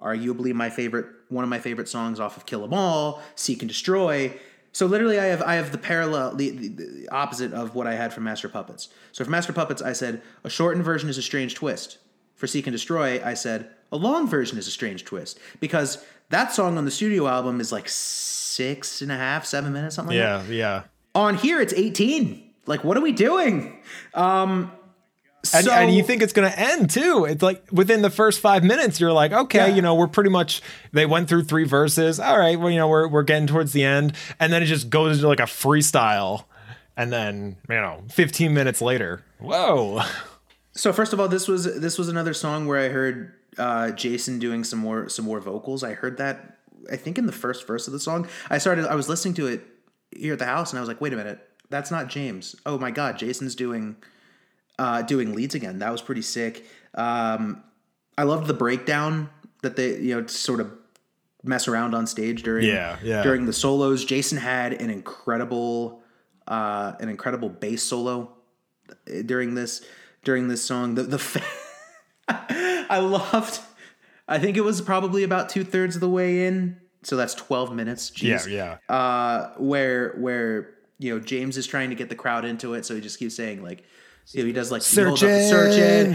arguably 0.00 0.54
my 0.54 0.70
favorite, 0.70 1.06
one 1.28 1.44
of 1.44 1.50
my 1.50 1.58
favorite 1.58 1.88
songs 1.88 2.18
off 2.20 2.36
of 2.36 2.46
Kill 2.46 2.64
'Em 2.64 2.72
All, 2.72 3.22
Seek 3.34 3.60
and 3.62 3.68
Destroy. 3.68 4.32
So 4.72 4.86
literally, 4.86 5.18
I 5.18 5.26
have 5.26 5.42
I 5.42 5.54
have 5.54 5.72
the 5.72 5.78
parallel, 5.78 6.34
the, 6.36 6.50
the, 6.50 6.68
the 6.68 7.08
opposite 7.10 7.52
of 7.52 7.74
what 7.74 7.86
I 7.86 7.94
had 7.94 8.12
from 8.12 8.24
Master 8.24 8.48
Puppets. 8.48 8.88
So 9.12 9.24
for 9.24 9.30
Master 9.30 9.52
Puppets, 9.52 9.82
I 9.82 9.92
said 9.92 10.22
a 10.44 10.50
shortened 10.50 10.84
version 10.84 11.08
is 11.08 11.18
a 11.18 11.22
strange 11.22 11.54
twist. 11.54 11.98
For 12.38 12.46
Seek 12.46 12.66
and 12.66 12.72
Destroy, 12.74 13.22
I 13.22 13.34
said 13.34 13.68
a 13.92 13.96
long 13.96 14.26
version 14.26 14.56
is 14.58 14.66
a 14.66 14.70
strange 14.70 15.04
twist 15.04 15.38
because 15.60 16.02
that 16.30 16.52
song 16.52 16.78
on 16.78 16.84
the 16.86 16.90
studio 16.90 17.26
album 17.28 17.60
is 17.60 17.70
like 17.72 17.88
six 17.88 19.02
and 19.02 19.12
a 19.12 19.16
half, 19.16 19.44
seven 19.44 19.72
minutes, 19.72 19.96
something 19.96 20.16
like 20.16 20.24
that. 20.46 20.48
Yeah, 20.52 20.56
yeah. 20.56 20.82
On 21.14 21.36
here, 21.36 21.60
it's 21.60 21.72
eighteen. 21.74 22.50
Like, 22.66 22.84
what 22.84 22.96
are 22.96 23.00
we 23.00 23.12
doing? 23.12 23.78
Um, 24.14 24.70
And, 25.54 25.66
and 25.68 25.94
you 25.94 26.02
think 26.02 26.20
it's 26.22 26.32
going 26.34 26.50
to 26.50 26.58
end 26.58 26.90
too. 26.90 27.24
It's 27.24 27.42
like 27.42 27.64
within 27.72 28.02
the 28.02 28.10
first 28.10 28.40
five 28.40 28.62
minutes, 28.64 29.00
you're 29.00 29.12
like, 29.12 29.32
okay, 29.32 29.68
Yeah. 29.70 29.74
you 29.76 29.80
know, 29.82 29.94
we're 29.94 30.06
pretty 30.08 30.28
much, 30.30 30.60
they 30.92 31.06
went 31.06 31.28
through 31.28 31.44
three 31.44 31.64
verses. 31.64 32.20
All 32.20 32.38
right, 32.38 32.58
well, 32.60 32.70
you 32.70 32.76
know, 32.76 32.88
we're, 32.88 33.08
we're 33.08 33.22
getting 33.22 33.46
towards 33.46 33.72
the 33.72 33.84
end. 33.84 34.12
And 34.38 34.52
then 34.52 34.62
it 34.62 34.66
just 34.66 34.90
goes 34.90 35.16
into 35.16 35.28
like 35.28 35.40
a 35.40 35.44
freestyle. 35.44 36.44
And 36.96 37.10
then, 37.12 37.56
you 37.70 37.76
know, 37.76 38.02
15 38.10 38.52
minutes 38.52 38.82
later, 38.82 39.22
whoa. 39.38 40.02
So 40.78 40.92
first 40.92 41.12
of 41.12 41.18
all, 41.18 41.26
this 41.26 41.48
was 41.48 41.64
this 41.80 41.98
was 41.98 42.08
another 42.08 42.32
song 42.32 42.66
where 42.68 42.78
I 42.78 42.88
heard 42.88 43.34
uh, 43.58 43.90
Jason 43.90 44.38
doing 44.38 44.62
some 44.62 44.78
more 44.78 45.08
some 45.08 45.24
more 45.24 45.40
vocals. 45.40 45.82
I 45.82 45.94
heard 45.94 46.18
that 46.18 46.58
I 46.90 46.94
think 46.94 47.18
in 47.18 47.26
the 47.26 47.32
first 47.32 47.66
verse 47.66 47.88
of 47.88 47.92
the 47.92 47.98
song. 47.98 48.28
I 48.48 48.58
started 48.58 48.86
I 48.86 48.94
was 48.94 49.08
listening 49.08 49.34
to 49.34 49.48
it 49.48 49.66
here 50.16 50.34
at 50.34 50.38
the 50.38 50.46
house 50.46 50.70
and 50.70 50.78
I 50.78 50.80
was 50.80 50.88
like, 50.88 51.00
wait 51.00 51.12
a 51.12 51.16
minute, 51.16 51.40
that's 51.68 51.90
not 51.90 52.06
James. 52.06 52.54
Oh 52.64 52.78
my 52.78 52.92
god, 52.92 53.18
Jason's 53.18 53.56
doing 53.56 53.96
uh, 54.78 55.02
doing 55.02 55.34
leads 55.34 55.56
again. 55.56 55.80
That 55.80 55.90
was 55.90 56.00
pretty 56.00 56.22
sick. 56.22 56.64
Um, 56.94 57.64
I 58.16 58.22
loved 58.22 58.46
the 58.46 58.54
breakdown 58.54 59.30
that 59.62 59.74
they 59.74 59.98
you 59.98 60.14
know 60.14 60.26
sort 60.28 60.60
of 60.60 60.70
mess 61.42 61.66
around 61.66 61.92
on 61.96 62.06
stage 62.06 62.44
during 62.44 62.66
Yeah, 62.66 62.98
yeah. 63.02 63.24
during 63.24 63.46
the 63.46 63.52
solos. 63.52 64.04
Jason 64.04 64.38
had 64.38 64.74
an 64.74 64.90
incredible 64.90 66.02
uh, 66.46 66.92
an 67.00 67.08
incredible 67.08 67.48
bass 67.48 67.82
solo 67.82 68.32
during 69.26 69.56
this 69.56 69.84
during 70.24 70.48
this 70.48 70.62
song. 70.64 70.94
The 70.94 71.02
the 71.04 71.18
fa- 71.18 71.42
I 72.28 72.98
loved. 72.98 73.60
I 74.26 74.38
think 74.38 74.56
it 74.56 74.62
was 74.62 74.80
probably 74.80 75.22
about 75.22 75.48
two 75.48 75.64
thirds 75.64 75.94
of 75.94 76.00
the 76.00 76.08
way 76.10 76.46
in, 76.46 76.76
so 77.02 77.16
that's 77.16 77.34
twelve 77.34 77.74
minutes. 77.74 78.12
Yeah, 78.22 78.36
Jeez. 78.36 78.50
yeah. 78.88 78.94
Uh, 78.94 79.52
where 79.58 80.14
where 80.18 80.74
you 80.98 81.14
know 81.14 81.20
James 81.20 81.56
is 81.56 81.66
trying 81.66 81.90
to 81.90 81.94
get 81.96 82.08
the 82.08 82.14
crowd 82.14 82.44
into 82.44 82.74
it, 82.74 82.84
so 82.84 82.94
he 82.94 83.00
just 83.00 83.18
keeps 83.18 83.34
saying 83.36 83.62
like. 83.62 83.84
You 84.32 84.42
know, 84.42 84.46
he 84.48 84.52
does 84.52 84.70
like 84.70 84.82
he 84.82 85.00
up 85.00 85.08
the 85.12 85.16
Searching. 85.16 85.48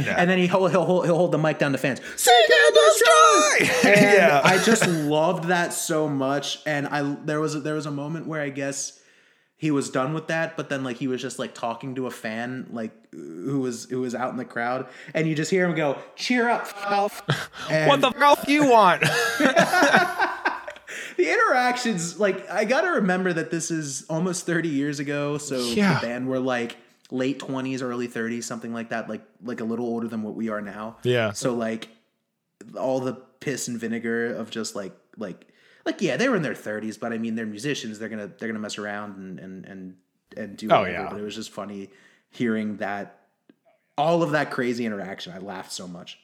searching, 0.03 0.07
and 0.07 0.29
then 0.29 0.37
he 0.37 0.45
he'll, 0.45 0.67
he'll 0.67 0.85
hold 0.85 1.05
he'll 1.05 1.15
hold 1.17 1.31
the 1.31 1.39
mic 1.39 1.57
down 1.57 1.71
to 1.71 1.79
fans. 1.79 1.99
Seek 2.15 2.31
and 2.31 2.75
destroy. 2.75 3.89
And 3.91 4.01
Yeah. 4.01 4.41
I 4.43 4.59
just 4.63 4.87
loved 4.87 5.45
that 5.45 5.73
so 5.73 6.07
much, 6.07 6.59
and 6.67 6.85
I 6.89 7.15
there 7.25 7.39
was 7.41 7.55
a, 7.55 7.59
there 7.61 7.73
was 7.73 7.87
a 7.87 7.91
moment 7.91 8.27
where 8.27 8.39
I 8.39 8.49
guess 8.49 8.99
he 9.63 9.71
was 9.71 9.89
done 9.89 10.13
with 10.13 10.27
that, 10.27 10.57
but 10.57 10.67
then 10.67 10.83
like 10.83 10.97
he 10.97 11.07
was 11.07 11.21
just 11.21 11.39
like 11.39 11.53
talking 11.53 11.95
to 11.95 12.05
a 12.05 12.11
fan 12.11 12.67
like 12.71 12.91
who 13.13 13.61
was 13.61 13.85
who 13.85 14.01
was 14.01 14.13
out 14.13 14.29
in 14.31 14.35
the 14.35 14.43
crowd, 14.43 14.87
and 15.13 15.25
you 15.25 15.35
just 15.35 15.49
hear 15.49 15.65
him 15.65 15.73
go, 15.73 15.97
"Cheer 16.17 16.49
up, 16.49 16.67
Alf!" 16.85 17.21
And 17.69 17.87
what 17.89 18.01
the 18.01 18.11
fuck 18.11 18.45
you 18.49 18.69
want? 18.69 19.01
the 21.17 21.31
interactions, 21.31 22.19
like 22.19 22.49
I 22.49 22.65
got 22.65 22.81
to 22.81 22.89
remember 22.89 23.31
that 23.33 23.51
this 23.51 23.71
is 23.71 24.05
almost 24.09 24.45
thirty 24.45 24.67
years 24.69 24.99
ago, 24.99 25.37
so 25.37 25.59
Yeah. 25.59 25.95
the 25.99 26.07
band 26.07 26.27
were 26.27 26.39
like 26.39 26.75
late 27.09 27.39
twenties, 27.39 27.81
early 27.81 28.07
thirties, 28.07 28.45
something 28.45 28.73
like 28.73 28.89
that, 28.89 29.07
like 29.09 29.21
like 29.43 29.61
a 29.61 29.65
little 29.65 29.85
older 29.85 30.09
than 30.09 30.23
what 30.23 30.35
we 30.35 30.49
are 30.49 30.61
now. 30.61 30.97
Yeah. 31.03 31.31
So 31.31 31.53
like 31.53 31.87
all 32.77 32.99
the 32.99 33.13
piss 33.13 33.67
and 33.69 33.79
vinegar 33.79 34.33
of 34.35 34.49
just 34.49 34.75
like 34.75 34.93
like 35.17 35.47
like 35.85 36.01
yeah, 36.01 36.17
they 36.17 36.29
were 36.29 36.35
in 36.35 36.41
their 36.41 36.55
thirties, 36.55 36.97
but 36.97 37.11
I 37.13 37.17
mean 37.17 37.35
they're 37.35 37.45
musicians. 37.45 37.99
They're 37.99 38.09
gonna 38.09 38.27
they're 38.37 38.47
gonna 38.49 38.59
mess 38.59 38.77
around 38.77 39.17
and 39.17 39.39
and 39.39 39.65
and 39.65 39.95
and 40.37 40.57
do 40.57 40.67
Oh, 40.71 40.79
whatever. 40.81 41.03
yeah. 41.03 41.09
But 41.09 41.19
it 41.19 41.23
was 41.23 41.35
just 41.35 41.51
funny 41.51 41.89
hearing 42.29 42.77
that 42.77 43.19
all 43.97 44.23
of 44.23 44.31
that 44.31 44.49
crazy 44.51 44.85
interaction. 44.85 45.33
I 45.33 45.37
laughed 45.39 45.71
so 45.71 45.87
much. 45.87 46.19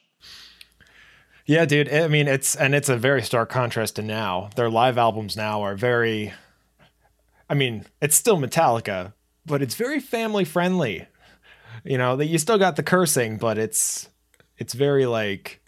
Yeah, 1.46 1.64
dude. 1.64 1.92
I 1.92 2.06
mean, 2.08 2.28
it's 2.28 2.54
and 2.54 2.74
it's 2.74 2.88
a 2.88 2.96
very 2.96 3.22
stark 3.22 3.48
contrast 3.50 3.96
to 3.96 4.02
now. 4.02 4.50
Their 4.56 4.70
live 4.70 4.98
albums 4.98 5.36
now 5.36 5.62
are 5.62 5.74
very. 5.74 6.32
I 7.48 7.54
mean, 7.54 7.84
it's 8.00 8.14
still 8.14 8.38
Metallica, 8.38 9.12
but 9.44 9.60
it's 9.60 9.74
very 9.74 9.98
family 9.98 10.44
friendly. 10.44 11.06
You 11.84 11.98
know 11.98 12.14
that 12.16 12.26
you 12.26 12.38
still 12.38 12.58
got 12.58 12.76
the 12.76 12.82
cursing, 12.82 13.36
but 13.38 13.58
it's 13.58 14.08
it's 14.58 14.74
very 14.74 15.06
like 15.06 15.60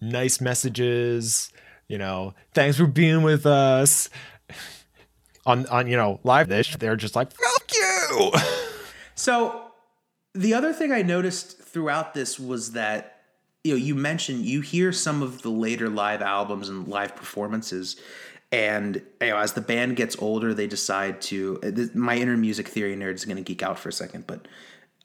nice 0.00 0.40
messages. 0.40 1.50
You 1.88 1.98
know, 1.98 2.34
thanks 2.52 2.76
for 2.76 2.86
being 2.86 3.22
with 3.22 3.46
us. 3.46 4.08
On 5.46 5.66
on 5.66 5.86
you 5.86 5.96
know 5.96 6.20
Live 6.24 6.48
Shit, 6.64 6.80
they're 6.80 6.96
just 6.96 7.14
like 7.14 7.32
fuck 7.32 7.70
you. 7.72 8.32
So 9.16 9.70
the 10.34 10.54
other 10.54 10.72
thing 10.72 10.92
I 10.92 11.02
noticed 11.02 11.60
throughout 11.60 12.14
this 12.14 12.38
was 12.38 12.72
that 12.72 13.22
you 13.62 13.72
know 13.72 13.76
you 13.78 13.94
mentioned 13.94 14.44
you 14.44 14.60
hear 14.60 14.92
some 14.92 15.22
of 15.22 15.42
the 15.42 15.50
later 15.50 15.88
live 15.88 16.22
albums 16.22 16.68
and 16.68 16.86
live 16.86 17.16
performances 17.16 17.96
and 18.52 18.96
you 19.20 19.28
know 19.28 19.38
as 19.38 19.52
the 19.54 19.60
band 19.60 19.96
gets 19.96 20.16
older 20.18 20.52
they 20.52 20.66
decide 20.66 21.20
to 21.22 21.58
uh, 21.62 21.70
th- 21.70 21.94
my 21.94 22.16
inner 22.16 22.36
music 22.36 22.68
theory 22.68 22.94
nerd 22.96 23.14
is 23.14 23.24
going 23.24 23.36
to 23.36 23.42
geek 23.42 23.62
out 23.62 23.78
for 23.78 23.88
a 23.88 23.92
second 23.92 24.26
but 24.26 24.46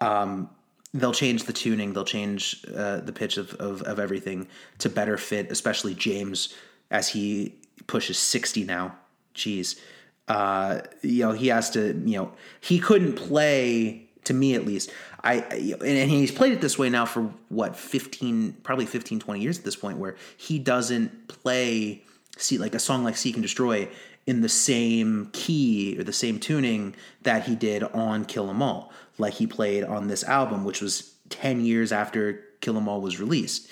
um, 0.02 0.50
they'll 0.94 1.14
change 1.14 1.44
the 1.44 1.54
tuning 1.54 1.94
they'll 1.94 2.04
change 2.04 2.66
uh, 2.76 2.98
the 2.98 3.14
pitch 3.14 3.38
of, 3.38 3.54
of, 3.56 3.82
of 3.84 4.00
everything 4.00 4.48
to 4.78 4.90
better 4.90 5.18
fit 5.18 5.52
especially 5.52 5.96
james 5.96 6.54
as 6.92 7.10
he 7.10 7.56
pushes 7.88 8.18
60 8.18 8.64
now 8.66 8.96
jeez 9.36 9.80
uh, 10.28 10.82
you 11.02 11.26
know 11.26 11.32
he 11.32 11.48
has 11.48 11.72
to 11.72 11.94
you 12.06 12.18
know 12.18 12.32
he 12.62 12.80
couldn't 12.80 13.14
play 13.14 14.08
to 14.26 14.34
me 14.34 14.54
at 14.54 14.66
least 14.66 14.92
i 15.24 15.38
and 15.38 16.12
he's 16.12 16.32
played 16.32 16.54
it 16.54 16.62
this 16.62 16.78
way 16.78 16.90
now 16.90 17.06
for 17.06 17.32
what 17.50 17.76
15 17.76 18.58
probably 18.64 18.86
15 18.86 19.20
20 19.20 19.42
years 19.42 19.58
at 19.58 19.66
this 19.66 19.76
point 19.76 19.98
where 19.98 20.16
he 20.38 20.60
doesn't 20.60 21.28
play 21.28 22.04
see 22.38 22.58
like 22.58 22.76
a 22.76 22.80
song 22.80 23.04
like 23.04 23.18
seek 23.18 23.36
and 23.36 23.42
destroy 23.42 23.90
in 24.28 24.42
the 24.42 24.50
same 24.50 25.30
key 25.34 25.98
or 25.98 26.04
the 26.04 26.14
same 26.14 26.40
tuning 26.40 26.96
that 27.24 27.46
he 27.46 27.56
did 27.56 27.82
on 27.84 28.24
kill 28.24 28.50
'em 28.50 28.62
all 28.62 28.92
like 29.18 29.34
he 29.34 29.48
played 29.48 29.84
on 29.84 30.08
this 30.08 30.24
album 30.24 30.64
which 30.64 30.82
was 30.82 31.16
10 31.30 31.66
years 31.66 31.92
after 31.92 32.44
kill 32.62 32.78
'em 32.78 32.88
all 32.88 33.02
was 33.02 33.20
released. 33.20 33.70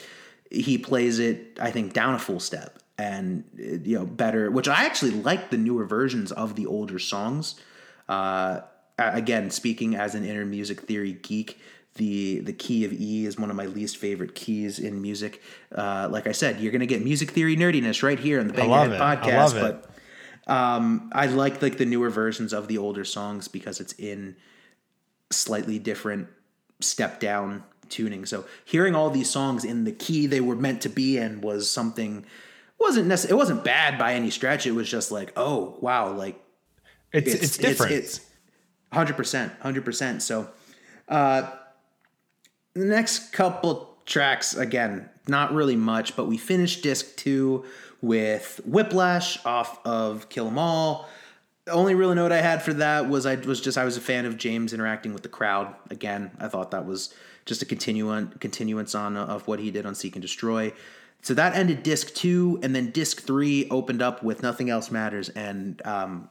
He 0.49 0.78
plays 0.78 1.20
it 1.20 1.57
i 1.61 1.70
think 1.70 1.93
down 1.93 2.15
a 2.15 2.20
full 2.20 2.39
step 2.39 2.80
and 2.98 3.43
you 3.56 3.98
know 3.98 4.06
better 4.06 4.50
which 4.50 4.68
i 4.68 4.86
actually 4.86 5.12
like 5.12 5.50
the 5.50 5.58
newer 5.58 5.86
versions 5.86 6.32
of 6.32 6.56
the 6.56 6.66
older 6.66 7.00
songs 7.00 7.56
uh 8.10 8.62
again 8.98 9.50
speaking 9.50 9.95
as 9.95 10.16
an 10.16 10.26
inner 10.26 10.45
music 10.45 10.82
theory 10.82 11.14
geek 11.14 11.60
the 11.95 12.39
the 12.39 12.54
key 12.54 12.86
of 12.86 12.93
e 12.93 13.26
is 13.26 13.38
one 13.38 13.50
of 13.50 13.56
my 13.56 13.66
least 13.66 13.98
favorite 13.98 14.34
keys 14.36 14.80
in 14.80 15.02
music 15.02 15.41
uh 15.76 16.08
like 16.10 16.28
i 16.28 16.32
said 16.32 16.60
you're 16.60 16.72
gonna 16.72 16.86
get 16.86 17.04
music 17.04 17.32
theory 17.32 17.56
nerdiness 17.56 18.02
right 18.02 18.20
here 18.20 18.39
on 18.39 18.48
the 18.48 18.54
bang 18.54 18.70
love 18.70 18.88
Your 18.88 18.95
it. 18.95 19.02
I 19.02 19.16
podcast 19.16 19.54
love 19.54 19.58
it. 19.58 19.89
but 20.45 20.52
um 20.52 21.10
i 21.14 21.28
like 21.28 21.62
like 21.62 21.78
the 21.78 21.86
newer 21.86 22.10
versions 22.10 22.54
of 22.54 22.68
the 22.68 22.78
older 22.78 23.06
songs 23.06 23.48
because 23.48 23.80
it's 23.80 23.93
in 23.93 24.36
slightly 25.30 25.78
different 25.78 26.28
step 26.80 27.20
down 27.20 27.64
tuning. 27.89 28.26
So 28.26 28.45
hearing 28.66 28.95
all 28.95 29.10
these 29.10 29.30
songs 29.30 29.64
in 29.64 29.84
the 29.84 29.91
key 29.91 30.28
they 30.28 30.41
were 30.41 30.56
meant 30.56 30.82
to 30.82 30.89
be 30.89 31.18
in 31.18 31.41
was 31.41 31.70
something 31.70 32.26
wasn't 32.80 33.07
necess- 33.07 33.30
it 33.30 33.36
wasn't 33.36 33.63
bad 33.63 33.97
by 33.97 34.13
any 34.13 34.30
stretch. 34.30 34.65
It 34.67 34.71
was 34.71 34.89
just 34.89 35.11
like, 35.11 35.34
oh 35.36 35.78
wow, 35.82 36.11
like 36.11 36.39
It's 37.11 37.34
it's, 37.34 37.57
different. 37.57 37.93
It's 37.93 38.21
hundred 38.93 39.15
percent, 39.17 39.53
hundred 39.61 39.86
percent. 39.86 40.21
So 40.21 40.49
uh 41.09 41.51
the 42.73 42.86
next 42.86 43.32
couple 43.34 43.97
tracks, 44.05 44.55
again, 44.55 45.09
not 45.28 45.53
really 45.53 45.75
much, 45.75 46.15
but 46.15 46.28
we 46.28 46.38
finished 46.38 46.84
disc 46.84 47.15
two 47.15 47.65
with 48.01 48.61
Whiplash 48.65 49.43
off 49.45 49.80
of 49.86 50.30
Kill 50.30 50.47
'Em 50.47 50.59
All. 50.59 51.09
The 51.65 51.71
only 51.73 51.95
real 51.95 52.13
note 52.15 52.32
I 52.32 52.39
had 52.41 52.61
for 52.61 52.73
that 52.75 53.09
was 53.09 53.25
I 53.25 53.36
was 53.36 53.59
just 53.59 53.78
I 53.78 53.84
was 53.84 53.97
a 53.97 54.01
fan 54.01 54.25
of 54.25 54.38
James 54.38 54.71
interacting 54.73 55.13
with 55.13 55.23
the 55.23 55.30
crowd. 55.30 55.73
Again, 55.89 56.32
I 56.39 56.47
thought 56.47 56.71
that 56.71 56.86
was 56.86 57.13
just 57.45 57.61
a 57.61 57.65
continuant 57.65 58.39
continuance 58.39 58.93
on 58.95 59.17
uh, 59.17 59.25
of 59.25 59.47
what 59.47 59.59
he 59.59 59.71
did 59.71 59.86
on 59.86 59.95
Seek 59.95 60.15
and 60.15 60.21
Destroy. 60.21 60.71
So 61.22 61.34
that 61.34 61.55
ended 61.55 61.84
disc 61.84 62.13
two, 62.13 62.59
and 62.63 62.76
then 62.76 62.91
disc 62.91 63.22
three 63.22 63.68
opened 63.70 64.01
up 64.01 64.24
with 64.24 64.41
Nothing 64.41 64.70
Else 64.70 64.91
Matters. 64.91 65.30
And 65.30 65.82
um, 65.86 66.30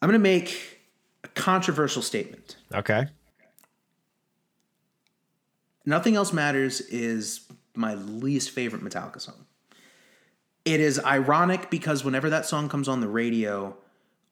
I'm 0.00 0.08
gonna 0.08 0.18
make 0.18 0.80
a 1.24 1.28
controversial 1.28 2.02
statement. 2.02 2.56
okay. 2.74 3.08
Nothing 5.86 6.14
Else 6.14 6.32
Matters 6.32 6.80
is 6.82 7.40
my 7.74 7.94
least 7.94 8.50
favorite 8.50 8.82
Metallica 8.82 9.20
song. 9.20 9.46
It 10.64 10.80
is 10.80 11.00
ironic 11.04 11.70
because 11.70 12.04
whenever 12.04 12.30
that 12.30 12.46
song 12.46 12.68
comes 12.68 12.86
on 12.86 13.00
the 13.00 13.08
radio, 13.08 13.76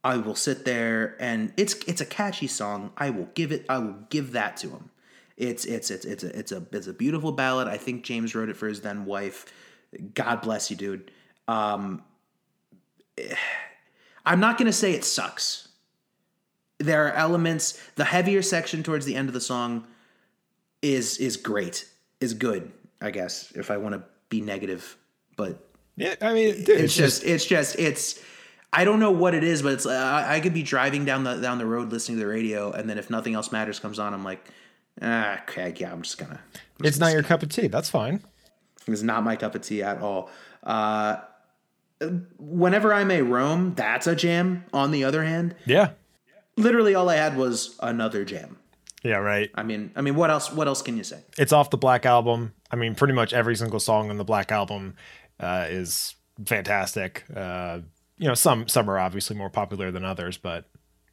I 0.04 0.18
will 0.18 0.34
sit 0.34 0.64
there 0.64 1.16
and 1.18 1.52
it's 1.56 1.74
it's 1.86 2.00
a 2.00 2.06
catchy 2.06 2.46
song. 2.46 2.92
I 2.96 3.10
will 3.10 3.28
give 3.34 3.50
it 3.50 3.64
I 3.68 3.78
will 3.78 3.96
give 4.10 4.32
that 4.32 4.56
to 4.58 4.68
him. 4.70 4.90
It's 5.38 5.64
it's 5.64 5.90
it's 5.92 6.04
it's 6.04 6.24
a 6.24 6.36
it's 6.36 6.50
a 6.50 6.66
it's 6.72 6.88
a 6.88 6.92
beautiful 6.92 7.30
ballad. 7.30 7.68
I 7.68 7.76
think 7.76 8.02
James 8.02 8.34
wrote 8.34 8.48
it 8.48 8.56
for 8.56 8.66
his 8.66 8.80
then 8.80 9.04
wife. 9.04 9.46
God 10.12 10.42
bless 10.42 10.70
you, 10.70 10.76
dude. 10.76 11.12
Um 11.46 12.02
I'm 14.26 14.40
not 14.40 14.58
going 14.58 14.66
to 14.66 14.74
say 14.74 14.92
it 14.92 15.04
sucks. 15.04 15.68
There 16.78 17.06
are 17.06 17.12
elements. 17.12 17.80
The 17.94 18.04
heavier 18.04 18.42
section 18.42 18.82
towards 18.82 19.06
the 19.06 19.14
end 19.16 19.28
of 19.28 19.32
the 19.32 19.40
song 19.40 19.86
is 20.82 21.18
is 21.18 21.36
great, 21.36 21.88
is 22.20 22.34
good. 22.34 22.70
I 23.00 23.10
guess 23.10 23.52
if 23.54 23.70
I 23.70 23.76
want 23.76 23.94
to 23.94 24.02
be 24.28 24.40
negative, 24.40 24.96
but 25.36 25.64
Yeah, 25.96 26.16
I 26.20 26.34
mean, 26.34 26.64
dude, 26.64 26.80
it's 26.80 26.94
just 26.94 27.24
it's 27.24 27.46
just 27.46 27.78
it's 27.78 28.20
I 28.72 28.84
don't 28.84 29.00
know 29.00 29.12
what 29.12 29.34
it 29.34 29.44
is, 29.44 29.62
but 29.62 29.72
it's 29.74 29.86
I 29.86 30.36
I 30.36 30.40
could 30.40 30.54
be 30.54 30.62
driving 30.62 31.04
down 31.04 31.24
the 31.24 31.36
down 31.36 31.58
the 31.58 31.66
road 31.66 31.90
listening 31.90 32.18
to 32.18 32.24
the 32.24 32.30
radio, 32.30 32.72
and 32.72 32.90
then 32.90 32.98
if 32.98 33.08
nothing 33.08 33.34
else 33.34 33.50
matters 33.50 33.78
comes 33.78 33.98
on, 33.98 34.12
I'm 34.12 34.24
like, 34.24 34.46
ah, 35.02 35.40
okay, 35.42 35.72
yeah, 35.76 35.92
I'm 35.92 36.02
just 36.02 36.18
gonna. 36.18 36.40
it's 36.82 36.98
not 36.98 37.12
your 37.12 37.22
cup 37.22 37.42
of 37.42 37.48
tea. 37.48 37.66
That's 37.68 37.90
fine. 37.90 38.22
It's 38.86 39.02
not 39.02 39.22
my 39.24 39.36
cup 39.36 39.54
of 39.54 39.62
tea 39.62 39.82
at 39.82 40.00
all. 40.00 40.30
Uh, 40.62 41.16
whenever 42.38 42.92
I 42.94 43.04
may 43.04 43.22
roam, 43.22 43.74
that's 43.74 44.06
a 44.06 44.14
jam. 44.14 44.64
On 44.72 44.90
the 44.90 45.04
other 45.04 45.24
hand, 45.24 45.54
Yeah. 45.66 45.90
literally 46.56 46.94
all 46.94 47.08
I 47.08 47.16
had 47.16 47.36
was 47.36 47.76
another 47.80 48.24
jam. 48.24 48.58
Yeah, 49.02 49.16
right. 49.16 49.50
I 49.54 49.62
mean, 49.62 49.92
I 49.94 50.00
mean, 50.00 50.16
what 50.16 50.30
else? 50.30 50.50
What 50.52 50.66
else 50.66 50.82
can 50.82 50.96
you 50.96 51.04
say? 51.04 51.20
It's 51.38 51.52
off 51.52 51.70
the 51.70 51.76
Black 51.76 52.04
Album. 52.04 52.52
I 52.70 52.76
mean, 52.76 52.94
pretty 52.94 53.14
much 53.14 53.32
every 53.32 53.54
single 53.56 53.78
song 53.80 54.10
on 54.10 54.16
the 54.18 54.24
Black 54.24 54.50
Album 54.50 54.96
uh, 55.38 55.66
is 55.68 56.14
fantastic. 56.44 57.24
Uh, 57.34 57.80
you 58.16 58.26
know, 58.26 58.34
some 58.34 58.66
some 58.68 58.90
are 58.90 58.98
obviously 58.98 59.36
more 59.36 59.50
popular 59.50 59.90
than 59.92 60.04
others, 60.04 60.36
but 60.36 60.68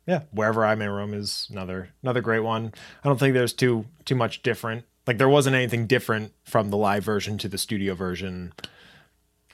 yeah, 0.08 0.22
wherever 0.32 0.66
I 0.66 0.76
may 0.76 0.88
roam 0.88 1.14
is 1.14 1.48
another 1.52 1.90
another 2.04 2.22
great 2.22 2.42
one. 2.42 2.74
I 3.04 3.08
don't 3.08 3.20
think 3.20 3.34
there's 3.34 3.54
too 3.54 3.86
too 4.06 4.16
much 4.16 4.44
different. 4.44 4.86
Like 5.08 5.18
there 5.18 5.30
wasn't 5.30 5.56
anything 5.56 5.88
different 5.88 6.34
from 6.44 6.70
the 6.70 6.78
live 6.78 7.04
version 7.04 7.38
to 7.40 7.48
the 7.48 7.58
studio 7.58 7.94
version. 7.96 8.54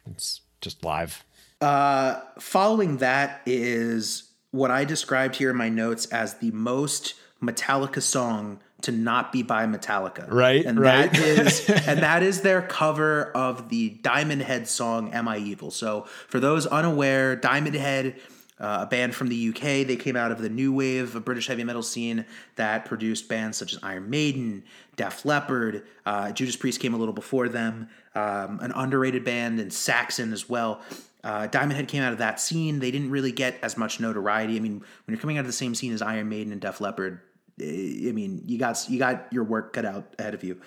It's 0.09 0.41
just 0.61 0.83
live. 0.83 1.23
Uh, 1.59 2.21
following 2.39 2.97
that 2.97 3.41
is 3.45 4.31
what 4.51 4.71
I 4.71 4.83
described 4.85 5.35
here 5.35 5.49
in 5.49 5.55
my 5.55 5.69
notes 5.69 6.07
as 6.07 6.35
the 6.35 6.51
most 6.51 7.15
Metallica 7.41 8.01
song 8.01 8.59
to 8.81 8.91
not 8.91 9.31
be 9.31 9.43
by 9.43 9.65
Metallica. 9.65 10.29
Right, 10.31 10.65
and 10.65 10.79
right. 10.79 11.11
that 11.11 11.19
is 11.19 11.69
and 11.87 12.01
that 12.01 12.23
is 12.23 12.41
their 12.41 12.61
cover 12.61 13.31
of 13.31 13.69
the 13.69 13.89
Diamond 13.89 14.41
Head 14.41 14.67
song 14.67 15.13
"Am 15.13 15.27
I 15.27 15.37
Evil." 15.37 15.71
So 15.71 16.07
for 16.27 16.39
those 16.39 16.67
unaware, 16.67 17.35
Diamond 17.35 17.75
Head. 17.75 18.19
Uh, 18.61 18.81
a 18.81 18.85
band 18.85 19.15
from 19.15 19.27
the 19.27 19.49
UK. 19.49 19.87
They 19.87 19.95
came 19.95 20.15
out 20.15 20.31
of 20.31 20.39
the 20.39 20.49
new 20.49 20.71
wave 20.71 21.15
of 21.15 21.25
British 21.25 21.47
heavy 21.47 21.63
metal 21.63 21.81
scene 21.81 22.25
that 22.57 22.85
produced 22.85 23.27
bands 23.27 23.57
such 23.57 23.73
as 23.73 23.79
Iron 23.81 24.07
Maiden, 24.07 24.63
Def 24.97 25.25
Leppard, 25.25 25.83
uh, 26.05 26.31
Judas 26.31 26.55
Priest 26.55 26.79
came 26.79 26.93
a 26.93 26.97
little 26.97 27.13
before 27.13 27.49
them, 27.49 27.89
um, 28.13 28.59
an 28.61 28.71
underrated 28.75 29.25
band, 29.25 29.59
and 29.59 29.73
Saxon 29.73 30.31
as 30.31 30.47
well. 30.47 30.79
Uh, 31.23 31.47
Diamond 31.47 31.73
Head 31.73 31.87
came 31.87 32.03
out 32.03 32.13
of 32.13 32.19
that 32.19 32.39
scene. 32.39 32.79
They 32.79 32.91
didn't 32.91 33.09
really 33.09 33.31
get 33.31 33.57
as 33.63 33.77
much 33.77 33.99
notoriety. 33.99 34.57
I 34.57 34.59
mean, 34.59 34.73
when 34.73 34.85
you're 35.07 35.19
coming 35.19 35.37
out 35.37 35.41
of 35.41 35.47
the 35.47 35.53
same 35.53 35.73
scene 35.73 35.91
as 35.91 36.03
Iron 36.03 36.29
Maiden 36.29 36.51
and 36.51 36.61
Def 36.61 36.81
Leppard, 36.81 37.19
eh, 37.59 38.09
I 38.09 38.11
mean, 38.11 38.43
you 38.45 38.59
got 38.59 38.87
you 38.87 38.99
got 38.99 39.27
your 39.31 39.43
work 39.43 39.73
cut 39.73 39.85
out 39.85 40.13
ahead 40.19 40.35
of 40.35 40.43
you. 40.43 40.61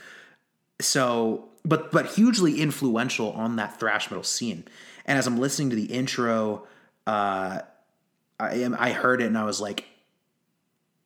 So, 0.80 1.48
but 1.64 1.92
but 1.92 2.06
hugely 2.06 2.60
influential 2.60 3.32
on 3.32 3.54
that 3.56 3.78
thrash 3.78 4.10
metal 4.10 4.24
scene. 4.24 4.64
And 5.06 5.16
as 5.16 5.28
I'm 5.28 5.38
listening 5.38 5.70
to 5.70 5.76
the 5.76 5.86
intro, 5.86 6.66
uh, 7.06 7.60
I 8.50 8.56
am 8.56 8.76
I 8.78 8.92
heard 8.92 9.20
it 9.22 9.26
and 9.26 9.38
I 9.38 9.44
was 9.44 9.60
like, 9.60 9.84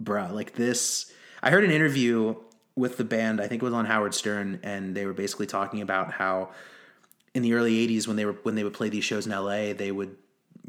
bruh, 0.03 0.33
like 0.33 0.55
this. 0.55 1.13
I 1.43 1.51
heard 1.51 1.65
an 1.65 1.71
interview 1.71 2.35
with 2.75 2.97
the 2.97 3.05
band. 3.05 3.41
I 3.41 3.47
think 3.49 3.63
it 3.63 3.65
was 3.65 3.75
on 3.75 3.87
Howard 3.87 4.15
Stern, 4.15 4.61
and 4.63 4.95
they 4.95 5.07
were 5.07 5.13
basically 5.13 5.47
talking 5.47 5.81
about 5.81 6.13
how 6.13 6.51
in 7.35 7.43
the 7.43 7.55
early 7.55 7.87
'80s 7.87 8.07
when 8.07 8.17
they 8.17 8.25
were 8.25 8.37
when 8.43 8.55
they 8.55 8.65
would 8.65 8.75
play 8.75 8.89
these 8.89 9.05
shows 9.05 9.27
in 9.27 9.33
LA, 9.33 9.73
they 9.73 9.93
would 9.93 10.17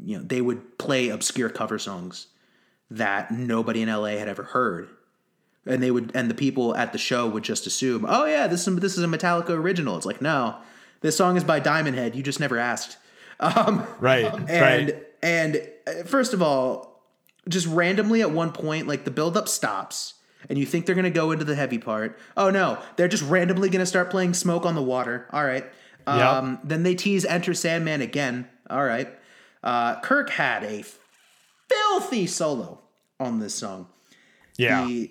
you 0.02 0.16
know 0.18 0.22
they 0.24 0.40
would 0.40 0.78
play 0.78 1.08
obscure 1.08 1.48
cover 1.48 1.78
songs 1.78 2.28
that 2.90 3.30
nobody 3.30 3.82
in 3.82 3.88
LA 3.88 4.16
had 4.18 4.28
ever 4.28 4.42
heard. 4.42 4.88
And 5.66 5.82
they 5.82 5.90
would, 5.90 6.10
and 6.14 6.30
the 6.30 6.34
people 6.34 6.74
at 6.74 6.92
the 6.92 6.98
show 6.98 7.28
would 7.28 7.42
just 7.44 7.66
assume, 7.66 8.06
"Oh 8.08 8.24
yeah, 8.24 8.46
this 8.46 8.66
is 8.66 8.76
this 8.76 8.96
is 8.96 9.04
a 9.04 9.06
Metallica 9.06 9.50
original." 9.50 9.96
It's 9.96 10.06
like, 10.06 10.22
no, 10.22 10.56
this 11.02 11.16
song 11.16 11.36
is 11.36 11.44
by 11.44 11.60
Diamond 11.60 11.96
Head. 11.96 12.16
You 12.16 12.22
just 12.22 12.40
never 12.40 12.58
asked. 12.58 12.96
Um, 13.42 13.86
Right. 14.00 14.26
and 14.26 14.50
right. 14.50 15.06
And 15.22 15.62
uh, 15.86 16.04
first 16.04 16.32
of 16.34 16.42
all, 16.42 17.02
just 17.48 17.66
randomly 17.66 18.20
at 18.20 18.30
one 18.30 18.52
point, 18.52 18.86
like 18.86 19.04
the 19.04 19.10
buildup 19.10 19.48
stops, 19.48 20.14
and 20.48 20.58
you 20.58 20.66
think 20.66 20.86
they're 20.86 20.94
gonna 20.94 21.10
go 21.10 21.32
into 21.32 21.44
the 21.44 21.54
heavy 21.54 21.78
part. 21.78 22.18
Oh 22.36 22.50
no, 22.50 22.78
they're 22.96 23.08
just 23.08 23.22
randomly 23.24 23.68
gonna 23.70 23.86
start 23.86 24.10
playing 24.10 24.34
"Smoke 24.34 24.64
on 24.66 24.74
the 24.74 24.82
Water." 24.82 25.26
All 25.32 25.44
right. 25.44 25.64
Um, 26.06 26.58
Then 26.64 26.82
they 26.82 26.94
tease 26.94 27.24
"Enter 27.24 27.54
Sandman" 27.54 28.00
again. 28.00 28.48
All 28.68 28.84
right. 28.84 29.08
Uh, 29.62 30.00
Kirk 30.00 30.30
had 30.30 30.64
a 30.64 30.84
filthy 31.68 32.26
solo 32.26 32.80
on 33.18 33.38
this 33.38 33.54
song. 33.54 33.86
Yeah. 34.56 34.84
The, 34.86 35.10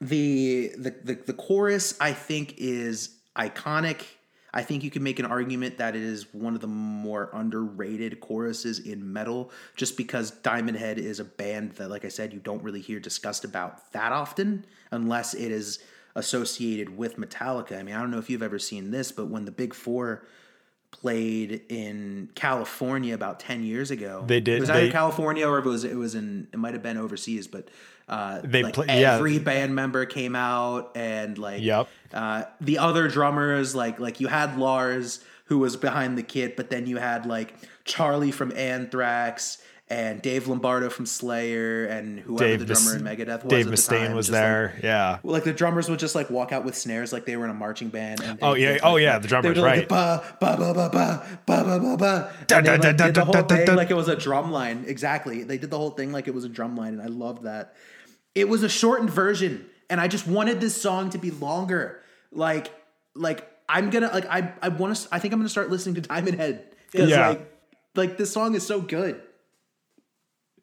the 0.00 0.72
the 0.78 0.90
the 1.04 1.14
the 1.26 1.32
chorus 1.34 1.94
I 2.00 2.12
think 2.12 2.54
is 2.58 3.16
iconic. 3.36 4.02
I 4.52 4.62
think 4.62 4.82
you 4.82 4.90
can 4.90 5.02
make 5.02 5.18
an 5.18 5.26
argument 5.26 5.78
that 5.78 5.94
it 5.94 6.02
is 6.02 6.32
one 6.34 6.54
of 6.54 6.60
the 6.60 6.66
more 6.66 7.30
underrated 7.32 8.20
choruses 8.20 8.80
in 8.80 9.12
metal, 9.12 9.52
just 9.76 9.96
because 9.96 10.30
Diamond 10.30 10.76
Head 10.76 10.98
is 10.98 11.20
a 11.20 11.24
band 11.24 11.72
that, 11.72 11.88
like 11.88 12.04
I 12.04 12.08
said, 12.08 12.32
you 12.32 12.40
don't 12.40 12.62
really 12.62 12.80
hear 12.80 12.98
discussed 12.98 13.44
about 13.44 13.92
that 13.92 14.12
often, 14.12 14.64
unless 14.90 15.34
it 15.34 15.52
is 15.52 15.78
associated 16.16 16.96
with 16.96 17.16
Metallica. 17.16 17.78
I 17.78 17.82
mean, 17.84 17.94
I 17.94 18.00
don't 18.00 18.10
know 18.10 18.18
if 18.18 18.28
you've 18.28 18.42
ever 18.42 18.58
seen 18.58 18.90
this, 18.90 19.12
but 19.12 19.28
when 19.28 19.44
the 19.44 19.52
Big 19.52 19.72
Four 19.72 20.26
played 20.90 21.62
in 21.68 22.28
California 22.34 23.14
about 23.14 23.40
ten 23.40 23.62
years 23.64 23.90
ago, 23.90 24.24
They 24.26 24.40
did- 24.40 24.58
It 24.58 24.60
was 24.60 24.70
either 24.70 24.80
they- 24.86 24.90
California 24.90 25.46
or 25.48 25.58
it 25.58 25.64
was 25.64 25.84
it 25.84 25.96
was 25.96 26.14
in 26.14 26.48
it 26.52 26.58
might 26.58 26.74
have 26.74 26.82
been 26.82 26.96
overseas, 26.96 27.46
but 27.46 27.68
uh, 28.08 28.40
They 28.42 28.62
like 28.64 28.74
play- 28.74 28.86
yeah. 29.00 29.14
every 29.14 29.38
band 29.38 29.74
member 29.74 30.04
came 30.04 30.34
out 30.34 30.90
and 30.96 31.38
like 31.38 31.62
Yep. 31.62 31.88
uh, 32.12 32.42
the 32.60 32.78
other 32.78 33.08
drummers 33.08 33.74
like 33.74 34.00
like 34.00 34.20
you 34.20 34.26
had 34.26 34.58
Lars 34.58 35.20
who 35.46 35.58
was 35.58 35.76
behind 35.76 36.18
the 36.18 36.22
kit, 36.22 36.56
but 36.56 36.70
then 36.70 36.86
you 36.86 36.96
had 36.98 37.24
like 37.26 37.54
Charlie 37.84 38.30
from 38.32 38.52
Anthrax 38.56 39.58
and 39.90 40.22
Dave 40.22 40.46
Lombardo 40.46 40.88
from 40.88 41.04
Slayer 41.04 41.84
and 41.86 42.20
whoever 42.20 42.44
Dave 42.44 42.60
the 42.60 42.66
drummer 42.66 42.92
Mus- 42.92 42.94
in 42.94 43.02
Megadeth 43.26 43.42
was. 43.44 43.50
Dave 43.50 43.66
the 43.66 43.72
Mustaine 43.72 44.14
was 44.14 44.26
just, 44.26 44.32
like- 44.34 44.40
there. 44.40 44.80
yeah. 44.84 45.18
like 45.24 45.42
the 45.42 45.52
drummers 45.52 45.90
would 45.90 45.98
just 45.98 46.14
like 46.14 46.30
walk 46.30 46.52
out 46.52 46.64
with 46.64 46.76
snares 46.76 47.12
like 47.12 47.26
they 47.26 47.36
were 47.36 47.44
in 47.44 47.50
a 47.50 47.54
marching 47.54 47.88
band. 47.88 48.20
And, 48.22 48.38
Oh, 48.40 48.54
yeah. 48.54 48.78
Oh, 48.84 48.92
like 48.92 49.02
yeah, 49.02 49.12
that. 49.14 49.22
the 49.22 49.28
drummers, 49.28 49.56
They 49.56 49.60
like, 49.60 49.74
right. 49.80 49.88
Ba 49.88 50.22
ba 50.40 50.56
ba 50.56 50.72
ba 50.72 50.88
ba 50.92 51.26
ba 51.44 51.64
ba 51.64 51.80
ba 51.80 51.96
ba. 51.96 52.32
And 52.54 52.66
they, 52.66 52.78
like, 52.78 52.96
did 52.96 53.14
the 53.14 53.24
whole 53.24 53.32
da, 53.32 53.42
da, 53.42 53.56
thing 53.56 53.74
like 53.76 53.90
it 53.90 53.94
was 53.94 54.06
a 54.08 54.14
drum 54.16 54.52
line. 54.52 54.84
Exactly. 54.86 55.42
They 55.42 55.58
did 55.58 55.70
the 55.70 55.76
whole 55.78 55.90
thing 55.90 56.12
like 56.12 56.28
it 56.28 56.34
was 56.34 56.44
a 56.44 56.48
drum 56.48 56.76
line, 56.76 56.92
and 56.94 57.02
I 57.02 57.06
loved 57.06 57.42
that. 57.42 57.74
It 58.36 58.48
was 58.48 58.62
a 58.62 58.68
shortened 58.68 59.10
version, 59.10 59.66
and 59.90 60.00
I 60.00 60.06
just 60.06 60.24
wanted 60.26 60.60
this 60.60 60.80
song 60.80 61.10
to 61.10 61.18
be 61.18 61.32
longer. 61.32 62.00
Like, 62.30 62.72
like 63.16 63.44
I'm 63.68 63.90
gonna 63.90 64.10
like 64.14 64.26
I 64.26 64.52
I 64.62 64.68
want 64.68 64.94
to. 64.96 65.08
I 65.10 65.18
think 65.18 65.34
I'm 65.34 65.40
gonna 65.40 65.48
start 65.48 65.68
listening 65.68 65.96
to 65.96 66.00
Diamond 66.02 66.36
Head 66.36 66.64
because 66.92 67.10
Yeah. 67.10 67.30
like 67.30 67.52
like 67.96 68.16
this 68.18 68.32
song 68.32 68.54
is 68.54 68.64
so 68.64 68.80
good. 68.80 69.20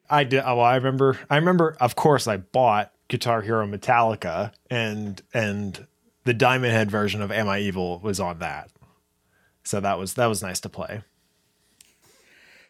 I 0.10 0.24
did. 0.24 0.44
Well, 0.44 0.62
I 0.62 0.76
remember. 0.76 1.18
I 1.30 1.36
remember. 1.38 1.76
Of 1.80 1.96
course, 1.96 2.28
I 2.28 2.38
bought 2.38 2.92
Guitar 3.08 3.42
Hero 3.42 3.66
Metallica, 3.68 4.54
and 4.70 5.22
and 5.34 5.88
the 6.24 6.34
Diamond 6.34 6.74
Head 6.74 6.92
version 6.92 7.22
of 7.22 7.32
Am 7.32 7.48
I 7.48 7.60
Evil 7.60 8.00
was 8.00 8.20
on 8.20 8.40
that. 8.40 8.70
So 9.64 9.80
that 9.80 10.00
was 10.00 10.14
that 10.16 10.28
was 10.28 10.42
nice 10.42 10.60
to 10.62 10.70
play. 10.70 11.02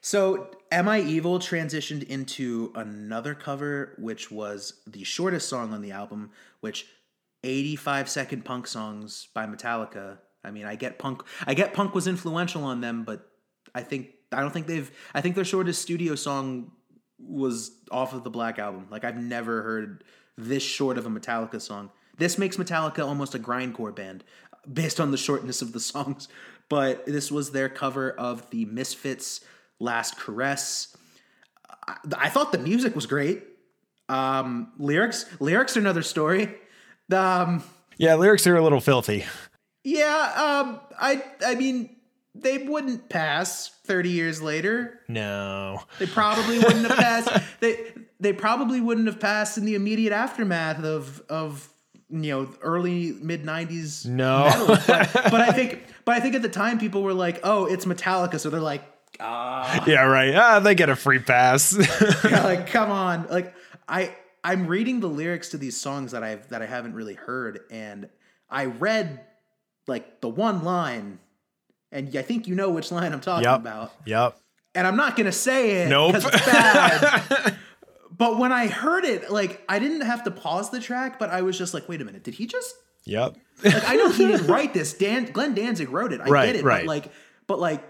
So, 0.02 0.52
Am 0.72 0.88
I 0.88 1.02
Evil 1.02 1.40
transitioned 1.40 2.04
into 2.04 2.72
another 2.76 3.34
cover, 3.34 3.96
which 3.98 4.32
was 4.32 4.82
the 4.86 5.04
shortest 5.04 5.50
song 5.50 5.74
on 5.74 5.82
the 5.82 5.92
album, 5.92 6.32
which 6.62 6.88
85 7.44 8.10
second 8.10 8.46
punk 8.46 8.68
songs 8.68 9.28
by 9.34 9.46
Metallica. 9.46 10.20
I 10.44 10.52
mean, 10.52 10.66
I 10.66 10.76
get 10.76 11.00
punk 11.00 11.24
I 11.46 11.54
get 11.54 11.74
punk 11.74 11.94
was 11.94 12.08
influential 12.08 12.64
on 12.64 12.82
them, 12.82 13.04
but 13.04 13.30
I 13.74 13.82
think 13.82 14.10
I 14.32 14.42
don't 14.42 14.52
think 14.52 14.68
they've 14.68 14.92
I 15.14 15.22
think 15.22 15.36
their 15.36 15.46
shortest 15.46 15.82
studio 15.82 16.16
song 16.16 16.72
was 17.20 17.72
off 17.92 18.14
of 18.14 18.24
the 18.24 18.30
Black 18.30 18.60
album. 18.60 18.88
Like 18.92 19.04
I've 19.04 19.18
never 19.18 19.62
heard 19.64 20.04
this 20.38 20.64
short 20.64 20.98
of 20.98 21.06
a 21.06 21.10
Metallica 21.10 21.60
song. 21.62 21.90
This 22.18 22.38
makes 22.38 22.58
Metallica 22.58 23.06
almost 23.06 23.36
a 23.36 23.40
grindcore 23.40 23.96
band 23.96 24.24
based 24.72 25.00
on 25.00 25.12
the 25.12 25.18
shortness 25.18 25.62
of 25.62 25.74
the 25.74 25.80
songs. 25.92 26.28
But 26.70 27.06
this 27.06 27.32
was 27.32 27.52
their 27.52 27.70
cover 27.70 28.12
of 28.12 28.50
the 28.50 28.66
Misfits 28.66 29.42
Last 29.80 30.18
Caress. 30.20 30.96
I, 31.88 31.96
I 32.18 32.30
thought 32.30 32.52
the 32.52 32.58
music 32.58 32.96
was 32.96 33.06
great. 33.06 33.44
Um, 34.10 34.72
lyrics 34.78 35.26
lyrics 35.40 35.76
are 35.76 35.82
another 35.82 36.02
story. 36.02 36.54
Um, 37.12 37.64
Yeah, 37.98 38.16
lyrics 38.16 38.46
are 38.48 38.56
a 38.56 38.62
little 38.64 38.80
filthy. 38.82 39.26
yeah, 39.84 40.34
um, 40.66 40.80
I 41.00 41.24
I 41.46 41.56
mean 41.56 41.97
they 42.42 42.60
wouldn't 42.60 43.10
pass 43.10 43.70
30 43.86 44.10
years 44.10 44.42
later. 44.42 45.00
No. 45.08 45.82
They 46.00 46.06
probably 46.06 46.60
wouldn't 46.60 46.88
have 46.88 46.98
passed. 46.98 47.30
They 47.60 47.92
they 48.20 48.34
probably 48.34 48.82
wouldn't 48.82 49.08
have 49.08 49.20
passed 49.20 49.58
in 49.58 49.66
the 49.66 49.76
immediate 49.76 50.14
aftermath 50.14 50.84
of 50.84 51.22
of 51.30 51.68
you 52.10 52.32
know 52.32 52.50
early 52.62 53.14
mid 53.14 53.44
'90s. 53.44 54.06
No. 54.06 54.48
but, 54.88 55.12
but 55.14 55.42
I 55.42 55.52
think 55.52 55.84
but 56.06 56.16
I 56.16 56.20
think 56.20 56.36
at 56.36 56.42
the 56.44 56.50
time 56.50 56.78
people 56.80 57.02
were 57.02 57.14
like, 57.14 57.40
oh, 57.44 57.66
it's 57.66 57.86
Metallica, 57.86 58.40
so 58.40 58.50
they're 58.52 58.60
like, 58.60 58.84
"Ah." 59.20 59.84
yeah, 59.88 60.04
right. 60.04 60.36
Ah, 60.36 60.60
they 60.60 60.76
get 60.76 60.90
a 60.90 60.96
free 60.96 61.20
pass. 61.20 61.76
Yeah, 62.30 62.44
like 62.44 62.68
come 62.68 62.92
on 62.92 63.28
like 63.30 63.54
i 63.88 64.14
i'm 64.44 64.68
reading 64.68 65.00
the 65.00 65.08
lyrics 65.08 65.50
to 65.50 65.58
these 65.58 65.80
songs 65.80 66.12
that 66.12 66.24
i've 66.24 66.48
that 66.50 66.62
i 66.62 66.66
haven't 66.66 66.94
really 66.94 67.14
heard 67.14 67.62
and 67.72 68.10
i 68.50 68.66
read 68.66 69.22
like 69.88 70.22
the 70.22 70.30
one 70.30 70.64
line 70.64 71.20
and 71.92 72.16
i 72.16 72.22
think 72.22 72.48
you 72.48 72.56
know 72.56 72.70
which 72.70 72.92
line 72.92 73.14
i'm 73.14 73.20
talking 73.22 73.44
yep. 73.46 73.60
about 73.60 73.94
Yep. 74.06 74.38
and 74.76 74.86
i'm 74.88 74.96
not 74.98 75.16
gonna 75.16 75.32
say 75.32 75.84
it 75.84 75.90
Nope. 75.90 76.16
it's 76.16 76.26
bad 76.26 77.56
but 78.18 78.38
when 78.38 78.52
i 78.52 78.68
heard 78.68 79.06
it 79.06 79.32
like 79.32 79.64
i 79.70 79.80
didn't 79.80 80.02
have 80.02 80.24
to 80.26 80.32
pause 80.32 80.70
the 80.70 80.80
track 80.80 81.20
but 81.20 81.30
i 81.30 81.42
was 81.42 81.58
just 81.58 81.74
like 81.74 81.88
wait 81.90 82.02
a 82.02 82.06
minute 82.06 82.24
did 82.24 82.34
he 82.36 82.46
just 82.48 82.76
Yep. 83.06 83.38
like 83.64 83.88
i 83.90 83.96
know 83.96 84.10
he 84.12 84.28
didn't 84.28 84.48
write 84.54 84.74
this 84.74 84.94
dan 84.94 85.26
glenn 85.32 85.54
danzig 85.54 85.90
wrote 85.90 86.12
it 86.14 86.20
i 86.22 86.26
Right, 86.26 86.46
get 86.48 86.56
it 86.58 86.64
right. 86.66 86.82
but 86.82 86.88
like 86.88 87.12
but 87.48 87.60
like 87.60 87.84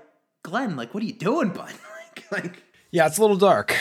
glenn 0.44 0.76
like 0.76 0.94
what 0.94 1.02
are 1.04 1.08
you 1.08 1.14
doing 1.14 1.50
bud 1.50 1.74
like 2.32 2.32
like 2.32 2.64
Yeah, 2.92 3.08
it's 3.08 3.18
a 3.18 3.22
little 3.22 3.36
dark. 3.38 3.76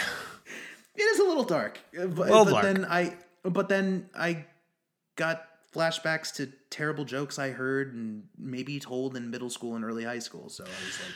it 0.96 1.02
is 1.02 1.20
a 1.20 1.24
little 1.24 1.44
dark, 1.44 1.78
uh, 1.98 2.06
but, 2.06 2.26
Little 2.28 2.44
but 2.46 2.50
dark. 2.50 2.62
then 2.64 2.84
I, 2.86 3.14
but 3.44 3.68
then 3.68 4.08
I 4.18 4.46
got 5.14 5.44
flashbacks 5.76 6.32
to 6.36 6.50
terrible 6.70 7.04
jokes 7.04 7.38
I 7.38 7.50
heard 7.50 7.94
and 7.94 8.24
maybe 8.38 8.80
told 8.80 9.16
in 9.16 9.30
middle 9.30 9.50
school 9.50 9.76
and 9.76 9.84
early 9.84 10.04
high 10.04 10.18
school. 10.20 10.48
So 10.48 10.64
I 10.64 10.68
was 10.68 10.98
like, 11.00 11.14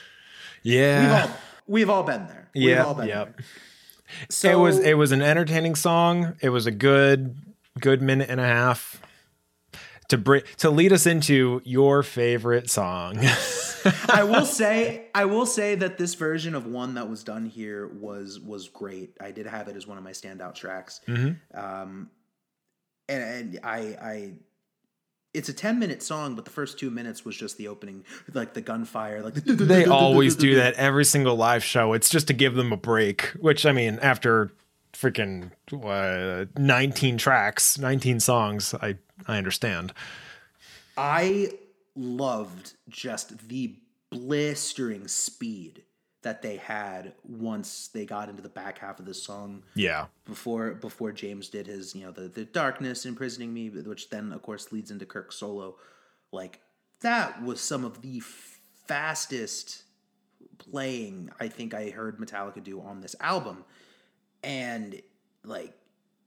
we've 0.64 0.74
Yeah. 0.74 1.22
all 1.28 1.36
we've 1.66 1.90
all 1.90 2.02
been 2.02 2.26
there. 2.26 2.50
We've 2.54 2.68
Yeah. 2.70 2.84
all 2.84 2.94
been 2.94 3.08
Yep. 3.08 3.36
there. 3.36 3.44
So 4.28 4.50
it 4.50 4.56
was 4.62 4.78
it 4.78 4.94
was 4.98 5.12
an 5.12 5.22
entertaining 5.22 5.74
song. 5.76 6.36
It 6.40 6.50
was 6.50 6.66
a 6.66 6.70
good 6.72 7.36
good 7.80 8.02
minute 8.02 8.28
and 8.28 8.40
a 8.40 8.46
half 8.46 9.00
to 10.08 10.18
bring 10.18 10.42
to 10.58 10.70
lead 10.70 10.92
us 10.92 11.06
into 11.06 11.62
your 11.64 12.02
favorite 12.02 12.68
song. 12.68 13.18
I 14.12 14.24
will 14.24 14.44
say 14.44 15.06
I 15.14 15.24
will 15.24 15.46
say 15.46 15.76
that 15.76 15.96
this 15.96 16.14
version 16.14 16.54
of 16.56 16.66
one 16.66 16.94
that 16.94 17.08
was 17.08 17.22
done 17.24 17.46
here 17.46 17.86
was 17.86 18.40
was 18.40 18.68
great. 18.68 19.16
I 19.20 19.30
did 19.30 19.46
have 19.46 19.68
it 19.68 19.76
as 19.76 19.86
one 19.86 19.96
of 19.96 20.04
my 20.04 20.10
standout 20.10 20.54
tracks. 20.56 21.00
Um, 21.54 22.10
and, 23.08 23.22
and 23.22 23.60
I 23.62 23.78
I 24.02 24.32
it's 25.32 25.48
a 25.48 25.52
10 25.52 25.78
minute 25.78 26.02
song 26.02 26.34
but 26.34 26.44
the 26.44 26.50
first 26.50 26.78
two 26.78 26.90
minutes 26.90 27.24
was 27.24 27.36
just 27.36 27.56
the 27.56 27.68
opening 27.68 28.04
like 28.34 28.54
the 28.54 28.60
gunfire 28.60 29.22
like 29.22 29.34
they 29.44 29.84
always 29.84 30.36
do 30.36 30.56
that 30.56 30.74
every 30.74 31.04
single 31.04 31.36
live 31.36 31.64
show. 31.64 31.92
It's 31.92 32.08
just 32.08 32.26
to 32.28 32.32
give 32.32 32.54
them 32.54 32.72
a 32.72 32.76
break, 32.76 33.22
which 33.38 33.66
I 33.66 33.72
mean, 33.72 33.98
after 34.02 34.52
freaking 34.92 35.50
uh, 35.72 36.46
19 36.56 37.18
tracks, 37.18 37.78
19 37.78 38.20
songs, 38.20 38.74
I 38.74 38.96
I 39.26 39.38
understand. 39.38 39.92
I 40.96 41.52
loved 41.94 42.74
just 42.88 43.48
the 43.48 43.76
blistering 44.10 45.08
speed 45.08 45.84
that 46.22 46.42
they 46.42 46.56
had 46.56 47.14
once 47.24 47.88
they 47.88 48.04
got 48.04 48.28
into 48.28 48.42
the 48.42 48.48
back 48.48 48.78
half 48.78 48.98
of 48.98 49.06
the 49.06 49.14
song. 49.14 49.62
Yeah. 49.74 50.06
before 50.26 50.74
before 50.74 51.12
James 51.12 51.48
did 51.48 51.66
his 51.66 51.94
you 51.94 52.04
know 52.04 52.10
the 52.12 52.28
the 52.28 52.44
darkness 52.44 53.06
imprisoning 53.06 53.52
me 53.54 53.70
which 53.70 54.10
then 54.10 54.32
of 54.32 54.42
course 54.42 54.72
leads 54.72 54.90
into 54.90 55.06
Kirk's 55.06 55.36
solo. 55.36 55.76
Like 56.32 56.60
that 57.00 57.42
was 57.42 57.60
some 57.60 57.84
of 57.84 58.02
the 58.02 58.20
fastest 58.86 59.84
playing 60.58 61.30
I 61.40 61.48
think 61.48 61.72
I 61.72 61.90
heard 61.90 62.18
Metallica 62.18 62.62
do 62.62 62.80
on 62.80 63.00
this 63.00 63.16
album. 63.20 63.64
And 64.42 65.00
like 65.44 65.72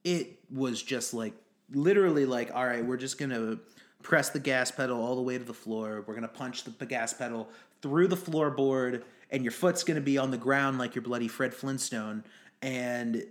it 0.04 0.40
was 0.52 0.82
just 0.82 1.14
like 1.14 1.34
literally 1.72 2.26
like 2.26 2.52
all 2.54 2.66
right 2.66 2.86
we're 2.86 2.98
just 2.98 3.18
gonna 3.20 3.58
press 4.02 4.30
the 4.30 4.40
gas 4.40 4.70
pedal 4.70 5.02
all 5.02 5.16
the 5.16 5.22
way 5.22 5.38
to 5.38 5.44
the 5.44 5.54
floor. 5.54 6.04
We're 6.08 6.16
gonna 6.16 6.28
punch 6.28 6.64
the 6.64 6.86
gas 6.86 7.14
pedal 7.14 7.48
through 7.84 8.08
the 8.08 8.18
floorboard 8.18 9.04
and 9.30 9.44
your 9.44 9.52
foot's 9.52 9.84
gonna 9.84 10.02
be 10.02 10.18
on 10.18 10.32
the 10.32 10.38
ground 10.38 10.78
like 10.80 10.96
your 10.96 11.02
bloody 11.02 11.28
fred 11.28 11.54
flintstone 11.54 12.24
and 12.62 13.26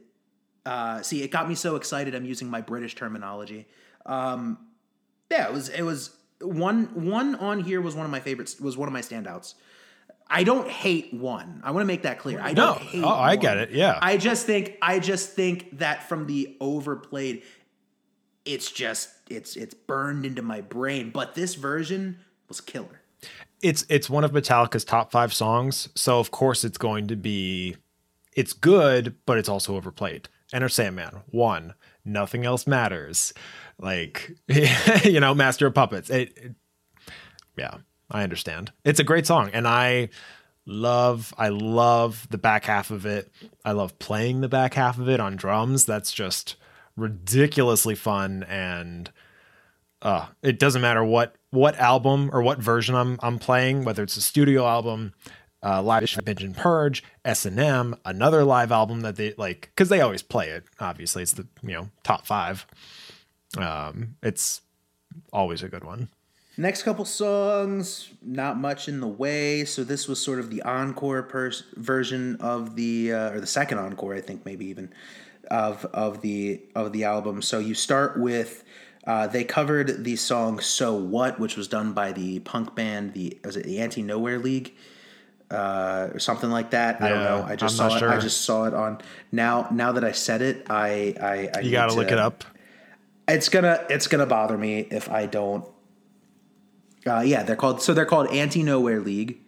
uh, 0.67 1.03
see 1.03 1.23
it 1.23 1.31
got 1.31 1.49
me 1.49 1.55
so 1.55 1.77
excited 1.77 2.15
i'm 2.15 2.25
using 2.25 2.49
my 2.49 2.61
british 2.61 2.95
terminology 2.95 3.67
um, 4.07 4.59
yeah 5.31 5.47
it 5.49 5.53
was 5.53 5.69
it 5.69 5.83
was 5.83 6.17
one 6.41 6.85
one 7.07 7.35
on 7.37 7.61
here 7.61 7.81
was 7.81 7.95
one 7.95 8.05
of 8.05 8.11
my 8.13 8.21
favorites 8.21 8.61
was 8.61 8.77
one 8.77 8.89
of 8.89 8.93
my 8.93 9.01
standouts 9.01 9.55
I 10.35 10.45
don't 10.45 10.67
hate 10.67 11.13
one. 11.13 11.61
I 11.63 11.73
want 11.73 11.83
to 11.83 11.87
make 11.87 12.05
that 12.05 12.19
clear. 12.19 12.41
I 12.41 12.53
No. 12.53 12.69
don't 12.69 12.79
hate 12.81 13.05
Oh, 13.05 13.09
I 13.09 13.37
get 13.37 13.59
it. 13.59 13.71
Yeah. 13.73 13.99
I 14.01 14.17
just 14.17 14.47
think 14.47 14.79
I 14.81 14.99
just 14.99 15.33
think 15.35 15.77
that 15.79 16.09
from 16.09 16.27
the 16.27 16.57
overplayed, 16.59 17.43
it's 18.47 18.71
just 18.71 19.11
it's 19.29 19.57
it's 19.57 19.75
burned 19.75 20.25
into 20.25 20.41
my 20.41 20.63
brain. 20.63 21.11
But 21.11 21.35
this 21.35 21.55
version 21.55 22.19
was 22.49 22.63
killer. 22.63 23.02
It's 23.63 23.85
it's 23.89 24.11
one 24.11 24.25
of 24.25 24.33
Metallica's 24.33 24.85
top 24.85 25.11
five 25.13 25.33
songs, 25.33 25.89
so 25.95 26.19
of 26.19 26.31
course 26.31 26.65
it's 26.65 26.79
going 26.79 27.07
to 27.09 27.17
be 27.17 27.77
it's 28.35 28.53
good, 28.53 29.15
but 29.27 29.39
it's 29.39 29.49
also 29.49 29.77
overplayed. 29.77 30.29
Enter 30.53 30.69
Sandman, 30.69 31.23
one, 31.31 31.75
nothing 32.05 32.45
else 32.45 32.67
matters. 32.67 33.33
Like 33.79 34.33
you 35.05 35.21
know, 35.21 35.35
Master 35.35 35.67
of 35.67 35.75
Puppets. 35.75 36.11
It, 36.11 36.37
it- 36.37 36.55
yeah, 37.57 37.77
I 38.11 38.23
understand. 38.23 38.73
It's 38.85 39.01
a 39.01 39.05
great 39.05 39.27
song, 39.27 39.51
and 39.53 39.69
I 39.69 40.09
love 40.65 41.35
I 41.37 41.49
love 41.51 42.27
the 42.31 42.39
back 42.39 42.65
half 42.65 42.91
of 42.91 43.05
it. 43.05 43.31
I 43.65 43.73
love 43.73 43.99
playing 43.99 44.41
the 44.41 44.49
back 44.49 44.75
half 44.75 44.99
of 44.99 45.09
it 45.09 45.21
on 45.21 45.37
drums. 45.37 45.85
That's 45.85 46.13
just 46.13 46.57
ridiculously 46.97 47.95
fun 47.95 48.43
and 48.45 49.11
uh, 50.03 50.27
it 50.43 50.59
doesn't 50.59 50.83
matter 50.83 51.03
what 51.05 51.35
what 51.53 51.79
album 51.79 52.31
or 52.33 52.43
what 52.43 52.59
version 52.59 52.97
I'm 52.97 53.19
I'm 53.23 53.39
playing, 53.39 53.85
whether 53.85 54.03
it's 54.03 54.17
a 54.17 54.23
studio 54.23 54.67
album, 54.67 55.13
uh, 55.63 55.81
live 55.83 56.19
and 56.27 56.57
Purge, 56.57 57.05
S 57.25 57.47
and 57.47 57.61
M, 57.61 57.95
another 58.05 58.43
live 58.43 58.73
album 58.73 59.03
that 59.03 59.17
they 59.17 59.35
like 59.37 59.71
because 59.75 59.89
they 59.89 60.01
always 60.01 60.23
play 60.23 60.49
it. 60.49 60.65
Obviously, 60.81 61.23
it's 61.23 61.35
the 61.35 61.47
you 61.63 61.73
know 61.73 61.91
top 62.03 62.27
five. 62.27 62.67
Um, 63.57 64.17
it's 64.23 64.63
always 65.33 65.63
a 65.63 65.69
good 65.69 65.85
one. 65.85 66.09
Next 66.57 66.83
couple 66.83 67.05
songs, 67.05 68.11
not 68.23 68.59
much 68.59 68.89
in 68.89 69.01
the 69.01 69.09
way. 69.09 69.65
So 69.65 69.85
this 69.85 70.09
was 70.09 70.21
sort 70.21 70.39
of 70.39 70.51
the 70.51 70.63
encore 70.63 71.23
pers- 71.23 71.65
version 71.77 72.37
of 72.41 72.77
the, 72.77 73.13
uh, 73.13 73.31
or 73.31 73.41
the 73.41 73.47
second 73.47 73.79
encore, 73.79 74.15
I 74.15 74.21
think, 74.21 74.45
maybe 74.45 74.67
even 74.67 74.93
of 75.51 75.85
of 75.87 76.23
the 76.23 76.63
of 76.75 76.93
the 76.93 77.05
album. 77.05 77.43
So 77.43 77.59
you 77.59 77.75
start 77.75 78.19
with. 78.19 78.65
Uh, 79.05 79.27
they 79.27 79.43
covered 79.45 80.05
the 80.05 80.17
song 80.17 80.61
"So 80.61 80.95
What," 80.95 81.41
which 81.41 81.57
was 81.57 81.69
done 81.69 81.93
by 81.93 82.13
the 82.13 82.39
punk 82.41 82.75
band, 82.77 83.15
the 83.15 83.39
was 83.45 83.57
it 83.57 83.65
the 83.65 83.81
Anti 83.81 84.03
Nowhere 84.03 84.39
League, 84.39 84.75
uh, 85.51 86.11
or 86.13 86.19
something 86.21 86.51
like 86.51 86.71
that. 86.71 87.03
I 87.03 87.09
don't 87.09 87.25
know. 87.25 87.45
I 87.47 87.57
just 87.57 87.81
I'm 87.81 87.91
saw 87.91 87.99
not 87.99 88.03
it. 88.03 88.17
I 88.17 88.21
just 88.21 88.43
saw 88.43 88.65
it 88.65 88.75
on 88.75 89.01
now. 89.33 89.67
Now 89.73 89.93
that 89.93 90.05
I 90.05 90.13
said 90.13 90.41
it, 90.41 90.67
I 90.71 91.15
I, 91.21 91.51
I 91.57 91.61
You 91.63 91.73
got 91.73 91.89
to 91.91 91.95
look 91.95 92.13
it 92.13 92.19
up. 92.19 92.45
it's 93.27 93.49
gonna 93.49 93.85
it's 93.91 94.07
gonna 94.07 94.27
bother 94.27 94.57
me 94.57 94.79
if 94.81 95.11
I 95.11 95.27
don't. 95.27 95.65
Uh, 97.05 97.21
yeah, 97.21 97.43
they're 97.43 97.57
called 97.57 97.83
so 97.83 97.95
they're 97.95 98.07
called 98.07 98.29
Anti 98.29 98.63
Nowhere 98.63 99.01
League. 99.01 99.41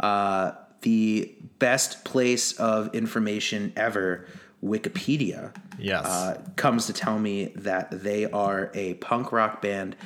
Uh, 0.00 0.52
the 0.80 1.34
best 1.58 2.04
place 2.04 2.52
of 2.54 2.94
information 2.94 3.72
ever, 3.76 4.26
Wikipedia, 4.66 5.54
Yes. 5.78 6.04
uh, 6.06 6.40
comes 6.56 6.86
to 6.86 6.92
tell 6.92 7.18
me 7.18 7.52
that 7.56 8.02
they 8.02 8.24
are 8.30 8.70
a 8.74 8.94
punk 8.94 9.32
rock 9.32 9.62
band 9.62 9.96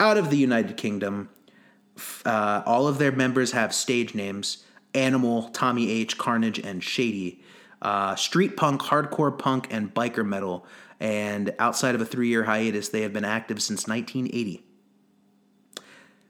out 0.00 0.16
of 0.16 0.30
the 0.30 0.36
United 0.36 0.76
Kingdom. 0.76 1.28
Uh, 2.24 2.62
all 2.66 2.86
of 2.88 2.98
their 2.98 3.12
members 3.12 3.52
have 3.52 3.74
stage 3.74 4.14
names: 4.14 4.64
Animal, 4.94 5.48
Tommy 5.50 5.90
H, 5.90 6.18
Carnage, 6.18 6.58
and 6.58 6.82
Shady. 6.82 7.42
Uh, 7.82 8.14
street 8.16 8.56
punk, 8.56 8.80
hardcore 8.82 9.36
punk, 9.38 9.68
and 9.70 9.92
biker 9.94 10.26
metal. 10.26 10.66
And 10.98 11.54
outside 11.58 11.94
of 11.94 12.00
a 12.00 12.06
three-year 12.06 12.44
hiatus, 12.44 12.88
they 12.88 13.02
have 13.02 13.12
been 13.12 13.24
active 13.24 13.60
since 13.62 13.86
1980. 13.86 14.64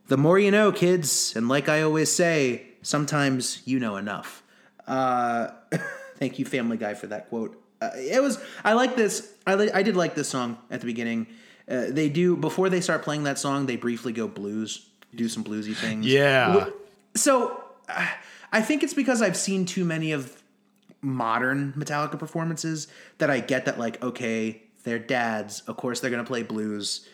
The 0.08 0.16
more 0.16 0.38
you 0.38 0.50
know, 0.50 0.72
kids, 0.72 1.34
and 1.36 1.48
like 1.48 1.68
I 1.68 1.82
always 1.82 2.12
say, 2.12 2.66
sometimes 2.82 3.62
you 3.64 3.78
know 3.78 3.96
enough. 3.96 4.42
Uh, 4.86 5.48
thank 6.16 6.38
you, 6.38 6.44
Family 6.44 6.76
Guy, 6.76 6.94
for 6.94 7.06
that 7.08 7.28
quote. 7.28 7.60
Uh, 7.80 7.90
it 7.94 8.22
was 8.22 8.38
I 8.64 8.72
like 8.72 8.96
this. 8.96 9.32
I 9.46 9.54
li- 9.54 9.70
I 9.72 9.82
did 9.82 9.96
like 9.96 10.14
this 10.14 10.28
song 10.28 10.58
at 10.70 10.80
the 10.80 10.86
beginning. 10.86 11.26
Uh, 11.68 11.86
they 11.88 12.08
do 12.08 12.36
before 12.36 12.68
they 12.70 12.80
start 12.80 13.02
playing 13.02 13.24
that 13.24 13.38
song. 13.38 13.66
They 13.66 13.76
briefly 13.76 14.12
go 14.12 14.28
blues, 14.28 14.86
do 15.14 15.28
some 15.28 15.44
bluesy 15.44 15.74
things. 15.74 16.06
Yeah. 16.06 16.68
So 17.14 17.62
uh, 17.88 18.06
I 18.52 18.62
think 18.62 18.82
it's 18.82 18.94
because 18.94 19.20
I've 19.22 19.36
seen 19.36 19.66
too 19.66 19.84
many 19.84 20.12
of 20.12 20.42
modern 21.02 21.72
Metallica 21.76 22.18
performances 22.18 22.88
that 23.18 23.30
I 23.30 23.40
get 23.40 23.66
that 23.66 23.78
like 23.78 24.02
okay, 24.02 24.62
they're 24.84 24.98
dads. 24.98 25.60
Of 25.62 25.76
course 25.76 26.00
they're 26.00 26.10
gonna 26.10 26.24
play 26.24 26.42
blues. 26.42 27.06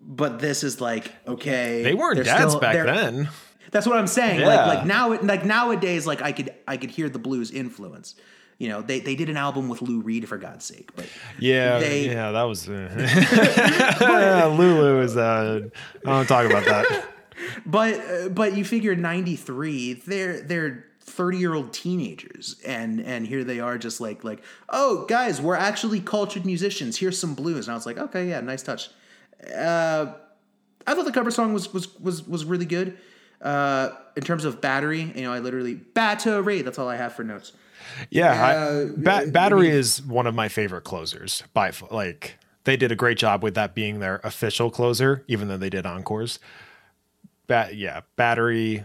But 0.00 0.38
this 0.38 0.62
is 0.62 0.80
like 0.80 1.12
okay. 1.26 1.82
They 1.82 1.94
weren't 1.94 2.22
dads 2.24 2.52
still- 2.52 2.60
back 2.60 2.74
then. 2.86 3.28
that's 3.72 3.86
what 3.86 3.98
I'm 3.98 4.06
saying. 4.06 4.40
Yeah. 4.40 4.46
Like 4.46 4.76
like 4.76 4.86
now 4.86 5.20
like 5.22 5.44
nowadays 5.44 6.06
like 6.06 6.22
I 6.22 6.32
could 6.32 6.50
I 6.68 6.76
could 6.76 6.90
hear 6.90 7.08
the 7.08 7.18
blues 7.18 7.50
influence. 7.50 8.14
You 8.58 8.68
know, 8.68 8.82
they 8.82 8.98
they 9.00 9.14
did 9.14 9.28
an 9.28 9.36
album 9.36 9.68
with 9.68 9.82
Lou 9.82 10.00
Reed 10.00 10.28
for 10.28 10.36
God's 10.36 10.64
sake, 10.64 10.90
but 10.96 11.06
Yeah, 11.38 11.78
they- 11.78 12.06
yeah, 12.08 12.32
that 12.32 12.42
was 12.42 12.68
uh, 12.68 14.50
Lulu 14.58 15.00
is. 15.00 15.16
Uh, 15.16 15.68
I 16.04 16.10
don't 16.10 16.26
talk 16.26 16.46
about 16.46 16.64
that. 16.64 17.04
but 17.66 17.94
uh, 18.00 18.28
but 18.30 18.56
you 18.56 18.64
figure 18.64 18.96
93 18.96 19.94
they're 19.94 20.40
they're 20.40 20.84
30 21.00 21.38
year 21.38 21.54
old 21.54 21.72
teenagers 21.72 22.56
and 22.66 23.00
and 23.00 23.26
here 23.26 23.44
they 23.44 23.60
are 23.60 23.78
just 23.78 24.00
like 24.00 24.24
like 24.24 24.42
oh 24.70 25.06
guys 25.06 25.40
we're 25.40 25.54
actually 25.54 26.00
cultured 26.00 26.44
musicians 26.44 26.98
here's 26.98 27.16
some 27.18 27.34
blues 27.34 27.66
and 27.68 27.72
i 27.72 27.76
was 27.76 27.86
like 27.86 27.96
okay 27.96 28.28
yeah 28.28 28.40
nice 28.40 28.62
touch 28.64 28.90
uh 29.56 30.06
i 30.86 30.94
thought 30.94 31.04
the 31.04 31.12
cover 31.12 31.30
song 31.30 31.52
was 31.54 31.72
was 31.72 31.96
was 32.00 32.26
was 32.26 32.44
really 32.44 32.66
good 32.66 32.98
uh 33.40 33.90
in 34.16 34.22
terms 34.24 34.44
of 34.44 34.60
battery 34.60 35.12
you 35.14 35.22
know 35.22 35.32
i 35.32 35.38
literally 35.38 35.74
battery 35.74 36.60
that's 36.62 36.78
all 36.78 36.88
i 36.88 36.96
have 36.96 37.12
for 37.14 37.22
notes 37.22 37.52
Yeah, 38.10 38.32
I, 38.32 38.54
Uh, 38.54 38.86
ba- 38.96 39.30
battery 39.30 39.68
is 39.70 40.02
one 40.02 40.26
of 40.26 40.34
my 40.34 40.48
favorite 40.48 40.84
closers. 40.84 41.42
By 41.54 41.72
like, 41.90 42.38
they 42.64 42.76
did 42.76 42.92
a 42.92 42.96
great 42.96 43.18
job 43.18 43.42
with 43.42 43.54
that 43.54 43.74
being 43.74 44.00
their 44.00 44.20
official 44.24 44.70
closer, 44.70 45.24
even 45.28 45.48
though 45.48 45.56
they 45.56 45.70
did 45.70 45.86
encores. 45.86 46.38
Bat, 47.46 47.76
yeah, 47.76 48.02
battery, 48.16 48.84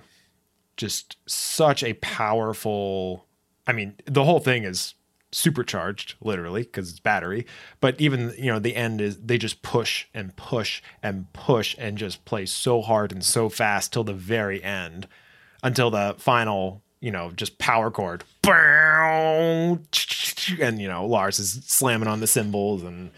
just 0.78 1.18
such 1.26 1.84
a 1.84 1.94
powerful. 1.96 3.26
I 3.68 3.74
mean, 3.74 3.96
the 4.06 4.24
whole 4.24 4.40
thing 4.40 4.64
is 4.64 4.94
supercharged, 5.32 6.16
literally, 6.22 6.64
because 6.64 6.92
it's 6.92 7.00
battery. 7.00 7.46
But 7.82 8.00
even 8.00 8.34
you 8.38 8.52
know, 8.52 8.60
the 8.60 8.76
end 8.76 9.02
is 9.02 9.20
they 9.20 9.38
just 9.38 9.62
push 9.64 10.06
and 10.14 10.36
push 10.36 10.82
and 11.02 11.32
push 11.34 11.76
and 11.78 11.98
just 11.98 12.24
play 12.26 12.46
so 12.46 12.82
hard 12.82 13.12
and 13.12 13.24
so 13.24 13.50
fast 13.50 13.92
till 13.92 14.04
the 14.04 14.14
very 14.14 14.64
end, 14.64 15.08
until 15.62 15.90
the 15.92 16.16
final 16.18 16.82
you 17.04 17.12
know, 17.12 17.32
just 17.32 17.60
power 17.60 17.92
chord. 17.92 18.24
And, 18.46 20.82
you 20.82 20.88
know, 20.88 21.06
Lars 21.06 21.38
is 21.38 21.62
slamming 21.66 22.08
on 22.08 22.22
the 22.22 22.28
cymbals 22.28 22.82
and 22.82 23.12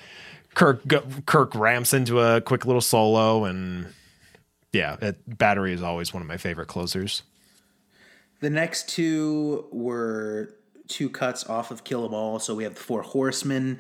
Kirk 0.56 0.82
Kirk 1.28 1.54
ramps 1.54 1.94
into 1.94 2.20
a 2.20 2.42
quick 2.42 2.66
little 2.66 2.82
solo. 2.82 3.46
And 3.46 3.86
yeah, 4.74 4.98
it, 5.02 5.38
Battery 5.38 5.72
is 5.72 5.84
always 5.84 6.14
one 6.14 6.22
of 6.22 6.28
my 6.28 6.38
favorite 6.38 6.68
closers. 6.68 7.22
The 8.40 8.50
next 8.50 8.90
two 8.90 9.68
were 9.72 10.56
two 10.88 11.10
cuts 11.10 11.48
off 11.48 11.70
of 11.70 11.84
Kill 11.84 12.06
'Em 12.06 12.14
All. 12.16 12.40
So 12.40 12.56
we 12.56 12.64
have 12.64 12.74
the 12.74 12.82
Four 12.82 13.04
Horsemen. 13.04 13.80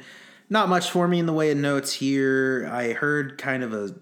Not 0.49 0.69
much 0.69 0.91
for 0.91 1.07
me 1.07 1.19
in 1.19 1.25
the 1.25 1.33
way 1.33 1.49
of 1.51 1.57
notes 1.57 1.91
here. 1.93 2.69
I 2.71 2.93
heard 2.93 3.37
kind 3.37 3.63
of 3.63 3.73
a. 3.73 3.95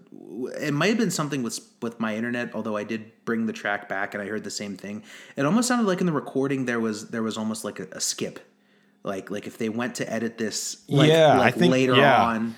It 0.62 0.74
might 0.74 0.88
have 0.90 0.98
been 0.98 1.12
something 1.12 1.42
with 1.44 1.60
with 1.82 2.00
my 2.00 2.16
internet, 2.16 2.54
although 2.54 2.76
I 2.76 2.84
did 2.84 3.12
bring 3.24 3.46
the 3.46 3.54
track 3.54 3.88
back 3.88 4.14
and 4.14 4.22
I 4.22 4.28
heard 4.28 4.44
the 4.44 4.52
same 4.52 4.76
thing. 4.76 5.04
It 5.38 5.46
almost 5.46 5.68
sounded 5.68 5.88
like 5.88 6.02
in 6.02 6.06
the 6.06 6.12
recording 6.12 6.66
there 6.66 6.80
was 6.80 7.10
there 7.12 7.24
was 7.24 7.38
almost 7.38 7.64
like 7.64 7.80
a, 7.80 7.88
a 7.94 8.02
skip, 8.02 8.40
like 9.04 9.32
like 9.32 9.48
if 9.48 9.58
they 9.58 9.70
went 9.70 9.96
to 9.96 10.12
edit 10.12 10.38
this, 10.38 10.84
like, 10.90 11.10
Yeah, 11.10 11.34
I 11.34 11.38
like 11.38 11.56
think- 11.56 11.72
later 11.72 11.96
yeah. 11.96 12.22
on, 12.24 12.56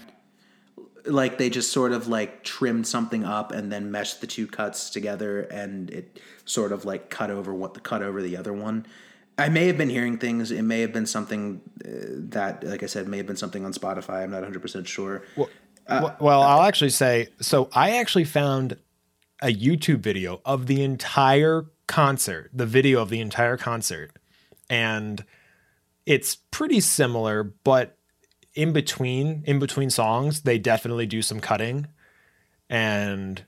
like 1.06 1.38
they 1.38 1.52
just 1.52 1.72
sort 1.72 1.92
of 1.92 2.08
like 2.08 2.44
trimmed 2.44 2.88
something 2.88 3.24
up 3.24 3.52
and 3.52 3.72
then 3.72 3.92
meshed 3.92 4.20
the 4.22 4.28
two 4.28 4.48
cuts 4.48 4.90
together 4.90 5.42
and 5.42 5.92
it 5.92 6.20
sort 6.46 6.72
of 6.72 6.86
like 6.86 7.12
cut 7.12 7.30
over 7.30 7.54
what 7.54 7.76
the 7.76 7.80
cut 7.80 8.02
over 8.02 8.22
the 8.24 8.36
other 8.38 8.54
one 8.54 8.88
i 9.38 9.50
may 9.50 9.68
have 9.68 9.78
been 9.78 9.90
hearing 9.90 10.18
things. 10.18 10.52
It 10.52 10.64
may 10.64 10.82
have 10.82 10.94
been 10.94 11.06
something 11.06 11.62
uh, 11.84 11.90
that 12.30 12.64
like 12.64 12.84
i 12.84 12.86
said 12.86 13.08
may 13.08 13.18
have 13.18 13.28
been 13.28 13.38
something 13.38 13.66
on 13.66 13.74
spotify. 13.74 14.24
I'm 14.24 14.32
not 14.32 14.44
100% 14.44 14.88
sure. 14.88 15.24
Well, 15.36 15.50
well, 16.20 16.42
I'll 16.42 16.64
actually 16.64 16.90
say 16.90 17.28
so. 17.42 17.70
I 17.74 17.98
actually 17.98 18.24
found 18.24 18.78
a 19.42 19.54
YouTube 19.54 20.00
video 20.00 20.42
of 20.46 20.66
the 20.68 20.82
entire 20.82 21.66
concert, 21.88 22.50
the 22.54 22.66
video 22.66 23.02
of 23.02 23.10
the 23.10 23.20
entire 23.20 23.58
concert, 23.58 24.12
and 24.70 25.24
it's 26.06 26.36
pretty 26.36 26.80
similar, 26.80 27.44
but 27.44 27.98
in 28.56 28.74
between 28.74 29.44
in 29.46 29.60
between 29.60 29.90
songs, 29.90 30.42
they 30.42 30.58
definitely 30.58 31.06
do 31.06 31.22
some 31.22 31.40
cutting, 31.40 31.88
and 32.70 33.44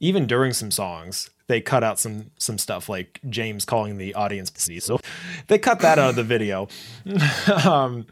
even 0.00 0.26
during 0.26 0.52
some 0.52 0.70
songs, 0.70 1.30
they 1.48 1.60
cut 1.60 1.84
out 1.84 1.98
some 1.98 2.30
some 2.38 2.58
stuff 2.58 2.88
like 2.88 3.20
James 3.28 3.64
calling 3.64 3.98
the 3.98 4.14
audience 4.14 4.50
pussy. 4.50 4.80
So 4.80 4.98
they 5.46 5.58
cut 5.58 5.80
that 5.80 5.98
out 5.98 6.10
of 6.10 6.16
the 6.16 6.24
video. 6.36 6.68
um, 7.64 8.06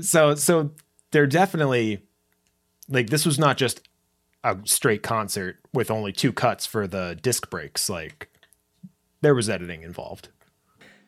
so 0.00 0.34
so 0.34 0.70
they're 1.12 1.26
definitely 1.26 2.02
like 2.88 3.10
this 3.10 3.24
was 3.26 3.38
not 3.38 3.56
just 3.56 3.80
a 4.44 4.56
straight 4.64 5.02
concert 5.02 5.58
with 5.72 5.90
only 5.90 6.12
two 6.12 6.32
cuts 6.32 6.66
for 6.66 6.86
the 6.86 7.18
disc 7.20 7.50
breaks. 7.50 7.88
Like 7.88 8.28
there 9.20 9.34
was 9.34 9.48
editing 9.48 9.82
involved. 9.82 10.28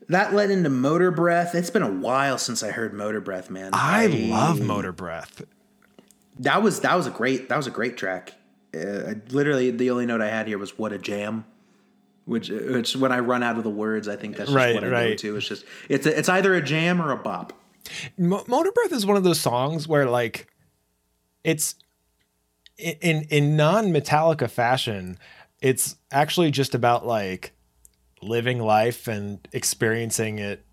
that 0.09 0.33
led 0.35 0.51
into 0.51 0.71
motor 0.71 1.11
breath 1.11 1.55
it's 1.55 1.69
been 1.71 1.83
a 1.83 1.91
while 1.93 2.39
since 2.39 2.63
i 2.63 2.71
heard 2.71 2.95
motor 2.95 3.21
breath 3.21 3.51
man 3.51 3.71
I 3.75 4.07
love 4.07 4.59
Motor 4.61 4.91
Breath. 4.93 5.43
that 6.41 6.63
was 6.63 6.81
that 6.81 6.95
was 6.97 7.07
a 7.07 7.11
great 7.11 7.49
that 7.51 7.57
was 7.57 7.67
a 7.67 7.71
great 7.71 7.97
track 7.99 8.33
uh, 8.75 9.14
literally 9.31 9.71
the 9.71 9.91
only 9.91 10.07
note 10.07 10.21
i 10.21 10.29
had 10.29 10.47
here 10.47 10.59
was 10.59 10.79
what 10.79 10.93
a 10.93 10.99
jam 10.99 11.45
which 12.27 12.51
which 12.51 12.95
when 12.97 13.11
i 13.12 13.19
run 13.19 13.43
out 13.43 13.57
of 13.57 13.64
the 13.64 13.71
words 13.71 14.09
i 14.09 14.16
think 14.16 14.37
that's 14.37 14.49
just 14.51 14.57
Right, 14.57 14.75
what 14.75 14.85
i 14.85 14.89
go 14.89 14.93
right. 14.93 15.19
to 15.19 15.37
it's 15.37 15.49
just 15.49 15.64
it's 15.89 16.07
a, 16.07 16.19
it's 16.19 16.29
either 16.29 16.55
a 16.55 16.62
jam 16.62 17.01
or 17.01 17.11
a 17.12 17.16
bop 17.16 17.53
Mo- 18.19 18.45
Motor 18.47 18.71
Breath 18.73 18.93
is 18.93 19.07
one 19.07 19.16
of 19.16 19.25
those 19.25 19.41
songs 19.41 19.89
where 19.89 20.05
like 20.11 20.47
it's 21.43 21.75
in 22.77 23.23
in 23.31 23.57
non 23.57 23.87
Metallica 23.87 24.51
fashion, 24.51 25.19
it's 25.62 25.97
actually 26.11 26.51
just 26.51 26.75
about 26.75 27.07
like 27.07 27.53
living 28.21 28.59
life 28.59 29.09
and 29.09 29.49
experiencing 29.53 30.39
it 30.39 30.66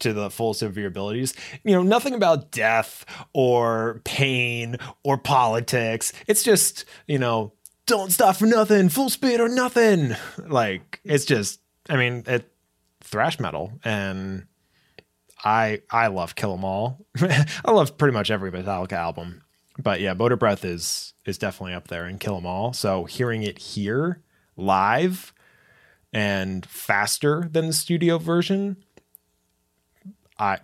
to 0.00 0.12
the 0.12 0.30
fullest 0.30 0.62
of 0.62 0.76
your 0.76 0.88
abilities. 0.88 1.34
You 1.64 1.72
know, 1.72 1.82
nothing 1.82 2.14
about 2.14 2.50
death 2.50 3.04
or 3.32 4.00
pain 4.04 4.76
or 5.04 5.16
politics. 5.18 6.12
It's 6.26 6.42
just, 6.42 6.84
you 7.06 7.18
know, 7.18 7.52
don't 7.86 8.12
stop 8.12 8.36
for 8.36 8.46
nothing, 8.46 8.88
full 8.88 9.10
speed 9.10 9.40
or 9.40 9.48
nothing. 9.48 10.14
Like 10.38 11.00
it's 11.04 11.24
just 11.24 11.60
I 11.88 11.96
mean, 11.96 12.24
it 12.26 12.52
thrash 13.02 13.40
metal 13.40 13.72
and 13.84 14.46
I 15.44 15.82
I 15.90 16.08
love 16.08 16.34
Kill 16.34 16.52
'Em 16.52 16.64
All. 16.64 17.06
I 17.20 17.70
love 17.70 17.96
pretty 17.98 18.12
much 18.12 18.30
every 18.30 18.50
Metallica 18.52 18.92
album. 18.92 19.42
But 19.78 20.00
yeah, 20.00 20.12
Motor 20.14 20.36
Breath 20.36 20.64
is 20.64 21.14
is 21.24 21.38
definitely 21.38 21.74
up 21.74 21.88
there 21.88 22.04
and 22.04 22.20
Kill 22.20 22.36
'Em 22.36 22.46
All. 22.46 22.72
So 22.72 23.04
hearing 23.04 23.42
it 23.42 23.58
here 23.58 24.22
live 24.56 25.32
and 26.12 26.66
faster 26.66 27.48
than 27.50 27.68
the 27.68 27.72
studio 27.72 28.18
version, 28.18 28.76
I 30.40 30.58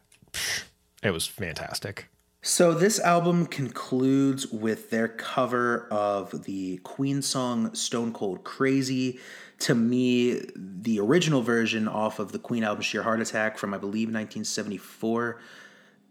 it 1.02 1.10
was 1.10 1.26
fantastic. 1.26 2.08
So 2.42 2.72
this 2.72 2.98
album 3.00 3.46
concludes 3.46 4.46
with 4.46 4.90
their 4.90 5.08
cover 5.08 5.88
of 5.90 6.44
the 6.44 6.78
Queen 6.78 7.20
song 7.20 7.74
Stone 7.74 8.12
Cold 8.12 8.44
Crazy. 8.44 9.18
To 9.60 9.74
me, 9.74 10.42
the 10.54 11.00
original 11.00 11.42
version 11.42 11.88
off 11.88 12.18
of 12.18 12.32
the 12.32 12.38
Queen 12.38 12.62
album 12.64 12.82
Sheer 12.82 13.02
Heart 13.02 13.20
Attack 13.20 13.58
from 13.58 13.74
I 13.74 13.78
believe 13.78 14.08
1974 14.08 15.40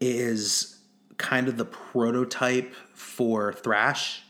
is 0.01 0.80
kind 1.18 1.47
of 1.47 1.57
the 1.57 1.66
prototype 1.66 2.74
for 2.93 3.53
thrash. 3.53 4.22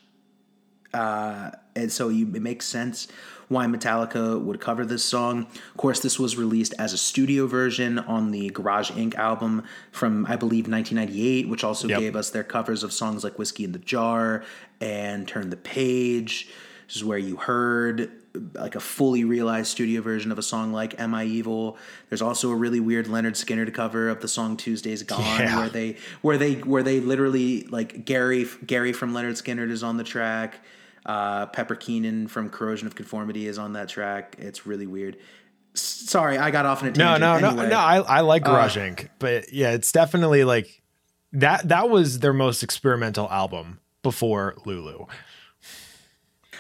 Uh, 0.94 1.52
and 1.76 1.92
so 1.92 2.10
you, 2.10 2.28
it 2.36 2.42
makes 2.42 2.66
sense 2.66 3.08
why 3.48 3.66
Metallica 3.66 4.42
would 4.42 4.60
cover 4.60 4.86
this 4.86 5.04
song. 5.04 5.48
Of 5.72 5.78
course, 5.78 6.00
this 6.00 6.20
was 6.20 6.36
released 6.38 6.74
as 6.80 6.94
a 6.94 6.98
studio 6.98 7.48
version 7.48 8.00
on 8.00 8.32
the 8.32 8.50
Garage 8.50 8.92
Inc. 8.92 9.16
album 9.16 9.64
from, 9.92 10.26
I 10.28 10.36
believe, 10.36 10.68
1998, 10.68 11.48
which 11.48 11.64
also 11.64 11.88
Yep. 11.88 12.00
gave 12.00 12.16
us 12.16 12.30
their 12.32 12.44
covers 12.44 12.84
of 12.84 12.92
songs 12.92 13.24
like 13.24 13.38
Whiskey 13.38 13.64
in 13.64 13.72
the 13.72 13.80
Jar 13.80 14.44
and 14.82 15.28
Turn 15.28 15.50
the 15.50 15.58
Page. 15.58 16.50
This 16.88 16.98
is 16.98 17.04
where 17.04 17.18
you 17.18 17.36
heard 17.38 18.12
like 18.54 18.76
a 18.76 18.82
fully 18.82 19.24
realized 19.24 19.68
studio 19.72 20.02
version 20.02 20.30
of 20.30 20.38
a 20.38 20.44
song 20.44 20.74
like 20.74 21.00
Am 21.00 21.16
I 21.16 21.24
Evil. 21.24 21.78
There's 22.10 22.22
also 22.22 22.52
a 22.52 22.56
really 22.56 22.82
weird 22.82 23.06
Lynyrd 23.06 23.32
Skynyrd 23.34 23.74
cover 23.74 24.10
of 24.10 24.20
the 24.20 24.28
song 24.28 24.58
Tuesday's 24.58 25.04
Gone 25.04 25.20
Yeah. 25.40 25.58
where 25.60 25.70
they 25.70 25.96
where 26.22 26.38
they 26.38 26.56
where 26.56 26.84
they 26.84 27.00
literally 27.00 27.64
like 27.70 28.04
Gary 28.04 28.46
Gary 28.68 28.92
from 28.92 29.14
Lynyrd 29.14 29.42
Skynyrd 29.42 29.72
is 29.72 29.84
on 29.84 29.96
the 29.96 30.04
track. 30.04 30.60
Uh, 31.06 31.46
Pepper 31.48 31.76
Keenan 31.76 32.28
from 32.28 32.50
Corrosion 32.50 32.88
of 32.88 32.96
Conformity 32.96 33.48
is 33.48 33.58
on 33.60 33.74
that 33.74 33.90
track. 33.90 34.36
It's 34.40 34.66
really 34.66 34.88
weird. 34.88 35.18
S- 35.76 35.82
Sorry, 35.82 36.38
I 36.38 36.50
got 36.52 36.66
off 36.66 36.82
on 36.82 36.88
a 36.90 36.92
No, 36.92 37.18
tangent. 37.18 37.22
no, 37.22 37.40
no, 37.40 37.48
Anyway, 37.50 37.70
no. 37.70 37.78
I, 37.78 37.98
I 37.98 38.20
like 38.22 38.44
Garage 38.44 38.78
Inc. 38.78 39.10
But 39.20 39.54
yeah, 39.54 39.72
it's 39.72 39.92
definitely 39.92 40.44
like 40.44 40.82
that. 41.34 41.68
That 41.68 41.90
was 41.90 42.20
their 42.20 42.34
most 42.34 42.64
experimental 42.64 43.30
album 43.30 43.80
before 44.02 44.56
Lulu. 44.66 45.06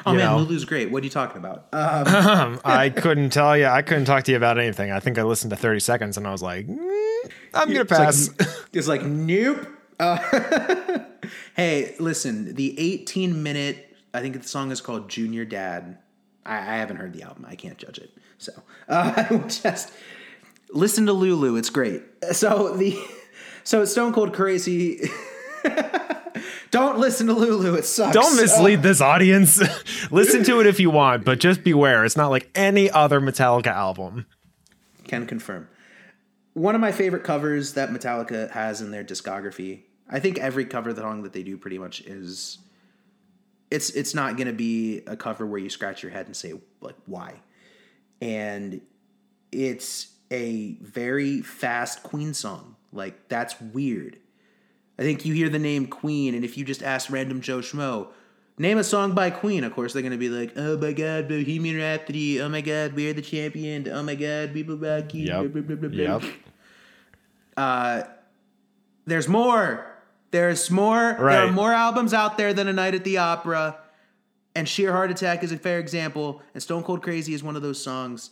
oh 0.05 0.11
you 0.11 0.17
man, 0.17 0.25
know. 0.27 0.37
Lulu's 0.39 0.65
great. 0.65 0.91
What 0.91 1.01
are 1.01 1.05
you 1.05 1.09
talking 1.11 1.37
about? 1.37 1.67
Uh, 1.73 2.03
Um, 2.45 2.59
I 2.65 2.89
couldn't 2.89 3.31
tell 3.31 3.57
you. 3.57 3.65
I 3.65 3.81
couldn't 3.81 4.05
talk 4.05 4.25
to 4.25 4.31
you 4.31 4.37
about 4.37 4.59
anything. 4.59 4.91
I 4.91 4.99
think 4.99 5.17
I 5.17 5.23
listened 5.23 5.51
to 5.51 5.55
30 5.57 5.79
seconds 5.79 6.17
and 6.17 6.27
I 6.27 6.31
was 6.31 6.43
like, 6.43 6.67
mm, 6.67 7.31
I'm 7.53 7.67
gonna 7.69 7.81
it's 7.81 7.91
like- 7.91 7.99
pass. 7.99 8.29
It's 8.73 8.87
like, 8.87 9.03
nope. 9.03 9.65
Uh, 9.99 10.17
hey, 11.55 11.95
listen, 11.99 12.53
the 12.55 12.77
18 12.79 13.41
minute, 13.41 13.84
I 14.15 14.21
think 14.21 14.41
the 14.41 14.47
song 14.47 14.71
is 14.71 14.79
called 14.79 15.09
Junior 15.09 15.43
Dad. 15.43 15.97
I, 16.45 16.55
I 16.55 16.77
haven't 16.77 16.97
heard 16.97 17.13
the 17.13 17.23
album. 17.23 17.45
I 17.47 17.55
can't 17.55 17.77
judge 17.77 17.97
it. 17.97 18.11
So 18.37 18.53
uh, 18.87 19.37
just 19.47 19.91
listen 20.71 21.05
to 21.07 21.13
Lulu. 21.13 21.57
It's 21.57 21.69
great. 21.69 22.03
So 22.31 22.75
the 22.75 22.97
so 23.63 23.83
Stone 23.85 24.13
Cold 24.13 24.33
Crazy. 24.33 25.09
Don't 26.71 26.99
listen 26.99 27.27
to 27.27 27.33
Lulu. 27.33 27.75
It 27.75 27.85
sucks. 27.85 28.13
Don't 28.13 28.35
mislead 28.35 28.83
this 28.83 28.99
audience. 28.99 29.61
Listen 30.11 30.43
to 30.43 30.59
it 30.59 30.67
if 30.67 30.79
you 30.79 30.89
want, 30.89 31.23
but 31.23 31.39
just 31.39 31.63
beware. 31.63 32.03
It's 32.03 32.17
not 32.17 32.29
like 32.29 32.49
any 32.53 32.91
other 32.91 33.21
Metallica 33.21 33.67
album. 33.67 34.25
Uh, 34.29 35.07
can 35.07 35.25
confirm. 35.25 35.69
One 36.53 36.75
of 36.75 36.81
my 36.81 36.91
favorite 36.91 37.23
covers 37.23 37.73
that 37.73 37.91
Metallica 37.91 38.51
has 38.51 38.81
in 38.81 38.91
their 38.91 39.05
discography. 39.05 39.83
I 40.09 40.19
think 40.19 40.37
every 40.37 40.65
cover 40.65 40.93
song 40.93 41.23
that 41.23 41.31
they 41.31 41.43
do 41.43 41.57
pretty 41.57 41.77
much 41.77 42.01
is 42.01 42.57
it's 43.75 43.89
it's 43.89 44.15
not 44.15 44.37
going 44.37 44.47
to 44.47 44.53
be 44.53 45.01
a 45.05 45.17
cover 45.17 45.45
where 45.45 45.59
you 45.59 45.69
scratch 45.69 46.01
your 46.01 46.11
head 46.11 46.25
and 46.27 46.35
say 46.35 46.53
like 46.79 46.95
why. 47.05 47.41
And 48.21 48.81
it's 49.51 50.13
a 50.31 50.77
very 50.81 51.41
fast 51.41 52.01
Queen 52.01 52.33
song. 52.33 52.77
Like 52.93 53.27
that's 53.27 53.59
weird. 53.59 54.17
I 54.97 55.01
think 55.01 55.25
you 55.25 55.33
hear 55.33 55.49
the 55.49 55.59
name 55.59 55.87
Queen, 55.87 56.33
and 56.35 56.45
if 56.45 56.57
you 56.57 56.63
just 56.63 56.81
ask 56.81 57.11
random 57.11 57.41
Joe 57.41 57.57
Schmo, 57.57 58.07
name 58.57 58.77
a 58.77 58.83
song 58.83 59.13
by 59.13 59.29
Queen, 59.29 59.65
of 59.65 59.73
course 59.73 59.91
they're 59.91 60.01
gonna 60.01 60.17
be 60.17 60.29
like, 60.29 60.53
"Oh 60.55 60.77
my 60.77 60.93
God, 60.93 61.27
Bohemian 61.27 61.75
Rhapsody! 61.75 62.41
Oh 62.41 62.47
my 62.47 62.61
God, 62.61 62.93
we're 62.93 63.13
the 63.13 63.21
champion! 63.21 63.89
Oh 63.89 64.03
my 64.03 64.15
God, 64.15 64.53
people 64.53 64.77
back 64.77 65.13
Yep. 65.27 65.51
Yep. 66.23 66.23
Uh, 67.57 68.03
there's 69.05 69.27
more. 69.27 69.94
There's 70.31 70.69
more. 70.69 71.15
There 71.17 71.29
are 71.29 71.51
more 71.51 71.73
albums 71.73 72.13
out 72.13 72.37
there 72.37 72.53
than 72.53 72.67
A 72.67 72.73
Night 72.73 72.93
at 72.93 73.03
the 73.03 73.17
Opera, 73.17 73.77
and 74.55 74.67
Sheer 74.67 74.91
Heart 74.91 75.11
Attack 75.11 75.43
is 75.43 75.51
a 75.51 75.57
fair 75.57 75.79
example, 75.79 76.41
and 76.53 76.61
Stone 76.61 76.83
Cold 76.83 77.01
Crazy 77.01 77.33
is 77.33 77.43
one 77.43 77.55
of 77.55 77.61
those 77.61 77.81
songs. 77.81 78.31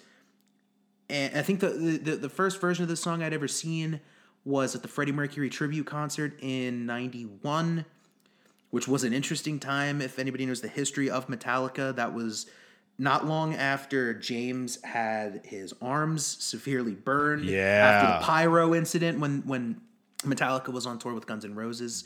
And 1.09 1.37
I 1.37 1.41
think 1.41 1.59
the 1.59 1.69
the, 1.69 2.15
the 2.15 2.29
first 2.29 2.59
version 2.59 2.83
of 2.83 2.89
this 2.89 3.01
song 3.01 3.21
I'd 3.21 3.33
ever 3.33 3.47
seen 3.47 4.01
was 4.45 4.75
at 4.75 4.81
the 4.81 4.87
Freddie 4.87 5.11
Mercury 5.11 5.49
tribute 5.49 5.85
concert 5.85 6.37
in 6.41 6.85
'91, 6.85 7.85
which 8.71 8.87
was 8.87 9.03
an 9.03 9.13
interesting 9.13 9.59
time. 9.59 10.01
If 10.01 10.19
anybody 10.19 10.45
knows 10.45 10.61
the 10.61 10.67
history 10.67 11.09
of 11.09 11.27
Metallica, 11.27 11.95
that 11.95 12.13
was 12.13 12.47
not 12.97 13.25
long 13.25 13.55
after 13.55 14.13
James 14.13 14.81
had 14.83 15.41
his 15.45 15.73
arms 15.81 16.25
severely 16.25 16.93
burned 16.93 17.45
yeah. 17.45 17.59
after 17.61 18.19
the 18.19 18.25
pyro 18.25 18.73
incident 18.75 19.19
when 19.19 19.41
when 19.45 19.81
Metallica 20.24 20.69
was 20.71 20.86
on 20.86 20.99
tour 20.99 21.13
with 21.13 21.26
Guns 21.26 21.45
N' 21.45 21.55
Roses. 21.55 22.05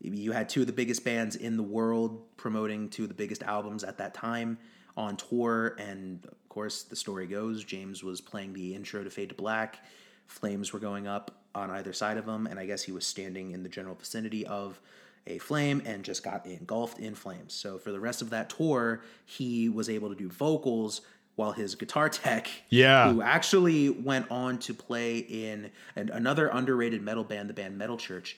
You 0.00 0.32
had 0.32 0.48
two 0.48 0.60
of 0.60 0.66
the 0.66 0.72
biggest 0.72 1.04
bands 1.04 1.36
in 1.36 1.56
the 1.56 1.62
world 1.62 2.36
promoting 2.36 2.88
two 2.88 3.02
of 3.02 3.08
the 3.08 3.14
biggest 3.14 3.42
albums 3.42 3.82
at 3.82 3.98
that 3.98 4.14
time 4.14 4.58
on 4.96 5.16
tour, 5.16 5.76
and 5.78 6.24
of 6.24 6.48
course, 6.48 6.82
the 6.82 6.96
story 6.96 7.26
goes 7.26 7.64
James 7.64 8.02
was 8.02 8.20
playing 8.20 8.52
the 8.52 8.74
intro 8.74 9.02
to 9.02 9.10
Fade 9.10 9.30
to 9.30 9.34
Black. 9.34 9.84
Flames 10.26 10.72
were 10.72 10.78
going 10.78 11.06
up 11.06 11.32
on 11.54 11.70
either 11.70 11.92
side 11.92 12.16
of 12.16 12.26
him, 12.26 12.46
and 12.46 12.58
I 12.58 12.66
guess 12.66 12.82
he 12.82 12.92
was 12.92 13.06
standing 13.06 13.52
in 13.52 13.62
the 13.62 13.68
general 13.68 13.94
vicinity 13.94 14.46
of 14.46 14.80
a 15.26 15.38
flame 15.38 15.82
and 15.84 16.04
just 16.04 16.22
got 16.22 16.46
engulfed 16.46 16.98
in 16.98 17.14
flames. 17.14 17.52
So 17.52 17.78
for 17.78 17.92
the 17.92 18.00
rest 18.00 18.22
of 18.22 18.30
that 18.30 18.50
tour, 18.50 19.02
he 19.24 19.68
was 19.68 19.88
able 19.88 20.08
to 20.08 20.14
do 20.14 20.28
vocals 20.28 21.02
while 21.38 21.52
his 21.52 21.76
guitar 21.76 22.08
tech, 22.08 22.48
Yeah. 22.68 23.12
who 23.12 23.22
actually 23.22 23.88
went 23.90 24.28
on 24.28 24.58
to 24.58 24.74
play 24.74 25.18
in 25.18 25.70
an, 25.94 26.10
another 26.10 26.48
underrated 26.48 27.00
metal 27.00 27.22
band, 27.22 27.48
the 27.48 27.54
band 27.54 27.78
Metal 27.78 27.96
Church. 27.96 28.36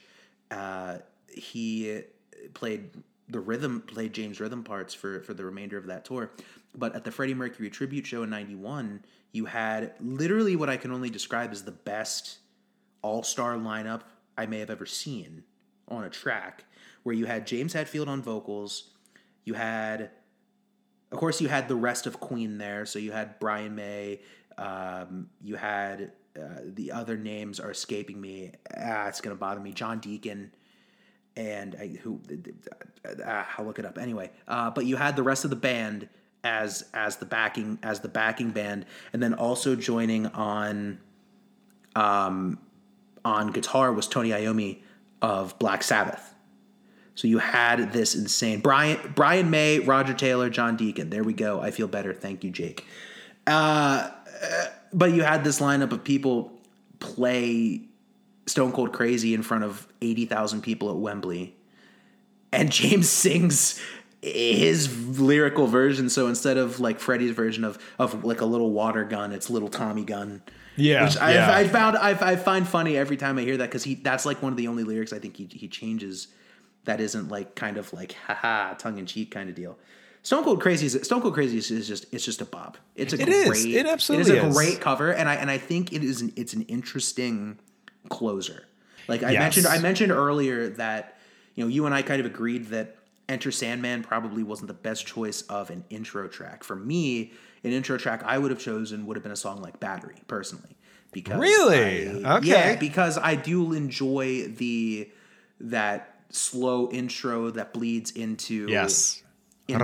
Uh, 0.50 0.98
he 1.26 2.02
played 2.52 2.90
the 3.26 3.40
rhythm, 3.40 3.80
played 3.80 4.12
James 4.12 4.38
rhythm 4.38 4.62
parts 4.62 4.92
for 4.92 5.22
for 5.22 5.32
the 5.32 5.46
remainder 5.46 5.78
of 5.78 5.86
that 5.86 6.04
tour. 6.04 6.30
But 6.76 6.94
at 6.94 7.04
the 7.04 7.10
Freddie 7.10 7.32
Mercury 7.32 7.70
tribute 7.70 8.06
show 8.06 8.22
in 8.22 8.28
'91, 8.28 9.02
you 9.32 9.46
had 9.46 9.94
literally 9.98 10.54
what 10.54 10.68
I 10.68 10.76
can 10.76 10.90
only 10.92 11.08
describe 11.08 11.52
as 11.52 11.64
the 11.64 11.72
best 11.72 12.38
all 13.00 13.22
star 13.22 13.56
lineup 13.56 14.02
I 14.36 14.44
may 14.44 14.58
have 14.58 14.68
ever 14.68 14.84
seen 14.84 15.44
on 15.88 16.04
a 16.04 16.10
track, 16.10 16.64
where 17.02 17.14
you 17.14 17.24
had 17.24 17.46
James 17.46 17.72
Hetfield 17.72 18.08
on 18.08 18.20
vocals, 18.20 18.90
you 19.44 19.54
had 19.54 20.10
of 21.12 21.18
course, 21.18 21.40
you 21.40 21.48
had 21.48 21.68
the 21.68 21.76
rest 21.76 22.06
of 22.06 22.20
Queen 22.20 22.58
there. 22.58 22.86
So 22.86 22.98
you 22.98 23.12
had 23.12 23.38
Brian 23.40 23.74
May. 23.74 24.20
Um, 24.56 25.28
you 25.42 25.56
had 25.56 26.12
uh, 26.38 26.60
the 26.64 26.92
other 26.92 27.16
names 27.16 27.58
are 27.58 27.70
escaping 27.70 28.20
me. 28.20 28.52
Ah, 28.76 29.08
it's 29.08 29.20
gonna 29.20 29.36
bother 29.36 29.60
me. 29.60 29.72
John 29.72 29.98
Deacon, 29.98 30.52
and 31.36 31.74
I, 31.80 31.88
who 31.88 32.20
ah, 33.24 33.48
I'll 33.58 33.64
look 33.64 33.78
it 33.78 33.84
up 33.84 33.98
anyway. 33.98 34.30
Uh, 34.46 34.70
but 34.70 34.86
you 34.86 34.96
had 34.96 35.16
the 35.16 35.22
rest 35.22 35.44
of 35.44 35.50
the 35.50 35.56
band 35.56 36.08
as 36.44 36.84
as 36.94 37.16
the 37.16 37.26
backing 37.26 37.78
as 37.82 38.00
the 38.00 38.08
backing 38.08 38.50
band, 38.50 38.86
and 39.12 39.22
then 39.22 39.34
also 39.34 39.74
joining 39.74 40.26
on 40.26 41.00
um, 41.96 42.58
on 43.24 43.50
guitar 43.50 43.92
was 43.92 44.06
Tony 44.06 44.30
Iommi 44.30 44.82
of 45.20 45.58
Black 45.58 45.82
Sabbath. 45.82 46.34
So 47.20 47.28
you 47.28 47.36
had 47.36 47.92
this 47.92 48.14
insane 48.14 48.60
Brian 48.60 49.12
Brian 49.14 49.50
May, 49.50 49.78
Roger 49.78 50.14
Taylor, 50.14 50.48
John 50.48 50.78
Deacon. 50.78 51.10
There 51.10 51.22
we 51.22 51.34
go. 51.34 51.60
I 51.60 51.70
feel 51.70 51.86
better. 51.86 52.14
Thank 52.14 52.44
you, 52.44 52.50
Jake. 52.50 52.86
Uh, 53.46 54.08
but 54.94 55.12
you 55.12 55.22
had 55.22 55.44
this 55.44 55.60
lineup 55.60 55.92
of 55.92 56.02
people 56.02 56.50
play 56.98 57.82
Stone 58.46 58.72
Cold 58.72 58.94
Crazy 58.94 59.34
in 59.34 59.42
front 59.42 59.64
of 59.64 59.86
eighty 60.00 60.24
thousand 60.24 60.62
people 60.62 60.88
at 60.88 60.96
Wembley, 60.96 61.54
and 62.52 62.72
James 62.72 63.10
sings 63.10 63.78
his 64.22 65.20
lyrical 65.20 65.66
version. 65.66 66.08
So 66.08 66.26
instead 66.26 66.56
of 66.56 66.80
like 66.80 67.00
Freddie's 67.00 67.32
version 67.32 67.64
of 67.64 67.78
of 67.98 68.24
like 68.24 68.40
a 68.40 68.46
little 68.46 68.70
water 68.70 69.04
gun, 69.04 69.32
it's 69.32 69.50
little 69.50 69.68
Tommy 69.68 70.04
gun. 70.04 70.42
Yeah, 70.74 71.04
which 71.04 71.18
I, 71.18 71.34
yeah. 71.34 71.54
I 71.54 71.68
found 71.68 71.98
I, 71.98 72.12
I 72.12 72.36
find 72.36 72.66
funny 72.66 72.96
every 72.96 73.18
time 73.18 73.36
I 73.36 73.42
hear 73.42 73.58
that 73.58 73.68
because 73.68 73.84
he 73.84 73.96
that's 73.96 74.24
like 74.24 74.42
one 74.42 74.54
of 74.54 74.56
the 74.56 74.68
only 74.68 74.84
lyrics 74.84 75.12
I 75.12 75.18
think 75.18 75.36
he 75.36 75.46
he 75.52 75.68
changes 75.68 76.28
that 76.90 77.00
isn't 77.00 77.28
like 77.28 77.54
kind 77.54 77.76
of 77.76 77.92
like 77.92 78.12
haha 78.26 78.74
tongue 78.74 78.98
in 78.98 79.06
cheek 79.06 79.30
kind 79.30 79.48
of 79.48 79.54
deal. 79.54 79.78
Stone 80.24 80.42
Cold 80.42 80.60
Crazy 80.60 80.86
is 80.86 80.98
Stone 81.04 81.22
Cold 81.22 81.34
Crazy 81.34 81.58
is, 81.58 81.86
just 81.86 82.04
it's 82.12 82.24
just 82.24 82.40
a 82.40 82.44
bop. 82.44 82.76
It's 82.96 83.12
a 83.12 83.16
It 83.20 83.26
great 83.26 83.58
is. 83.58 83.64
It 83.66 83.86
absolutely 83.86 84.32
it 84.32 84.36
is 84.38 84.42
a 84.44 84.46
is. 84.48 84.54
great 84.56 84.80
cover 84.80 85.12
and 85.12 85.28
I 85.28 85.36
and 85.36 85.48
I 85.48 85.56
think 85.58 85.92
it 85.92 86.02
is 86.02 86.20
an 86.20 86.32
it's 86.34 86.52
an 86.52 86.62
interesting 86.62 87.58
closer. 88.08 88.64
Like 89.06 89.22
I 89.22 89.30
Yes. 89.30 89.40
mentioned 89.40 89.66
I 89.68 89.78
mentioned 89.78 90.10
earlier 90.10 90.68
that 90.70 91.16
you 91.54 91.64
know 91.64 91.68
you 91.68 91.86
and 91.86 91.94
I 91.94 92.02
kind 92.02 92.18
of 92.20 92.26
agreed 92.26 92.66
that 92.66 92.96
Enter 93.28 93.52
Sandman 93.52 94.02
probably 94.02 94.42
wasn't 94.42 94.66
the 94.68 94.74
best 94.74 95.06
choice 95.06 95.42
of 95.42 95.70
an 95.70 95.84
intro 95.90 96.26
track. 96.26 96.64
For 96.64 96.74
me, 96.74 97.32
an 97.62 97.70
intro 97.72 97.96
track 97.96 98.22
I 98.26 98.36
would 98.38 98.50
have 98.50 98.58
chosen 98.60 99.06
would 99.06 99.16
have 99.16 99.22
been 99.22 99.30
a 99.32 99.36
song 99.36 99.62
like 99.62 99.78
Battery 99.78 100.16
personally. 100.26 100.76
Because 101.12 101.40
Really? 101.40 102.24
I- 102.24 102.38
Okay. 102.38 102.48
Yeah, 102.48 102.76
because 102.76 103.16
I 103.16 103.36
do 103.36 103.72
enjoy 103.72 104.48
the 104.48 105.08
that 105.60 106.19
slow 106.30 106.90
intro 106.90 107.50
that 107.50 107.72
bleeds 107.72 108.10
into 108.12 108.66
yes. 108.68 109.22
into 109.68 109.78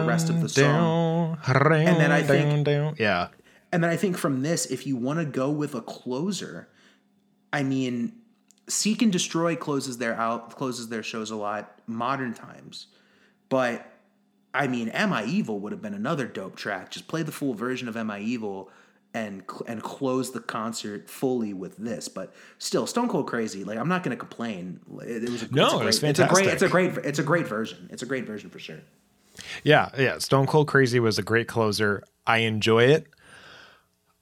the 0.00 0.04
rest 0.06 0.28
of 0.28 0.40
the 0.40 0.48
song. 0.48 1.38
And 1.86 2.00
then 2.00 2.12
I 2.12 2.22
think- 2.22 2.50
yeah, 2.98 3.28
And 3.72 3.82
then 3.82 3.90
I 3.90 3.96
think 3.96 4.16
from 4.18 4.42
this, 4.42 4.66
if 4.66 4.86
you 4.86 4.96
want 4.96 5.18
to 5.18 5.24
go 5.24 5.50
with 5.50 5.74
a 5.74 5.80
closer, 5.80 6.68
I 7.52 7.62
mean, 7.62 8.12
Seek 8.68 9.02
and 9.02 9.10
Destroy 9.12 9.56
closes 9.56 9.98
their 9.98 10.14
out 10.14 10.54
closes 10.56 10.88
their 10.88 11.02
shows 11.02 11.30
a 11.30 11.36
lot 11.36 11.78
modern 11.86 12.32
times, 12.34 12.86
but 13.48 13.86
I 14.54 14.66
mean, 14.66 14.88
Am 14.90 15.12
I 15.12 15.24
Evil 15.24 15.58
would 15.60 15.72
have 15.72 15.82
been 15.82 15.94
another 15.94 16.26
dope 16.26 16.56
track. 16.56 16.90
Just 16.90 17.08
play 17.08 17.22
the 17.22 17.32
full 17.32 17.54
version 17.54 17.88
of 17.88 17.96
Am 17.96 18.10
I 18.10 18.20
Evil 18.20 18.70
and 19.14 19.42
and 19.66 19.82
close 19.82 20.32
the 20.32 20.40
concert 20.40 21.08
fully 21.10 21.52
with 21.52 21.76
this. 21.76 22.08
But 22.08 22.32
still, 22.58 22.86
Stone 22.86 23.08
Cold 23.08 23.26
Crazy. 23.26 23.64
Like 23.64 23.78
I'm 23.78 23.88
not 23.88 24.02
going 24.02 24.16
to 24.16 24.20
complain. 24.20 24.80
It, 25.02 25.24
it 25.24 25.30
was 25.30 25.42
a, 25.42 25.54
No, 25.54 25.80
it's 25.82 26.02
a 26.02 26.06
it 26.08 26.28
great, 26.28 26.46
was 26.46 26.54
It's 26.54 26.62
a 26.62 26.68
great. 26.68 26.86
It's 26.86 26.96
a 26.96 26.98
great. 27.00 27.06
It's 27.06 27.18
a 27.18 27.22
great 27.22 27.46
version. 27.46 27.88
It's 27.92 28.02
a 28.02 28.06
great 28.06 28.26
version 28.26 28.50
for 28.50 28.58
sure. 28.58 28.80
yeah, 29.64 29.90
yeah. 29.98 30.18
Stone 30.18 30.46
Cold 30.46 30.68
Crazy 30.68 31.00
was 31.00 31.18
a 31.18 31.22
great 31.22 31.48
closer. 31.48 32.02
I 32.26 32.38
enjoy 32.38 32.84
it. 32.84 33.06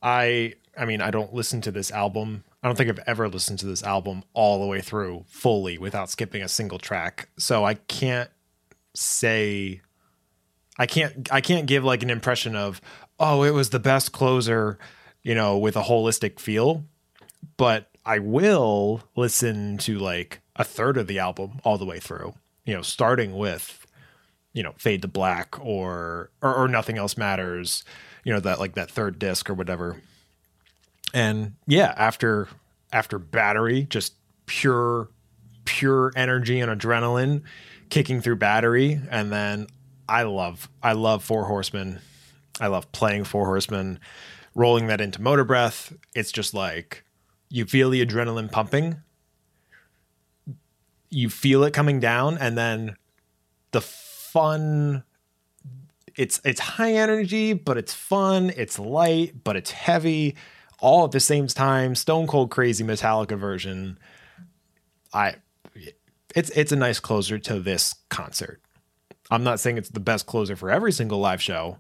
I, 0.03 0.55
I 0.79 0.87
mean, 0.87 1.03
I 1.03 1.11
don't 1.11 1.35
listen 1.35 1.61
to 1.63 1.71
this 1.71 1.91
album. 1.91 2.45
I 2.63 2.69
don't 2.69 2.77
think 2.77 2.89
I've 2.91 3.05
ever 3.07 3.29
listened 3.29 3.59
to 3.61 3.67
this 3.67 3.83
album 3.83 4.23
all 4.33 4.61
the 4.61 4.67
way 4.67 4.81
through 4.81 5.25
fully 5.29 5.79
without 5.79 6.11
skipping 6.11 6.43
a 6.43 6.49
single 6.49 6.79
track. 6.79 7.29
So 7.39 7.65
I 7.65 7.75
can't 7.75 8.31
say 8.95 9.83
I 10.79 10.87
can't 10.87 11.31
I 11.33 11.41
can't 11.41 11.67
give 11.67 11.85
like 11.85 12.03
an 12.03 12.11
impression 12.11 12.57
of 12.57 12.81
oh 13.21 13.45
it 13.45 13.53
was 13.53 13.71
the 13.71 13.79
best 13.79 14.11
closer, 14.11 14.79
you 15.23 15.35
know, 15.35 15.57
with 15.57 15.77
a 15.77 15.83
holistic 15.83 16.41
feel, 16.41 16.85
but 17.57 17.89
I 18.05 18.19
will 18.19 19.03
listen 19.15 19.79
to 19.79 19.99
like 19.99 20.41
a 20.57 20.65
third 20.65 20.97
of 20.97 21.07
the 21.07 21.19
album 21.21 21.61
all 21.63 21.79
the 21.79 21.85
way 21.85 22.01
through, 22.01 22.35
you 22.65 22.75
know, 22.75 22.83
starting 22.83 23.37
with 23.37 23.87
you 24.53 24.63
know, 24.63 24.75
Fade 24.79 25.03
to 25.03 25.09
Black 25.09 25.57
or 25.65 26.31
or, 26.43 26.55
or 26.55 26.69
Nothing 26.69 26.99
Else 26.99 27.17
Matters, 27.17 27.85
you 28.25 28.33
know, 28.33 28.41
that 28.41 28.59
like 28.59 28.75
that 28.75 28.91
third 28.91 29.19
disc 29.19 29.49
or 29.49 29.55
whatever. 29.55 30.01
And 31.15 31.55
yeah, 31.67 31.95
after 31.97 32.49
after 32.93 33.19
Battery, 33.19 33.87
just 33.89 34.15
pure 34.47 35.09
pure 35.65 36.13
energy 36.17 36.61
and 36.61 36.81
adrenaline 36.81 37.43
kicking 37.91 38.21
through 38.21 38.37
Battery 38.37 39.01
and 39.11 39.31
then 39.31 39.67
I 40.09 40.23
love 40.25 40.69
I 40.83 40.93
love 40.93 41.23
Four 41.23 41.45
Horsemen. 41.45 42.01
I 42.61 42.69
love 42.69 42.93
playing 42.93 43.25
Four 43.25 43.47
Horsemen, 43.47 43.99
rolling 44.55 44.87
that 44.89 45.01
into 45.01 45.21
Motorbreath. 45.21 45.97
It's 46.15 46.31
just 46.31 46.55
like 46.55 47.05
you 47.49 47.65
feel 47.65 47.91
the 47.91 48.05
adrenaline 48.05 48.51
pumping. 48.51 48.97
You 51.11 51.29
feel 51.29 51.65
it 51.65 51.73
coming 51.73 51.99
down 51.99 52.39
and 52.39 52.57
then 52.57 52.97
the 53.73 53.81
fun 53.81 55.05
it's 56.17 56.41
it's 56.45 56.61
high 56.61 56.95
energy 56.95 57.53
but 57.53 57.77
it's 57.79 57.95
fun 57.95 58.53
it's 58.57 58.79
light 58.81 59.45
but 59.45 59.57
it's 59.57 59.71
heavy 59.71 60.37
all 60.81 61.05
at 61.05 61.13
the 61.13 61.21
same 61.21 61.47
time, 61.47 61.95
Stone 61.95 62.27
Cold 62.27 62.51
Crazy 62.51 62.83
Metallica 62.85 63.39
version. 63.39 63.99
I 65.13 65.37
it's 66.35 66.51
it's 66.51 66.73
a 66.73 66.77
nice 66.77 67.01
closer 67.01 67.39
to 67.39 67.61
this 67.61 67.95
concert. 68.09 68.61
I'm 69.31 69.45
not 69.45 69.61
saying 69.61 69.79
it's 69.79 69.91
the 69.91 70.01
best 70.01 70.27
closer 70.27 70.57
for 70.57 70.71
every 70.71 70.93
single 70.93 71.19
live 71.19 71.43
show, 71.43 71.79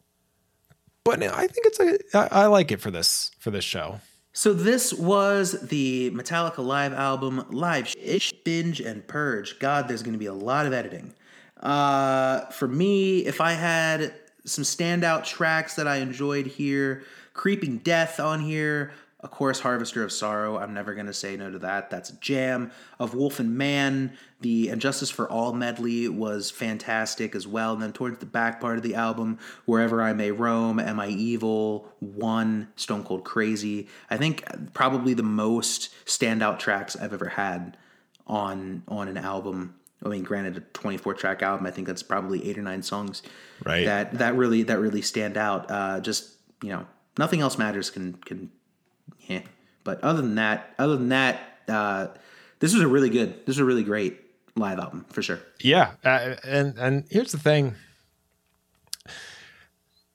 but 1.04 1.22
I 1.22 1.46
think 1.46 1.66
it's 1.66 1.80
a 1.80 1.98
I, 2.16 2.42
I 2.42 2.46
like 2.46 2.70
it 2.72 2.80
for 2.80 2.90
this 2.90 3.30
for 3.38 3.50
this 3.50 3.64
show. 3.64 4.00
So 4.32 4.52
this 4.52 4.94
was 4.94 5.60
the 5.68 6.12
Metallica 6.12 6.64
live 6.64 6.92
album, 6.92 7.44
Live 7.50 7.88
Shit, 7.88 8.44
Binge, 8.44 8.80
and 8.80 9.06
Purge. 9.06 9.58
God, 9.58 9.88
there's 9.88 10.02
going 10.02 10.12
to 10.12 10.18
be 10.18 10.26
a 10.26 10.32
lot 10.32 10.66
of 10.66 10.72
editing. 10.72 11.14
Uh, 11.60 12.46
for 12.46 12.68
me, 12.68 13.26
if 13.26 13.40
I 13.40 13.52
had 13.52 14.14
some 14.44 14.64
standout 14.64 15.24
tracks 15.24 15.74
that 15.74 15.88
I 15.88 15.96
enjoyed 15.96 16.46
here, 16.46 17.02
Creeping 17.34 17.78
Death 17.78 18.20
on 18.20 18.40
here, 18.40 18.92
of 19.22 19.30
course, 19.30 19.60
Harvester 19.60 20.02
of 20.02 20.12
Sorrow. 20.12 20.58
I'm 20.58 20.72
never 20.72 20.94
going 20.94 21.06
to 21.06 21.12
say 21.12 21.36
no 21.36 21.50
to 21.50 21.58
that. 21.60 21.90
That's 21.90 22.10
a 22.10 22.16
jam. 22.16 22.70
Of 22.98 23.14
Wolf 23.14 23.38
and 23.38 23.56
Man, 23.56 24.12
the 24.40 24.68
And 24.70 24.80
Justice 24.80 25.10
for 25.10 25.30
All 25.30 25.52
medley 25.52 26.08
was 26.08 26.50
fantastic 26.50 27.34
as 27.34 27.46
well. 27.46 27.74
And 27.74 27.82
then 27.82 27.92
towards 27.92 28.18
the 28.18 28.26
back 28.26 28.60
part 28.60 28.78
of 28.78 28.82
the 28.82 28.94
album, 28.94 29.38
Wherever 29.66 30.02
I 30.02 30.14
May 30.14 30.30
Roam, 30.30 30.80
Am 30.80 30.98
I 30.98 31.08
Evil, 31.08 31.92
One, 32.00 32.68
Stone 32.76 33.04
Cold 33.04 33.24
Crazy. 33.24 33.88
I 34.08 34.16
think 34.16 34.44
probably 34.72 35.12
the 35.12 35.22
most 35.22 35.94
standout 36.06 36.58
tracks 36.58 36.96
I've 36.96 37.12
ever 37.12 37.28
had 37.28 37.76
on 38.26 38.82
on 38.88 39.08
an 39.08 39.18
album. 39.18 39.74
I 40.02 40.08
mean, 40.08 40.22
granted, 40.22 40.56
a 40.56 40.60
24 40.60 41.12
track 41.12 41.42
album. 41.42 41.66
I 41.66 41.70
think 41.70 41.86
that's 41.86 42.02
probably 42.02 42.48
eight 42.48 42.56
or 42.56 42.62
nine 42.62 42.82
songs. 42.82 43.22
Right. 43.66 43.84
That 43.84 44.14
that 44.18 44.34
really 44.34 44.62
that 44.62 44.78
really 44.78 45.02
stand 45.02 45.36
out. 45.36 45.70
Uh, 45.70 46.00
just 46.00 46.36
you 46.62 46.70
know, 46.70 46.86
nothing 47.18 47.42
else 47.42 47.58
matters. 47.58 47.90
Can 47.90 48.14
can 48.14 48.50
But 49.84 50.02
other 50.02 50.22
than 50.22 50.34
that, 50.34 50.74
other 50.78 50.96
than 50.96 51.08
that, 51.08 51.40
uh, 51.68 52.08
this 52.58 52.74
was 52.74 52.82
a 52.82 52.88
really 52.88 53.10
good. 53.10 53.30
This 53.40 53.56
was 53.56 53.58
a 53.58 53.64
really 53.64 53.84
great 53.84 54.20
live 54.56 54.78
album 54.78 55.06
for 55.10 55.22
sure. 55.22 55.40
Yeah, 55.60 55.92
uh, 56.04 56.36
and 56.44 56.78
and 56.78 57.04
here's 57.10 57.32
the 57.32 57.38
thing. 57.38 57.74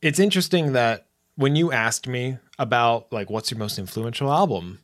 It's 0.02 0.20
interesting 0.20 0.74
that 0.74 1.08
when 1.36 1.56
you 1.56 1.72
asked 1.72 2.08
me 2.08 2.38
about 2.60 3.12
like 3.12 3.30
what's 3.30 3.52
your 3.52 3.58
most 3.58 3.80
influential 3.80 4.32
album, 4.32 4.80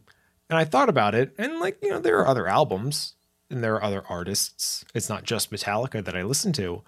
and 0.49 0.57
I 0.57 0.65
thought 0.65 0.89
about 0.89 1.15
it, 1.15 1.33
and 1.37 1.59
like 1.59 1.77
you 1.81 1.89
know 1.89 1.99
there 1.99 2.19
are 2.19 2.27
other 2.27 2.47
albums 2.47 3.13
and 3.51 3.63
there 3.63 3.75
are 3.75 3.83
other 3.83 4.03
artists. 4.09 4.85
It's 4.95 5.09
not 5.09 5.23
just 5.23 5.51
Metallica 5.51 6.03
that 6.03 6.15
I 6.15 6.23
listen 6.23 6.53
to, 6.53 6.83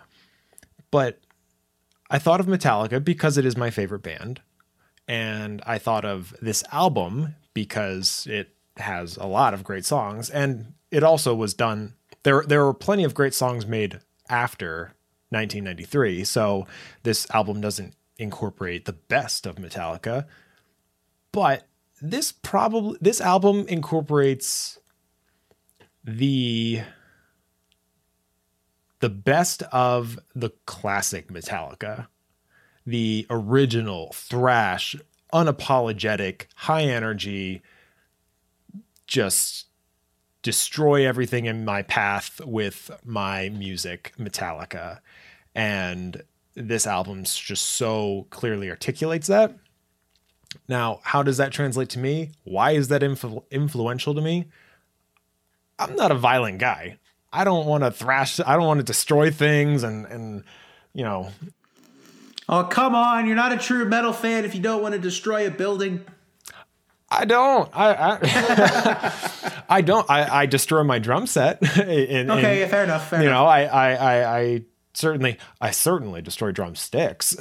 but 0.89 1.19
I 2.09 2.17
thought 2.19 2.39
of 2.39 2.47
Metallica 2.47 3.03
because 3.03 3.37
it 3.37 3.45
is 3.45 3.57
my 3.57 3.69
favorite 3.69 4.01
band, 4.01 4.41
and 5.07 5.61
I 5.65 5.77
thought 5.77 6.05
of 6.05 6.35
this 6.41 6.63
album 6.71 7.35
because 7.53 8.27
it 8.29 8.49
has 8.77 9.17
a 9.17 9.25
lot 9.25 9.53
of 9.53 9.63
great 9.63 9.85
songs, 9.85 10.29
and 10.29 10.73
it 10.91 11.03
also 11.03 11.35
was 11.35 11.53
done. 11.53 11.93
There, 12.23 12.43
there 12.47 12.63
were 12.63 12.73
plenty 12.73 13.03
of 13.03 13.13
great 13.13 13.33
songs 13.33 13.65
made 13.67 13.99
after 14.29 14.93
1993, 15.29 16.23
so 16.23 16.65
this 17.03 17.27
album 17.31 17.61
doesn't 17.61 17.95
incorporate 18.17 18.85
the 18.85 18.93
best 18.93 19.45
of 19.45 19.55
Metallica, 19.55 20.25
but 21.31 21.67
this 22.01 22.31
probably 22.31 22.97
this 23.01 23.21
album 23.21 23.65
incorporates 23.67 24.79
the 26.03 26.81
the 28.99 29.09
best 29.09 29.63
of 29.63 30.19
the 30.35 30.49
classic 30.65 31.29
Metallica 31.29 32.07
the 32.85 33.25
original 33.29 34.11
thrash, 34.13 34.95
unapologetic, 35.33 36.47
high 36.55 36.83
energy, 36.83 37.61
just 39.07 39.67
destroy 40.41 41.07
everything 41.07 41.45
in 41.45 41.65
my 41.65 41.81
path 41.81 42.41
with 42.45 42.91
my 43.05 43.49
music, 43.49 44.13
Metallica. 44.19 44.99
And 45.55 46.23
this 46.55 46.85
album's 46.85 47.35
just 47.37 47.63
so 47.65 48.27
clearly 48.29 48.69
articulates 48.69 49.27
that. 49.27 49.57
Now, 50.67 50.99
how 51.03 51.23
does 51.23 51.37
that 51.37 51.51
translate 51.51 51.89
to 51.89 51.99
me? 51.99 52.31
Why 52.43 52.71
is 52.71 52.89
that 52.89 53.01
influ- 53.01 53.43
influential 53.49 54.13
to 54.13 54.21
me? 54.21 54.49
I'm 55.79 55.95
not 55.95 56.11
a 56.11 56.15
violent 56.15 56.59
guy. 56.59 56.99
I 57.31 57.43
don't 57.43 57.65
want 57.65 57.83
to 57.83 57.91
thrash, 57.91 58.39
I 58.39 58.55
don't 58.55 58.67
want 58.67 58.79
to 58.79 58.83
destroy 58.83 59.31
things 59.31 59.81
and, 59.83 60.05
and, 60.05 60.43
you 60.93 61.03
know, 61.03 61.29
Oh 62.49 62.63
come 62.65 62.93
on! 62.95 63.25
You're 63.25 63.35
not 63.35 63.51
a 63.53 63.57
true 63.57 63.85
metal 63.85 64.13
fan 64.13 64.45
if 64.45 64.53
you 64.55 64.61
don't 64.61 64.81
want 64.81 64.93
to 64.93 64.99
destroy 64.99 65.47
a 65.47 65.51
building. 65.51 66.03
I 67.09 67.25
don't. 67.25 67.69
I 67.73 67.93
I, 68.21 69.63
I 69.77 69.81
don't. 69.81 70.09
I, 70.09 70.41
I 70.41 70.45
destroy 70.45 70.83
my 70.83 70.99
drum 70.99 71.27
set. 71.27 71.61
in- 71.77 72.29
Okay, 72.31 72.63
in- 72.63 72.69
fair 72.69 72.83
enough. 72.83 73.09
Fair 73.09 73.21
you 73.21 73.27
enough. 73.29 73.39
know, 73.41 73.45
I, 73.45 73.63
I 73.63 73.93
I 73.93 74.39
I 74.39 74.61
certainly 74.93 75.37
I 75.61 75.71
certainly 75.71 76.21
destroy 76.21 76.51
drumsticks, 76.51 77.35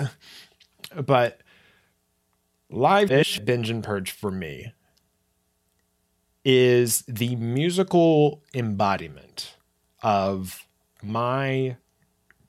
but 0.94 1.40
live 2.70 3.10
shit 3.26 3.44
binge 3.44 3.70
and 3.70 3.82
purge 3.82 4.10
for 4.12 4.30
me 4.30 4.72
is 6.44 7.02
the 7.08 7.36
musical 7.36 8.42
embodiment 8.54 9.54
of 10.02 10.66
my 11.02 11.76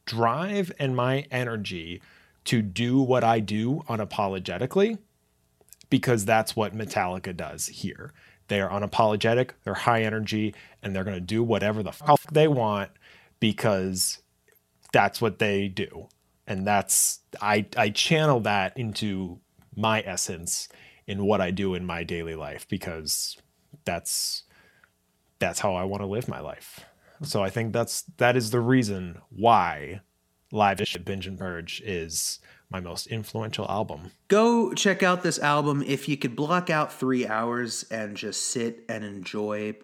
drive 0.05 0.71
and 0.79 0.95
my 0.95 1.25
energy 1.29 2.01
to 2.45 2.61
do 2.61 3.01
what 3.01 3.23
I 3.23 3.39
do 3.39 3.83
unapologetically 3.87 4.97
because 5.89 6.25
that's 6.25 6.55
what 6.55 6.75
Metallica 6.75 7.35
does 7.35 7.67
here. 7.67 8.13
They 8.47 8.59
are 8.59 8.69
unapologetic, 8.69 9.51
they're 9.63 9.73
high 9.73 10.03
energy, 10.03 10.53
and 10.81 10.95
they're 10.95 11.03
going 11.03 11.15
to 11.15 11.21
do 11.21 11.43
whatever 11.43 11.81
the 11.81 11.91
fuck 11.91 12.21
they 12.31 12.47
want 12.47 12.91
because 13.39 14.21
that's 14.91 15.21
what 15.21 15.39
they 15.39 15.67
do. 15.67 16.07
And 16.45 16.67
that's 16.67 17.19
I 17.41 17.65
I 17.77 17.89
channel 17.89 18.41
that 18.41 18.77
into 18.77 19.39
my 19.75 20.01
essence 20.01 20.67
in 21.07 21.25
what 21.25 21.41
I 21.41 21.51
do 21.51 21.73
in 21.73 21.85
my 21.85 22.03
daily 22.03 22.35
life 22.35 22.67
because 22.67 23.37
that's 23.85 24.43
that's 25.39 25.59
how 25.59 25.75
I 25.75 25.83
want 25.83 26.01
to 26.01 26.07
live 26.07 26.27
my 26.27 26.39
life. 26.39 26.81
So 27.21 27.43
I 27.43 27.49
think 27.49 27.73
that's 27.73 28.03
that 28.17 28.35
is 28.35 28.51
the 28.51 28.59
reason 28.59 29.21
why 29.29 30.01
Live 30.53 30.79
Shit 30.87 31.03
Binge 31.03 31.25
and 31.25 31.37
Purge 31.37 31.81
is 31.83 32.39
my 32.69 32.79
most 32.79 33.07
influential 33.07 33.65
album. 33.67 34.11
Go 34.27 34.71
check 34.73 35.01
out 35.01 35.23
this 35.23 35.39
album 35.39 35.83
if 35.85 36.07
you 36.07 36.15
could 36.15 36.35
block 36.35 36.69
out 36.69 36.93
three 36.93 37.25
hours 37.25 37.85
and 37.89 38.15
just 38.15 38.49
sit 38.49 38.85
and 38.87 39.03
enjoy 39.03 39.75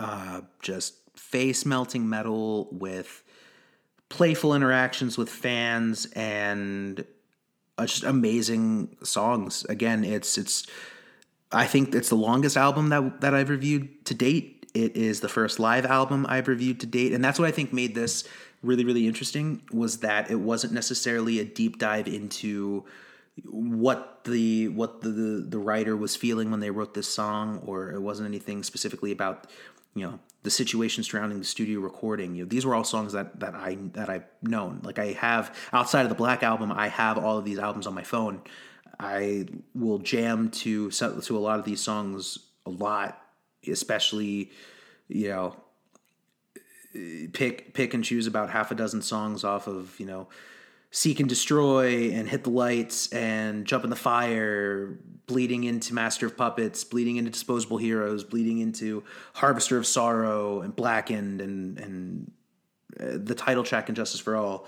uh, 0.00 0.40
just 0.60 0.94
face 1.14 1.64
melting 1.64 2.08
metal 2.08 2.68
with 2.72 3.22
playful 4.08 4.52
interactions 4.52 5.16
with 5.16 5.30
fans 5.30 6.06
and 6.16 7.04
uh, 7.78 7.86
just 7.86 8.02
amazing 8.02 8.96
songs. 9.04 9.64
Again, 9.68 10.02
it's 10.02 10.36
it's 10.36 10.66
I 11.52 11.66
think 11.66 11.94
it's 11.94 12.08
the 12.08 12.16
longest 12.16 12.56
album 12.56 12.88
that 12.88 13.20
that 13.20 13.32
I've 13.32 13.48
reviewed 13.48 14.04
to 14.06 14.14
date. 14.14 14.66
It 14.74 14.96
is 14.96 15.20
the 15.20 15.28
first 15.28 15.60
live 15.60 15.86
album 15.86 16.26
I've 16.28 16.48
reviewed 16.48 16.80
to 16.80 16.86
date, 16.86 17.12
and 17.12 17.24
that's 17.24 17.38
what 17.38 17.46
I 17.48 17.52
think 17.52 17.72
made 17.72 17.94
this 17.94 18.24
really 18.62 18.84
really 18.84 19.06
interesting 19.06 19.62
was 19.72 19.98
that 19.98 20.30
it 20.30 20.36
wasn't 20.36 20.72
necessarily 20.72 21.38
a 21.38 21.44
deep 21.44 21.78
dive 21.78 22.08
into 22.08 22.84
what 23.44 24.24
the 24.24 24.68
what 24.68 25.00
the 25.00 25.08
the, 25.08 25.46
the 25.48 25.58
writer 25.58 25.96
was 25.96 26.16
feeling 26.16 26.50
when 26.50 26.60
they 26.60 26.70
wrote 26.70 26.94
this 26.94 27.08
song 27.08 27.62
or 27.64 27.92
it 27.92 28.00
wasn't 28.00 28.26
anything 28.26 28.62
specifically 28.62 29.12
about 29.12 29.46
you 29.94 30.02
know 30.02 30.18
the 30.42 30.50
situation 30.50 31.02
surrounding 31.02 31.38
the 31.38 31.44
studio 31.44 31.80
recording. 31.80 32.34
You 32.34 32.44
know 32.44 32.48
these 32.48 32.64
were 32.64 32.74
all 32.74 32.84
songs 32.84 33.12
that 33.12 33.40
that 33.40 33.54
I 33.54 33.78
that 33.92 34.08
I've 34.08 34.26
known. 34.42 34.80
Like 34.82 34.98
I 34.98 35.12
have 35.12 35.54
outside 35.72 36.02
of 36.02 36.08
the 36.08 36.14
Black 36.14 36.42
album 36.42 36.72
I 36.72 36.88
have 36.88 37.18
all 37.18 37.38
of 37.38 37.44
these 37.44 37.58
albums 37.58 37.86
on 37.86 37.94
my 37.94 38.04
phone. 38.04 38.42
I 39.00 39.46
will 39.74 39.98
jam 39.98 40.50
to 40.50 40.90
to 40.90 41.36
a 41.36 41.38
lot 41.38 41.58
of 41.58 41.64
these 41.64 41.80
songs 41.80 42.38
a 42.66 42.70
lot 42.70 43.22
especially 43.66 44.50
you 45.08 45.28
know 45.28 45.56
pick 47.32 47.74
pick 47.74 47.94
and 47.94 48.04
choose 48.04 48.26
about 48.26 48.50
half 48.50 48.70
a 48.70 48.74
dozen 48.74 49.02
songs 49.02 49.44
off 49.44 49.66
of 49.66 49.98
you 49.98 50.06
know 50.06 50.28
seek 50.90 51.20
and 51.20 51.28
destroy 51.28 52.10
and 52.10 52.28
hit 52.28 52.44
the 52.44 52.50
lights 52.50 53.12
and 53.12 53.66
jump 53.66 53.84
in 53.84 53.90
the 53.90 53.96
fire 53.96 54.98
bleeding 55.26 55.64
into 55.64 55.92
master 55.94 56.26
of 56.26 56.36
puppets 56.36 56.84
bleeding 56.84 57.16
into 57.16 57.30
disposable 57.30 57.76
heroes 57.76 58.24
bleeding 58.24 58.58
into 58.58 59.02
harvester 59.34 59.76
of 59.76 59.86
sorrow 59.86 60.60
and 60.62 60.74
blackened 60.74 61.40
and 61.40 61.78
and 61.78 62.32
uh, 63.00 63.18
the 63.22 63.34
title 63.34 63.62
track 63.62 63.88
and 63.88 63.96
justice 63.96 64.20
for 64.20 64.36
all 64.36 64.66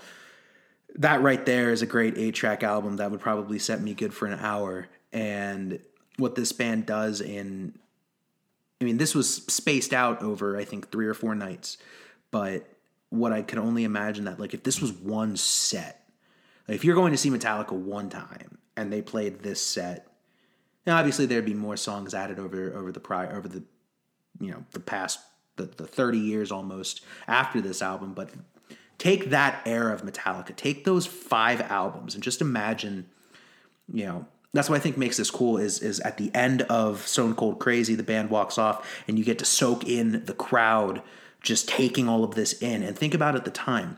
that 0.95 1.21
right 1.21 1.45
there 1.45 1.71
is 1.71 1.81
a 1.81 1.87
great 1.87 2.17
eight 2.17 2.35
track 2.35 2.63
album 2.63 2.97
that 2.97 3.09
would 3.09 3.19
probably 3.19 3.57
set 3.57 3.81
me 3.81 3.93
good 3.93 4.13
for 4.13 4.27
an 4.27 4.37
hour 4.39 4.87
and 5.11 5.79
what 6.17 6.35
this 6.35 6.51
band 6.51 6.85
does 6.85 7.21
in 7.21 7.73
I 8.81 8.83
mean, 8.83 8.97
this 8.97 9.13
was 9.13 9.35
spaced 9.35 9.93
out 9.93 10.23
over, 10.23 10.57
I 10.57 10.65
think, 10.65 10.91
three 10.91 11.05
or 11.05 11.13
four 11.13 11.35
nights. 11.35 11.77
But 12.31 12.67
what 13.09 13.33
I 13.33 13.41
can 13.41 13.59
only 13.59 13.83
imagine 13.83 14.25
that, 14.25 14.39
like, 14.39 14.53
if 14.53 14.63
this 14.63 14.81
was 14.81 14.91
one 14.91 15.35
set, 15.35 16.09
like, 16.67 16.75
if 16.75 16.85
you're 16.85 16.95
going 16.95 17.11
to 17.11 17.17
see 17.17 17.29
Metallica 17.29 17.73
one 17.73 18.09
time 18.09 18.57
and 18.75 18.91
they 18.91 19.01
played 19.01 19.43
this 19.43 19.61
set, 19.61 20.07
Now, 20.85 20.97
obviously, 20.97 21.25
there'd 21.25 21.45
be 21.45 21.53
more 21.53 21.77
songs 21.77 22.13
added 22.13 22.39
over 22.39 22.73
over 22.73 22.91
the 22.91 22.99
prior 22.99 23.35
over 23.35 23.47
the 23.47 23.63
you 24.39 24.51
know 24.51 24.65
the 24.71 24.79
past 24.79 25.19
the, 25.57 25.65
the 25.65 25.85
30 25.85 26.17
years 26.17 26.51
almost 26.51 27.01
after 27.27 27.61
this 27.61 27.81
album. 27.81 28.13
But 28.13 28.31
take 28.97 29.29
that 29.29 29.61
era 29.65 29.93
of 29.93 30.03
metallica. 30.03 30.55
Take 30.55 30.85
those 30.85 31.05
five 31.05 31.61
albums 31.61 32.15
and 32.15 32.23
just 32.23 32.41
imagine 32.41 33.07
you 33.93 34.05
know 34.05 34.25
that's 34.53 34.69
what 34.69 34.75
i 34.75 34.79
think 34.79 34.97
makes 34.97 35.17
this 35.17 35.31
cool 35.31 35.57
is 35.57 35.79
is 35.79 35.99
at 36.01 36.17
the 36.17 36.31
end 36.33 36.61
of 36.63 37.05
stone 37.07 37.35
cold 37.35 37.59
crazy 37.59 37.95
the 37.95 38.03
band 38.03 38.29
walks 38.29 38.57
off 38.57 39.03
and 39.07 39.17
you 39.17 39.25
get 39.25 39.39
to 39.39 39.45
soak 39.45 39.87
in 39.87 40.23
the 40.25 40.33
crowd 40.33 41.01
just 41.41 41.67
taking 41.67 42.07
all 42.07 42.23
of 42.23 42.35
this 42.35 42.53
in. 42.61 42.83
And 42.83 42.97
think 42.97 43.13
about 43.13 43.35
at 43.35 43.45
the 43.45 43.51
time. 43.51 43.97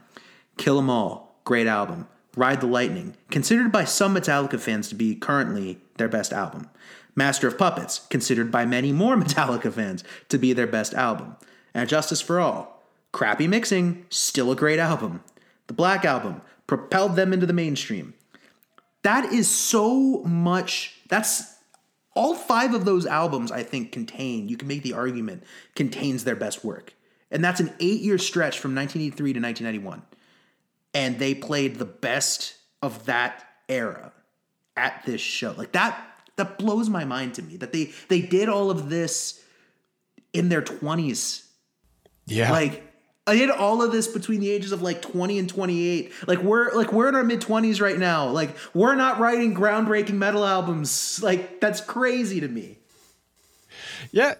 Kill 0.57 0.77
'em 0.77 0.89
all. 0.89 1.39
Great 1.43 1.67
album. 1.67 2.07
Ride 2.35 2.61
the 2.61 2.67
lightning. 2.67 3.15
Considered 3.29 3.71
by 3.71 3.85
some 3.85 4.15
metallica 4.15 4.59
fans 4.59 4.87
to 4.89 4.95
be 4.95 5.15
currently 5.15 5.79
their 5.97 6.07
best 6.07 6.33
album. 6.33 6.69
Master 7.15 7.47
of 7.47 7.57
puppets. 7.57 7.99
Considered 8.09 8.51
by 8.51 8.65
many 8.65 8.91
more 8.91 9.15
metallica 9.17 9.71
fans 9.71 10.03
to 10.29 10.37
be 10.37 10.53
their 10.53 10.67
best 10.67 10.93
album. 10.93 11.35
And 11.73 11.89
justice 11.89 12.21
for 12.21 12.39
all. 12.39 12.83
Crappy 13.11 13.47
mixing. 13.47 14.05
Still 14.09 14.51
a 14.51 14.55
great 14.55 14.79
album. 14.79 15.23
The 15.67 15.73
black 15.73 16.05
album. 16.05 16.41
Propelled 16.65 17.15
them 17.15 17.33
into 17.33 17.45
the 17.45 17.53
mainstream. 17.53 18.13
That 19.03 19.33
is 19.33 19.49
so 19.49 20.23
much 20.23 20.95
that's 21.09 21.53
all 22.15 22.35
five 22.35 22.73
of 22.73 22.85
those 22.85 23.05
albums 23.05 23.51
i 23.51 23.63
think 23.63 23.91
contain 23.91 24.47
you 24.47 24.57
can 24.57 24.67
make 24.67 24.83
the 24.83 24.93
argument 24.93 25.43
contains 25.75 26.23
their 26.23 26.35
best 26.35 26.63
work 26.63 26.93
and 27.33 27.43
that's 27.43 27.59
an 27.59 27.73
eight 27.81 27.99
year 28.01 28.17
stretch 28.17 28.59
from 28.59 28.73
1983 28.75 29.33
to 29.33 29.39
1991 29.41 30.01
and 30.93 31.19
they 31.19 31.33
played 31.35 31.75
the 31.77 31.85
best 31.85 32.55
of 32.81 33.05
that 33.07 33.43
era 33.67 34.13
at 34.77 35.01
this 35.05 35.19
show 35.19 35.53
like 35.57 35.71
that 35.73 35.99
that 36.37 36.57
blows 36.57 36.87
my 36.89 37.03
mind 37.03 37.33
to 37.33 37.41
me 37.41 37.57
that 37.57 37.73
they 37.73 37.91
they 38.07 38.21
did 38.21 38.47
all 38.47 38.71
of 38.71 38.89
this 38.89 39.43
in 40.31 40.49
their 40.49 40.61
20s 40.61 41.45
Yeah. 42.25 42.51
like 42.51 42.83
I 43.25 43.35
did 43.37 43.49
all 43.49 43.81
of 43.81 43.93
this 43.93 44.07
between 44.09 44.41
the 44.41 44.49
ages 44.51 44.73
of 44.73 44.81
like 44.81 45.01
20 45.01 45.39
and 45.39 45.47
28. 45.47 46.11
Like 46.27 46.39
we're 46.39 46.73
like 46.73 46.91
we're 46.91 47.07
in 47.07 47.15
our 47.15 47.23
mid 47.23 47.39
20s 47.39 47.79
right 47.79 47.97
now. 47.97 48.27
Like 48.27 48.53
we're 48.73 48.95
not 48.95 49.17
writing 49.17 49.55
groundbreaking 49.55 50.15
metal 50.15 50.43
albums. 50.45 51.23
Like 51.23 51.61
that's 51.61 51.79
crazy 51.79 52.41
to 52.41 52.49
me. 52.49 52.79
Yeah, 54.11 54.33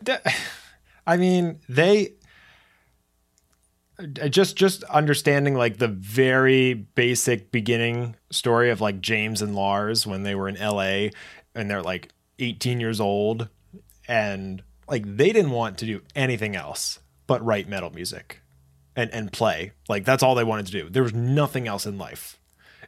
I 1.08 1.16
mean 1.16 1.62
they 1.70 2.16
just 4.30 4.56
just 4.56 4.84
understanding 4.86 5.56
like 5.56 5.78
the 5.78 5.88
very 5.88 6.74
basic 6.74 7.52
beginning 7.52 8.16
story 8.32 8.70
of 8.70 8.82
like 8.82 9.02
James 9.02 9.42
and 9.42 9.56
Lars 9.56 10.08
when 10.08 10.24
they 10.24 10.36
were 10.36 10.50
in 10.50 10.56
LA 10.56 11.10
and 11.54 11.70
they're 11.70 11.84
like 11.84 12.12
18 12.40 12.80
years 12.80 13.00
old 13.00 13.50
and 14.08 14.64
like 14.88 15.04
they 15.06 15.32
didn't 15.32 15.52
want 15.52 15.78
to 15.80 15.86
do 15.86 16.02
anything 16.16 16.56
else 16.56 17.00
but 17.28 17.44
write 17.46 17.70
metal 17.70 17.92
music 17.92 18.42
and 18.96 19.12
and 19.12 19.32
play. 19.32 19.74
Like 19.88 20.06
that's 20.06 20.24
all 20.24 20.36
they 20.36 20.44
wanted 20.44 20.66
to 20.68 20.72
do. 20.72 20.90
There 20.90 21.04
was 21.04 21.14
nothing 21.14 21.68
else 21.68 21.86
in 21.86 21.98
life. 21.98 22.40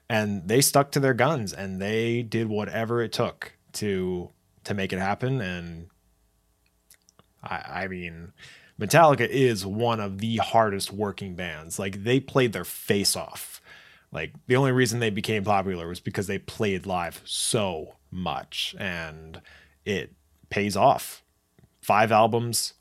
And 0.08 0.47
they 0.47 0.62
stuck 0.62 0.91
to 0.91 0.99
their 0.99 1.16
guns 1.16 1.51
and 1.51 1.82
they 1.82 2.22
did 2.22 2.47
whatever 2.47 3.01
it 3.01 3.12
took 3.12 3.53
to 3.74 4.30
to 4.64 4.74
make 4.74 4.91
it 4.91 4.99
happen 4.99 5.41
and 5.41 5.88
I, 7.43 7.84
I 7.84 7.88
mean, 7.88 8.34
Metallica 8.80 9.28
is 9.28 9.66
one 9.66 10.00
of 10.00 10.18
the 10.18 10.38
hardest 10.38 10.92
working 10.92 11.36
bands. 11.36 11.80
Like 11.80 12.04
they 12.04 12.20
played 12.20 12.54
their 12.54 12.66
face 12.66 13.16
off. 13.16 13.62
Like 14.12 14.34
the 14.48 14.56
only 14.56 14.72
reason 14.72 15.00
they 15.00 15.10
became 15.10 15.44
popular 15.44 15.88
was 15.88 16.00
because 16.00 16.28
they 16.28 16.40
played 16.40 16.86
live 16.86 17.22
so 17.26 17.96
much, 18.12 18.76
and 18.80 19.42
it 19.86 20.14
pays 20.50 20.76
off. 20.76 21.24
Five 21.82 22.12
albums, 22.12 22.74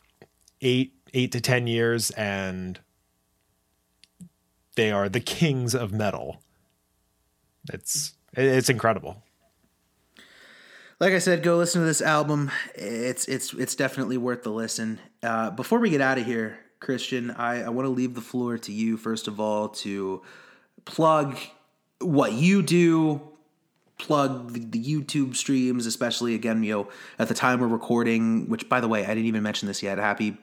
eight 0.61 0.95
eight 1.13 1.33
to 1.33 1.41
ten 1.41 1.67
years, 1.67 2.11
and 2.11 2.79
they 4.77 4.91
are 4.91 5.09
the 5.09 5.21
kings 5.21 5.75
of 5.75 5.93
metal. 5.93 6.41
It's 7.73 8.15
it's 8.33 8.69
incredible. 8.69 9.23
Like 11.01 11.13
I 11.13 11.19
said, 11.19 11.43
go 11.43 11.57
listen 11.57 11.81
to 11.81 11.87
this 11.87 12.03
album. 12.03 12.51
It's 12.75 13.27
it's 13.27 13.53
it's 13.55 13.75
definitely 13.75 14.17
worth 14.17 14.43
the 14.43 14.51
listen. 14.51 15.01
Uh, 15.25 15.51
before 15.51 15.79
we 15.79 15.91
get 15.91 16.01
out 16.01 16.19
of 16.19 16.27
here, 16.27 16.59
Kristian, 16.81 17.37
I, 17.39 17.63
I 17.63 17.71
want 17.71 17.87
to 17.87 17.91
leave 17.91 18.15
the 18.15 18.21
floor 18.21 18.59
to 18.59 18.73
you 18.73 18.97
first 18.97 19.27
of 19.27 19.41
all 19.41 19.69
to 19.71 20.23
plug 20.85 21.39
what 22.01 22.33
you 22.33 22.63
do, 22.63 23.21
plug 23.99 24.53
the, 24.53 24.61
the 24.61 24.83
YouTube 24.83 25.35
streams, 25.35 25.87
especially 25.87 26.35
again, 26.35 26.63
you 26.63 26.73
know, 26.73 26.89
at 27.19 27.29
the 27.29 27.35
time 27.35 27.61
we're 27.61 27.69
recording. 27.69 28.49
Which, 28.49 28.69
by 28.69 28.81
the 28.81 28.89
way, 28.89 29.05
I 29.05 29.09
didn't 29.09 29.27
even 29.27 29.43
mention 29.43 29.67
this 29.67 29.83
yet. 29.83 29.99
Happy 29.99 30.37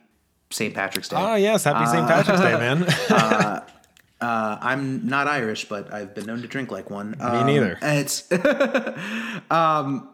St. 0.50 0.74
Patrick's 0.74 1.10
Day. 1.10 1.18
Oh 1.20 1.36
yes, 1.36 1.64
happy 1.64 1.86
St. 1.86 2.08
Patrick's 2.08 2.42
Day, 2.42 2.58
man. 2.58 3.62
Uh, 4.22 4.56
I'm 4.62 5.08
not 5.08 5.28
Irish, 5.28 5.66
but 5.66 5.92
I've 5.92 6.14
been 6.14 6.28
known 6.28 6.44
to 6.44 6.48
drink 6.48 6.70
like 6.70 6.92
one. 6.92 7.16
Me 7.20 7.44
neither. 7.44 7.80
It's, 7.82 8.32
um, 9.50 10.08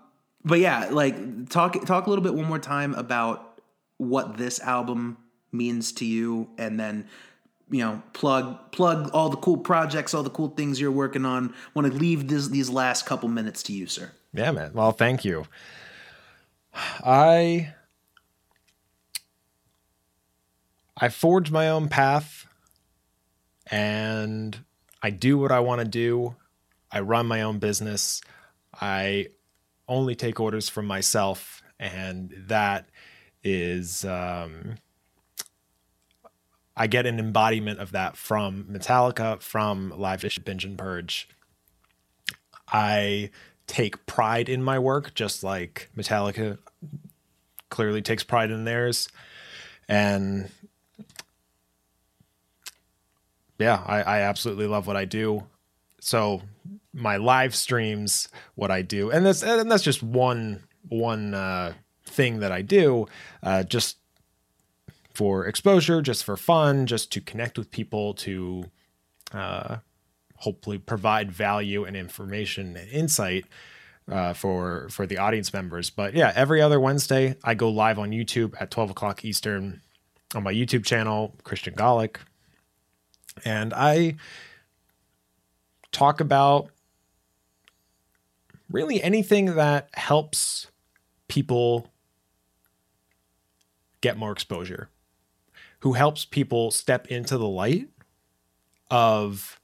but 0.46 0.60
yeah, 0.60 0.88
like 0.92 1.50
talk 1.50 1.86
talk 1.86 2.08
a 2.08 2.10
little 2.10 2.24
bit 2.24 2.34
one 2.34 2.46
more 2.46 2.58
time 2.58 2.94
about 2.96 3.47
what 3.98 4.38
this 4.38 4.60
album 4.60 5.18
means 5.52 5.92
to 5.94 6.06
you, 6.06 6.50
and 6.58 6.80
then 6.80 7.08
you 7.70 7.80
know 7.80 8.02
plug 8.14 8.72
plug 8.72 9.10
all 9.14 9.30
the 9.30 9.38
cool 9.38 9.58
projects, 9.58 10.14
all 10.14 10.24
the 10.24 10.30
cool 10.30 10.50
things 10.50 10.80
you're 10.80 10.92
working 10.92 11.26
on. 11.26 11.54
Want 11.74 11.92
to 11.92 11.98
leave 11.98 12.28
this 12.28 12.48
these 12.48 12.70
last 12.70 13.06
couple 13.06 13.30
minutes 13.30 13.64
to 13.64 13.74
you, 13.74 13.88
sir. 13.88 14.12
Yeah, 14.34 14.52
man. 14.52 14.72
Well, 14.74 14.92
thank 14.92 15.26
you. 15.26 15.46
I 16.74 17.74
I 21.00 21.10
forged 21.10 21.52
my 21.52 21.70
own 21.70 21.90
path 21.90 22.48
and 23.70 24.58
I 25.02 25.10
do 25.10 25.38
what 25.38 25.52
I 25.52 25.60
want 25.60 25.82
to 25.82 25.88
do. 25.88 26.36
I 26.92 27.02
run 27.02 27.28
my 27.28 27.42
own 27.44 27.60
business. 27.60 28.22
I 28.80 29.28
only 29.88 30.16
take 30.16 30.40
orders 30.40 30.70
from 30.70 30.86
myself 30.86 31.62
and 31.80 32.34
that 32.48 32.90
is 33.48 34.06
um 34.06 34.76
I 36.76 36.86
get 36.86 37.08
an 37.08 37.18
embodiment 37.18 37.80
of 37.80 37.92
that 37.94 38.16
from 38.16 38.66
Metallica, 38.66 39.42
from 39.42 39.92
Live 39.98 40.22
Shit 40.22 40.46
Binge 40.46 40.64
and 40.64 40.78
Purge. 40.78 41.28
I 42.72 43.32
take 43.66 44.06
pride 44.06 44.48
in 44.48 44.62
my 44.62 44.78
work, 44.78 45.16
just 45.16 45.44
like 45.44 45.90
Metallica 45.98 46.60
clearly 47.70 48.04
takes 48.04 48.24
pride 48.24 48.52
in 48.52 48.64
theirs. 48.64 49.10
And 49.90 50.52
yeah, 53.58 53.82
I, 53.86 54.02
I 54.04 54.20
absolutely 54.20 54.68
love 54.68 54.86
what 54.86 54.98
I 54.98 55.06
do. 55.06 55.48
So 56.00 56.44
my 56.94 57.18
live 57.18 57.56
streams, 57.56 58.30
what 58.56 58.70
I 58.70 58.84
do, 58.84 59.10
and 59.10 59.26
that's 59.26 59.42
and 59.42 59.70
that's 59.72 59.84
just 59.84 60.04
one 60.04 60.64
one 60.90 61.34
uh, 61.34 61.74
thing 62.08 62.40
that 62.40 62.52
I 62.52 62.62
do, 62.62 63.08
uh, 63.44 63.64
just 63.64 63.98
for 65.14 65.46
exposure, 65.46 66.02
just 66.02 66.24
for 66.24 66.38
fun, 66.38 66.86
just 66.86 67.12
to 67.12 67.22
connect 67.22 67.58
with 67.58 67.72
people, 67.72 68.14
to 68.14 68.66
uh, 69.34 69.78
hopefully 70.36 70.78
provide 70.78 71.32
value 71.32 71.84
and 71.84 71.98
information 71.98 72.78
and 72.78 72.90
insight 72.90 73.46
uh, 74.12 74.34
for 74.34 74.88
for 74.90 75.06
the 75.06 75.18
audience 75.18 75.54
members. 75.54 75.90
But 75.90 76.14
yeah, 76.14 76.32
every 76.36 76.62
other 76.62 76.80
Wednesday 76.80 77.36
I 77.44 77.56
go 77.56 77.70
live 77.70 78.00
on 78.00 78.12
YouTube 78.12 78.54
at 78.60 78.72
twelve 78.72 78.90
o'clock 78.90 79.26
Eastern 79.26 79.82
on 80.36 80.44
my 80.44 80.54
YouTube 80.54 80.86
channel, 80.86 81.34
Kristian 81.44 81.76
Golick, 81.76 82.18
and 83.44 83.74
I 83.74 84.16
talk 85.92 86.20
about 86.20 86.70
really 88.70 89.02
anything 89.02 89.56
that 89.56 89.90
helps 89.94 90.68
people 91.28 91.90
get 94.02 94.18
more 94.18 94.32
exposure, 94.32 94.90
who 95.80 95.94
helps 95.94 96.26
people 96.26 96.72
step 96.72 97.08
into 97.08 97.38
the 97.38 97.48
light 97.48 97.90
of 98.90 99.60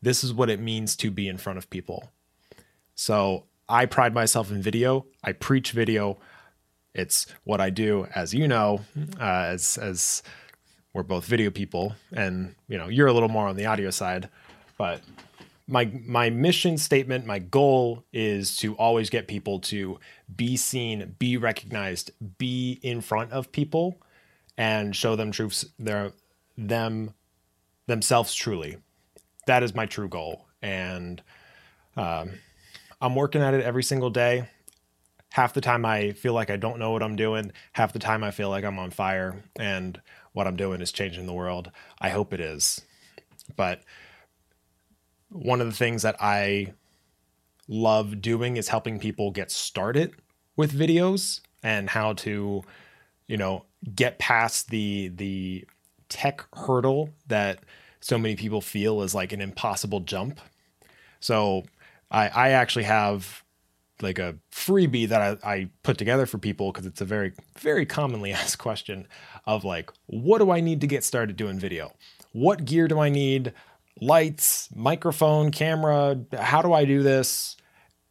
this 0.00 0.24
is 0.24 0.32
what 0.32 0.50
it 0.50 0.60
means 0.60 0.96
to 0.96 1.10
be 1.10 1.28
in 1.28 1.38
front 1.38 1.58
of 1.58 1.70
people. 1.70 2.10
So 2.94 3.44
I 3.68 3.86
pride 3.86 4.14
myself 4.14 4.50
in 4.50 4.60
video. 4.60 5.06
I 5.22 5.32
preach 5.32 5.72
video. 5.72 6.18
It's 6.94 7.26
what 7.44 7.60
I 7.60 7.70
do, 7.70 8.06
as 8.14 8.34
you 8.34 8.46
know, 8.48 8.80
uh, 9.18 9.46
as 9.48 9.78
as 9.78 10.22
we're 10.92 11.02
both 11.02 11.24
video 11.24 11.50
people, 11.50 11.94
and 12.12 12.54
you 12.68 12.76
know 12.76 12.88
you're 12.88 13.06
a 13.06 13.12
little 13.12 13.30
more 13.30 13.48
on 13.48 13.56
the 13.56 13.66
audio 13.66 13.90
side. 13.90 14.28
But 14.76 15.00
my 15.72 15.90
my 16.06 16.30
mission 16.30 16.76
statement, 16.76 17.24
my 17.26 17.38
goal 17.38 18.04
is 18.12 18.56
to 18.58 18.74
always 18.74 19.10
get 19.10 19.26
people 19.26 19.58
to 19.60 19.98
be 20.34 20.56
seen, 20.56 21.16
be 21.18 21.36
recognized, 21.38 22.10
be 22.38 22.78
in 22.82 23.00
front 23.00 23.32
of 23.32 23.50
people, 23.50 24.00
and 24.58 24.94
show 24.94 25.16
them 25.16 25.32
truths 25.32 25.64
their 25.78 26.12
them 26.58 27.14
themselves 27.86 28.34
truly. 28.34 28.76
That 29.46 29.62
is 29.62 29.74
my 29.74 29.86
true 29.86 30.08
goal, 30.08 30.46
and 30.60 31.22
um, 31.96 32.32
I'm 33.00 33.14
working 33.14 33.40
at 33.42 33.54
it 33.54 33.64
every 33.64 33.82
single 33.82 34.10
day. 34.10 34.48
half 35.32 35.54
the 35.54 35.60
time 35.62 35.84
I 35.84 36.12
feel 36.12 36.34
like 36.34 36.50
I 36.50 36.56
don't 36.56 36.78
know 36.78 36.90
what 36.90 37.02
I'm 37.02 37.16
doing. 37.16 37.52
Half 37.72 37.94
the 37.94 37.98
time 37.98 38.22
I 38.22 38.30
feel 38.30 38.50
like 38.50 38.64
I'm 38.64 38.78
on 38.78 38.90
fire 38.90 39.42
and 39.58 40.00
what 40.32 40.46
I'm 40.46 40.56
doing 40.56 40.80
is 40.82 40.92
changing 40.92 41.26
the 41.26 41.32
world. 41.32 41.70
I 42.00 42.10
hope 42.10 42.32
it 42.34 42.40
is. 42.40 42.82
But 43.56 43.82
one 45.32 45.60
of 45.60 45.66
the 45.66 45.76
things 45.76 46.02
that 46.02 46.16
I 46.20 46.74
love 47.68 48.20
doing 48.20 48.56
is 48.56 48.68
helping 48.68 48.98
people 48.98 49.30
get 49.30 49.50
started 49.50 50.14
with 50.56 50.72
videos 50.72 51.40
and 51.62 51.88
how 51.90 52.12
to, 52.14 52.62
you 53.26 53.36
know, 53.36 53.64
get 53.94 54.18
past 54.18 54.68
the 54.68 55.08
the 55.08 55.66
tech 56.08 56.44
hurdle 56.54 57.10
that 57.26 57.60
so 58.00 58.18
many 58.18 58.36
people 58.36 58.60
feel 58.60 59.02
is 59.02 59.14
like 59.14 59.32
an 59.32 59.40
impossible 59.40 60.00
jump. 60.00 60.40
So 61.20 61.64
I, 62.10 62.28
I 62.28 62.48
actually 62.50 62.84
have 62.84 63.42
like 64.02 64.18
a 64.18 64.36
freebie 64.50 65.08
that 65.08 65.38
I, 65.44 65.52
I 65.52 65.68
put 65.82 65.96
together 65.96 66.26
for 66.26 66.38
people 66.38 66.72
because 66.72 66.84
it's 66.86 67.00
a 67.00 67.04
very, 67.04 67.32
very 67.58 67.86
commonly 67.86 68.32
asked 68.32 68.58
question 68.58 69.06
of 69.46 69.64
like, 69.64 69.90
what 70.06 70.38
do 70.38 70.50
I 70.50 70.60
need 70.60 70.80
to 70.80 70.86
get 70.86 71.04
started 71.04 71.36
doing 71.36 71.58
video? 71.58 71.92
What 72.32 72.64
gear 72.64 72.88
do 72.88 72.98
I 72.98 73.08
need? 73.08 73.52
Lights, 74.00 74.68
microphone, 74.74 75.50
camera, 75.50 76.18
how 76.36 76.62
do 76.62 76.72
I 76.72 76.84
do 76.84 77.02
this? 77.02 77.56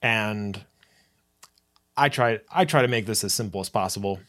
And 0.02 0.64
I 1.98 2.10
try 2.10 2.40
I 2.52 2.66
try 2.66 2.82
to 2.82 2.88
make 2.88 3.06
this 3.06 3.24
as 3.24 3.34
simple 3.34 3.62
as 3.62 3.70
possible. 3.70 4.20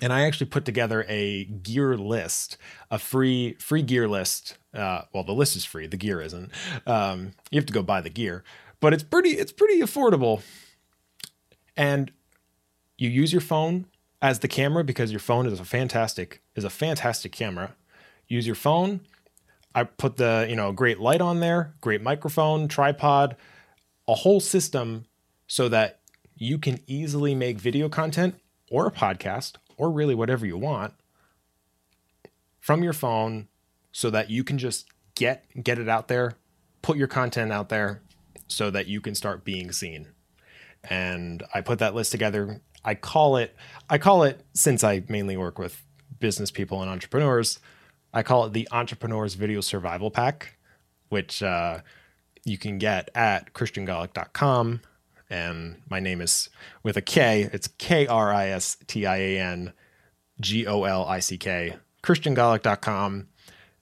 And 0.00 0.12
I 0.12 0.22
actually 0.22 0.46
put 0.46 0.64
together 0.64 1.04
a 1.08 1.44
gear 1.44 1.96
list, 1.96 2.56
a 2.90 2.98
free 2.98 3.54
free 3.58 3.82
gear 3.82 4.08
list. 4.08 4.56
Uh, 4.72 5.02
well, 5.12 5.24
the 5.24 5.32
list 5.32 5.54
is 5.54 5.64
free, 5.64 5.86
the 5.86 5.96
gear 5.96 6.20
isn't. 6.20 6.50
Um, 6.86 7.32
you 7.50 7.58
have 7.58 7.66
to 7.66 7.72
go 7.72 7.82
buy 7.82 8.00
the 8.00 8.10
gear, 8.10 8.42
but 8.80 8.94
it's 8.94 9.02
pretty 9.02 9.30
it's 9.30 9.52
pretty 9.52 9.80
affordable. 9.80 10.42
And 11.76 12.10
you 12.96 13.08
use 13.08 13.32
your 13.32 13.40
phone 13.40 13.86
as 14.20 14.38
the 14.38 14.48
camera 14.48 14.84
because 14.84 15.10
your 15.10 15.20
phone 15.20 15.46
is 15.46 15.60
a 15.60 15.64
fantastic 15.64 16.40
is 16.54 16.64
a 16.64 16.70
fantastic 16.70 17.32
camera. 17.32 17.74
Use 18.28 18.46
your 18.46 18.56
phone. 18.56 19.00
I 19.74 19.84
put 19.84 20.16
the 20.16 20.46
you 20.48 20.56
know 20.56 20.72
great 20.72 21.00
light 21.00 21.20
on 21.20 21.40
there, 21.40 21.74
great 21.80 22.02
microphone, 22.02 22.68
tripod, 22.68 23.36
a 24.06 24.14
whole 24.14 24.40
system 24.40 25.06
so 25.46 25.68
that 25.68 26.00
you 26.36 26.58
can 26.58 26.80
easily 26.86 27.34
make 27.34 27.58
video 27.58 27.88
content 27.88 28.36
or 28.70 28.86
a 28.86 28.90
podcast 28.90 29.56
or 29.76 29.90
really 29.90 30.14
whatever 30.14 30.46
you 30.46 30.56
want 30.56 30.94
from 32.60 32.82
your 32.82 32.92
phone 32.92 33.48
so 33.92 34.08
that 34.10 34.30
you 34.30 34.42
can 34.44 34.58
just 34.58 34.86
get 35.14 35.44
get 35.62 35.78
it 35.78 35.88
out 35.88 36.08
there, 36.08 36.34
put 36.80 36.96
your 36.96 37.08
content 37.08 37.52
out 37.52 37.68
there 37.68 38.02
so 38.48 38.70
that 38.70 38.86
you 38.86 39.00
can 39.00 39.14
start 39.14 39.44
being 39.44 39.72
seen. 39.72 40.08
And 40.84 41.42
I 41.54 41.60
put 41.60 41.78
that 41.78 41.94
list 41.94 42.12
together. 42.12 42.60
I 42.84 42.94
call 42.94 43.36
it 43.36 43.54
I 43.88 43.98
call 43.98 44.24
it 44.24 44.44
since 44.54 44.82
I 44.82 45.04
mainly 45.08 45.36
work 45.36 45.58
with 45.58 45.82
business 46.18 46.50
people 46.50 46.80
and 46.80 46.90
entrepreneurs, 46.90 47.60
I 48.12 48.22
call 48.22 48.46
it 48.46 48.52
the 48.52 48.68
Entrepreneurs 48.70 49.34
Video 49.34 49.60
Survival 49.60 50.10
Pack, 50.10 50.58
which 51.08 51.42
uh, 51.42 51.80
you 52.44 52.58
can 52.58 52.78
get 52.78 53.08
at 53.14 53.52
kristiangolick.com. 53.54 54.80
And 55.30 55.80
my 55.88 55.98
name 55.98 56.20
is 56.20 56.50
with 56.82 56.96
a 56.98 57.02
K. 57.02 57.48
It's 57.52 57.68
K 57.78 58.06
R 58.06 58.32
I 58.32 58.48
S 58.48 58.76
T 58.86 59.06
I 59.06 59.16
A 59.16 59.40
N 59.40 59.72
G 60.40 60.66
O 60.66 60.84
L 60.84 61.06
I 61.06 61.20
C 61.20 61.38
K, 61.38 61.76
kristiangolick.com. 62.02 63.28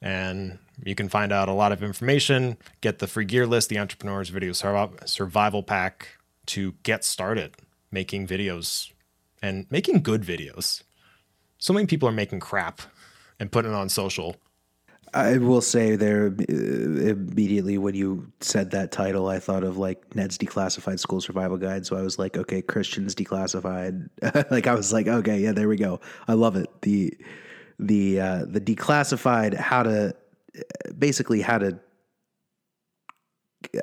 And 0.01 0.59
you 0.85 0.94
can 0.94 1.09
find 1.09 1.32
out 1.32 1.48
a 1.48 1.52
lot 1.52 1.73
of 1.73 1.82
information, 1.82 2.57
get 2.81 3.01
the 3.01 3.07
free 3.07 3.24
gear 3.24 3.47
list, 3.47 3.69
the 3.69 3.78
Entrepreneurs 3.78 4.28
Video 4.28 4.52
Survi- 4.52 5.09
Survival 5.09 5.62
Pack 5.62 6.19
to 6.47 6.74
get 6.85 7.05
started 7.05 7.57
making 7.90 8.27
videos 8.27 8.93
and 9.43 9.66
making 9.70 10.02
good 10.02 10.23
videos. 10.23 10.82
So 11.59 11.73
many 11.73 11.86
people 11.86 12.09
are 12.09 12.12
making 12.12 12.40
crap 12.40 12.81
and 13.40 13.50
putting 13.50 13.72
it 13.72 13.74
on 13.74 13.88
social. 13.88 14.36
I 15.12 15.38
will 15.38 15.60
say 15.60 15.96
there 15.96 16.26
uh, 16.26 16.52
immediately 16.52 17.78
when 17.78 17.96
you 17.96 18.30
said 18.40 18.70
that 18.70 18.92
title, 18.92 19.28
I 19.28 19.40
thought 19.40 19.64
of 19.64 19.76
like 19.76 20.14
Ned's 20.14 20.38
Declassified 20.38 21.00
School 21.00 21.20
Survival 21.20 21.56
Guide. 21.56 21.84
So 21.84 21.96
I 21.96 22.02
was 22.02 22.16
like, 22.16 22.36
okay, 22.36 22.62
Kristians 22.62 23.14
Declassified. 23.14 24.08
like 24.52 24.68
I 24.68 24.74
was 24.74 24.92
like, 24.92 25.08
okay, 25.08 25.40
yeah, 25.40 25.50
there 25.50 25.68
we 25.68 25.76
go. 25.76 25.98
I 26.28 26.34
love 26.34 26.54
it. 26.54 26.68
The 26.82 27.12
the 27.80 28.20
uh, 28.20 28.44
the 28.46 28.60
declassified 28.60 29.54
how 29.54 29.82
to 29.82 30.14
basically 30.96 31.40
how 31.40 31.58
to. 31.58 31.80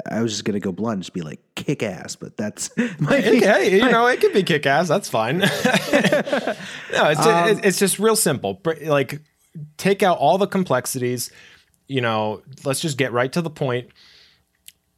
I 0.09 0.21
was 0.21 0.31
just 0.31 0.43
gonna 0.45 0.59
go 0.59 0.71
blunt, 0.71 1.01
just 1.01 1.13
be 1.13 1.21
like 1.21 1.39
kick 1.55 1.83
ass, 1.83 2.15
but 2.15 2.37
that's 2.37 2.75
my 2.99 3.17
Okay, 3.17 3.75
you 3.77 3.91
know, 3.91 4.07
it 4.07 4.21
can 4.21 4.31
be 4.31 4.43
kick 4.43 4.65
ass. 4.65 4.87
That's 4.87 5.09
fine. 5.09 5.37
no, 5.39 5.47
it's, 5.51 7.25
Um, 7.25 7.59
it's 7.63 7.79
just 7.79 7.99
real 7.99 8.15
simple. 8.15 8.61
Like, 8.85 9.21
take 9.77 10.03
out 10.03 10.17
all 10.17 10.37
the 10.37 10.47
complexities. 10.47 11.31
You 11.87 12.01
know, 12.01 12.41
let's 12.63 12.79
just 12.79 12.97
get 12.97 13.11
right 13.11 13.31
to 13.31 13.41
the 13.41 13.49
point. 13.49 13.89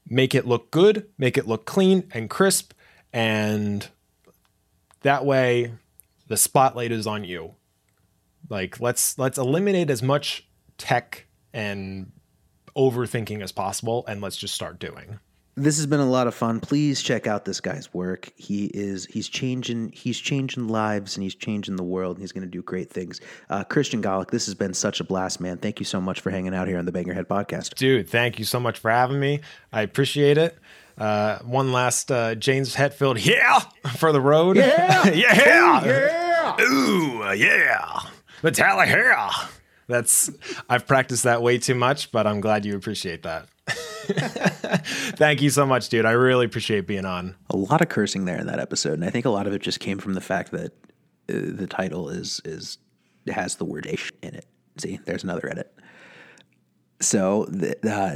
Make 0.08 0.34
it 0.34 0.48
look 0.48 0.72
good, 0.72 1.08
make 1.18 1.38
it 1.38 1.48
look 1.48 1.66
clean 1.66 2.10
and 2.12 2.30
crisp, 2.30 2.74
and 3.14 3.88
that 5.02 5.24
way 5.24 5.72
the 6.28 6.38
spotlight 6.38 6.92
is 6.92 7.06
on 7.06 7.24
you. 7.24 7.56
Like, 8.50 8.80
let's 8.80 9.20
let's 9.20 9.38
eliminate 9.38 9.92
as 9.92 10.02
much 10.02 10.48
tech 10.78 11.28
and 11.54 12.12
overthinking 12.76 13.44
as 13.44 13.52
possible, 13.52 14.04
and 14.08 14.22
let's 14.22 14.38
just 14.38 14.56
start 14.56 14.80
doing. 14.80 15.20
This 15.60 15.76
has 15.76 15.86
been 15.86 16.00
a 16.00 16.10
lot 16.10 16.26
of 16.28 16.34
fun. 16.34 16.62
Please 16.62 17.02
check 17.02 17.28
out 17.28 17.44
this 17.44 17.60
guy's 17.60 17.94
work. 17.94 18.32
He 18.38 18.68
is 18.74 19.06
he's 19.06 19.28
changing 19.28 19.92
he's 19.92 20.18
changing 20.18 20.70
lives 20.70 21.18
and 21.18 21.24
he's 21.24 21.36
changing 21.36 21.76
the 21.76 21.84
world 21.84 22.16
and 22.16 22.24
he's 22.24 22.32
going 22.32 22.46
to 22.46 22.50
do 22.50 22.62
great 22.62 22.90
things. 22.90 23.20
Uh, 23.50 23.66
Kristian 23.66 24.02
Golick, 24.02 24.32
this 24.32 24.46
has 24.46 24.56
been 24.56 24.74
such 24.74 25.02
a 25.02 25.04
blast, 25.04 25.42
man. 25.42 25.58
Thank 25.58 25.80
you 25.80 25.86
so 25.86 26.00
much 26.00 26.22
for 26.22 26.30
hanging 26.30 26.56
out 26.56 26.70
here 26.70 26.78
on 26.78 26.86
the 26.86 26.94
Bang 26.94 27.06
Your 27.06 27.16
Head 27.16 27.28
podcast. 27.28 27.76
Dude, 27.76 28.08
thank 28.08 28.40
you 28.40 28.46
so 28.46 28.60
much 28.60 28.80
for 28.80 28.90
having 28.90 29.20
me. 29.20 29.42
I 29.74 29.82
appreciate 29.82 30.38
it. 30.38 30.58
Uh, 30.98 31.40
one 31.40 31.74
last 31.74 32.10
uh, 32.10 32.36
James 32.36 32.76
Hetfield, 32.76 33.24
yeah, 33.26 33.60
for 33.98 34.12
the 34.14 34.22
road. 34.22 34.56
Yeah, 34.58 35.10
yeah, 35.10 35.86
yeah. 36.58 36.62
Ooh, 36.62 37.34
yeah. 37.34 38.00
Metallic, 38.44 38.90
yeah. 38.90 39.32
That's 39.90 40.30
I've 40.70 40.86
practiced 40.86 41.24
that 41.24 41.42
way 41.42 41.58
too 41.58 41.74
much, 41.74 42.12
but 42.12 42.28
I'm 42.28 42.42
glad 42.42 42.64
you 42.64 42.76
appreciate 42.76 43.24
that. 43.24 43.50
thank 45.18 45.42
you 45.42 45.50
so 45.50 45.66
much, 45.66 45.90
dude. 45.90 46.06
I 46.06 46.12
really 46.12 46.46
appreciate 46.46 46.86
being 46.86 47.06
on. 47.06 47.36
A 47.50 47.58
lot 47.58 47.82
of 47.82 47.90
cursing 47.90 48.26
there 48.26 48.38
in 48.38 48.46
that 48.48 48.60
episode, 48.60 48.94
and 48.94 49.04
I 49.04 49.10
think 49.10 49.26
a 49.26 49.32
lot 49.32 49.48
of 49.48 49.54
it 49.54 49.64
just 49.64 49.80
came 49.80 49.98
from 49.98 50.14
the 50.14 50.22
fact 50.22 50.52
that 50.52 50.74
uh, 51.28 51.34
the 51.56 51.66
title 51.68 52.10
is 52.10 52.40
is 52.46 52.78
has 53.28 53.56
the 53.56 53.66
word 53.66 53.88
"ish" 53.88 54.12
in 54.22 54.36
it. 54.36 54.46
See, 54.78 55.00
there's 55.06 55.24
another 55.24 55.50
edit. 55.50 55.74
So 57.02 57.46
th- 57.46 57.76
uh, 57.84 58.16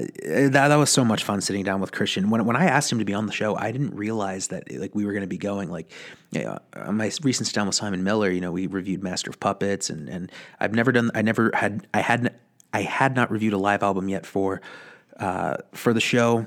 that 0.50 0.52
that 0.52 0.76
was 0.76 0.90
so 0.90 1.06
much 1.06 1.24
fun 1.24 1.40
sitting 1.40 1.64
down 1.64 1.80
with 1.80 1.94
Kristian. 1.94 2.30
When 2.30 2.46
when 2.46 2.58
I 2.58 2.66
asked 2.66 2.92
him 2.92 3.00
to 3.00 3.06
be 3.06 3.14
on 3.14 3.28
the 3.28 3.32
show, 3.32 3.56
I 3.56 3.72
didn't 3.72 3.96
realize 3.96 4.48
that 4.48 4.70
like 4.74 4.94
we 4.94 5.06
were 5.06 5.14
going 5.14 5.22
to 5.22 5.28
be 5.28 5.38
going 5.38 5.72
like 5.72 5.90
yeah, 6.32 6.58
on 6.76 6.98
my 6.98 7.10
recent 7.22 7.48
sit 7.48 7.56
down 7.56 7.68
with 7.68 7.76
Simon 7.76 8.04
Miller. 8.04 8.30
You 8.30 8.42
know, 8.42 8.52
we 8.52 8.68
reviewed 8.68 9.02
Master 9.02 9.30
of 9.30 9.40
Puppets, 9.40 9.90
and 9.90 10.10
and 10.10 10.32
I've 10.60 10.74
never 10.74 10.92
done. 10.92 11.12
I 11.16 11.22
never 11.22 11.52
had. 11.54 11.88
I 11.94 12.02
hadn't. 12.02 12.34
I 12.74 12.82
had 12.82 13.16
not 13.16 13.32
reviewed 13.32 13.54
a 13.54 13.58
live 13.58 13.84
album 13.84 14.10
yet 14.10 14.26
for 14.26 14.62
uh, 15.18 15.58
for 15.74 15.94
the 15.94 16.02
show. 16.02 16.46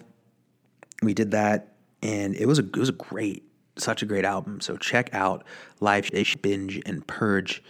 We 1.02 1.14
did 1.14 1.30
that, 1.30 1.76
and 2.02 2.34
it 2.34 2.46
was 2.46 2.58
a 2.58 2.64
it 2.64 2.76
was 2.76 2.90
a 2.90 2.92
great, 2.92 3.44
such 3.76 4.02
a 4.02 4.06
great 4.06 4.26
album. 4.26 4.60
So 4.60 4.76
check 4.76 5.08
out 5.14 5.44
Live 5.80 6.10
Binge 6.42 6.82
and 6.84 7.06
Purge 7.06 7.62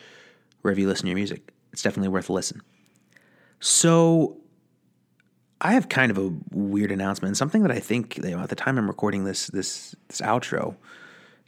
wherever 0.62 0.80
you 0.80 0.88
listen 0.88 1.04
to 1.04 1.10
your 1.10 1.16
music. 1.16 1.52
It's 1.72 1.82
definitely 1.82 2.08
worth 2.08 2.28
a 2.30 2.32
listen. 2.32 2.62
So 3.60 4.38
I 5.60 5.72
have 5.72 5.88
kind 5.88 6.10
of 6.10 6.18
a 6.18 6.32
weird 6.50 6.90
announcement, 6.90 7.36
something 7.36 7.62
that 7.62 7.70
I 7.70 7.80
think 7.80 8.18
you 8.18 8.30
know, 8.30 8.40
at 8.40 8.50
the 8.50 8.56
time 8.56 8.78
I'm 8.78 8.88
recording 8.88 9.24
this 9.24 9.46
this 9.48 9.94
this 10.08 10.20
outro, 10.20 10.76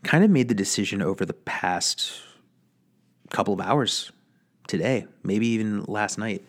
kind 0.02 0.24
of 0.24 0.30
made 0.30 0.48
the 0.48 0.54
decision 0.54 1.02
over 1.02 1.24
the 1.24 1.34
past 1.34 2.12
couple 3.30 3.52
of 3.52 3.60
hours 3.60 4.10
today, 4.66 5.06
maybe 5.22 5.46
even 5.48 5.84
last 5.84 6.18
night. 6.18 6.44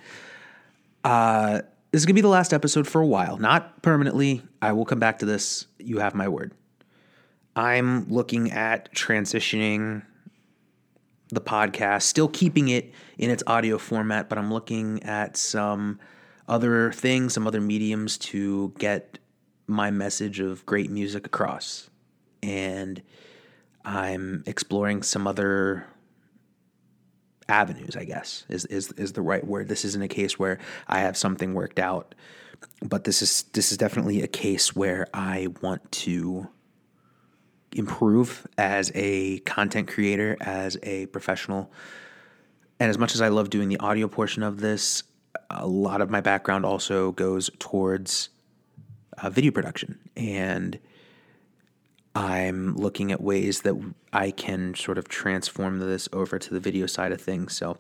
Uh, 1.03 1.61
this 1.91 2.02
is 2.02 2.06
gonna 2.06 2.15
be 2.15 2.22
the 2.22 2.27
last 2.27 2.53
episode 2.53 2.88
for 2.88 3.02
a 3.02 3.07
while, 3.07 3.38
not 3.38 3.81
permanently. 3.81 4.41
I 4.61 4.72
will 4.72 4.86
come 4.86 4.99
back 4.99 5.19
to 5.19 5.26
this. 5.26 5.65
You 5.80 5.99
have 5.99 6.15
my 6.15 6.27
word. 6.27 6.53
I'm 7.56 8.07
looking 8.07 8.52
at 8.52 8.94
transitioning 8.94 10.03
the 11.30 11.41
podcast, 11.41 12.03
still 12.03 12.30
keeping 12.30 12.69
it 12.69 12.94
in 13.18 13.30
its 13.30 13.44
audio 13.45 13.77
format, 13.77 14.30
but 14.30 14.38
I'm 14.38 14.52
looking 14.52 15.03
at 15.03 15.36
some 15.36 15.99
other 16.49 16.91
things, 16.91 17.34
some 17.34 17.47
other 17.47 17.61
mediums 17.61 18.17
to 18.17 18.73
get 18.77 19.19
my 19.67 19.91
message 19.91 20.39
of 20.39 20.65
great 20.65 20.89
music 20.89 21.26
across. 21.26 21.89
And 22.41 23.01
I'm 23.85 24.43
exploring 24.47 25.03
some 25.03 25.27
other 25.27 25.85
avenues, 27.47 27.95
I 27.95 28.05
guess, 28.05 28.45
is, 28.49 28.65
is 28.65 28.91
is 28.93 29.13
the 29.13 29.21
right 29.21 29.45
word. 29.45 29.67
This 29.67 29.85
isn't 29.85 30.01
a 30.01 30.07
case 30.07 30.38
where 30.38 30.59
I 30.88 30.99
have 30.99 31.17
something 31.17 31.53
worked 31.53 31.80
out, 31.80 32.15
but 32.81 33.03
this 33.03 33.21
is 33.21 33.43
this 33.53 33.71
is 33.71 33.77
definitely 33.77 34.21
a 34.21 34.27
case 34.27 34.76
where 34.76 35.07
I 35.13 35.47
want 35.61 35.91
to 35.91 36.47
improve 37.71 38.47
as 38.57 38.91
a 38.95 39.39
content 39.39 39.88
creator, 39.88 40.38
as 40.41 40.77
a 40.84 41.05
professional. 41.07 41.71
And 42.80 42.89
as 42.89 42.97
much 42.97 43.13
as 43.13 43.21
I 43.21 43.27
love 43.27 43.49
doing 43.49 43.67
the 43.67 43.77
audio 43.77 44.07
portion 44.07 44.41
of 44.41 44.61
this, 44.61 45.03
a 45.49 45.68
lot 45.68 46.01
of 46.01 46.10
my 46.10 46.22
background 46.22 46.65
also 46.65 47.11
goes 47.11 47.49
towards 47.60 48.30
uh, 49.18 49.30
video 49.30 49.51
production. 49.51 49.99
And 50.15 50.80
I'm 52.15 52.76
looking 52.76 53.11
at 53.11 53.22
ways 53.22 53.61
that 53.61 53.76
I 54.11 54.31
can 54.31 54.76
sort 54.76 54.97
of 54.97 55.07
transform 55.07 55.80
this 55.80 56.10
over 56.11 56.39
to 56.39 56.53
the 56.53 56.60
video 56.60 56.85
side 56.85 57.11
of 57.11 57.22
things. 57.22 57.56
So 57.56 57.77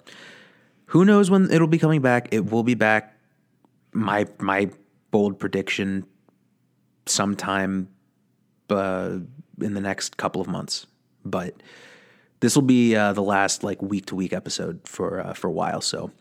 who 0.87 1.05
knows 1.05 1.29
when 1.29 1.51
it'll 1.51 1.67
be 1.67 1.79
coming 1.79 2.01
back? 2.01 2.29
It 2.31 2.51
will 2.51 2.63
be 2.63 2.75
back. 2.75 3.15
My 3.91 4.27
my 4.39 4.69
bold 5.11 5.39
prediction 5.39 6.05
sometime 7.05 7.89
uh, 8.69 9.17
in 9.61 9.73
the 9.73 9.81
next 9.81 10.17
couple 10.17 10.41
of 10.41 10.47
months. 10.47 10.85
But 11.25 11.55
this 12.39 12.55
will 12.55 12.63
be 12.63 12.95
uh, 12.95 13.13
the 13.13 13.23
last 13.23 13.63
like 13.63 13.81
week 13.81 14.05
to 14.07 14.15
week 14.15 14.31
episode 14.31 14.81
for 14.85 15.19
uh, 15.19 15.33
for 15.33 15.47
a 15.47 15.51
while. 15.51 15.81
So 15.81 16.11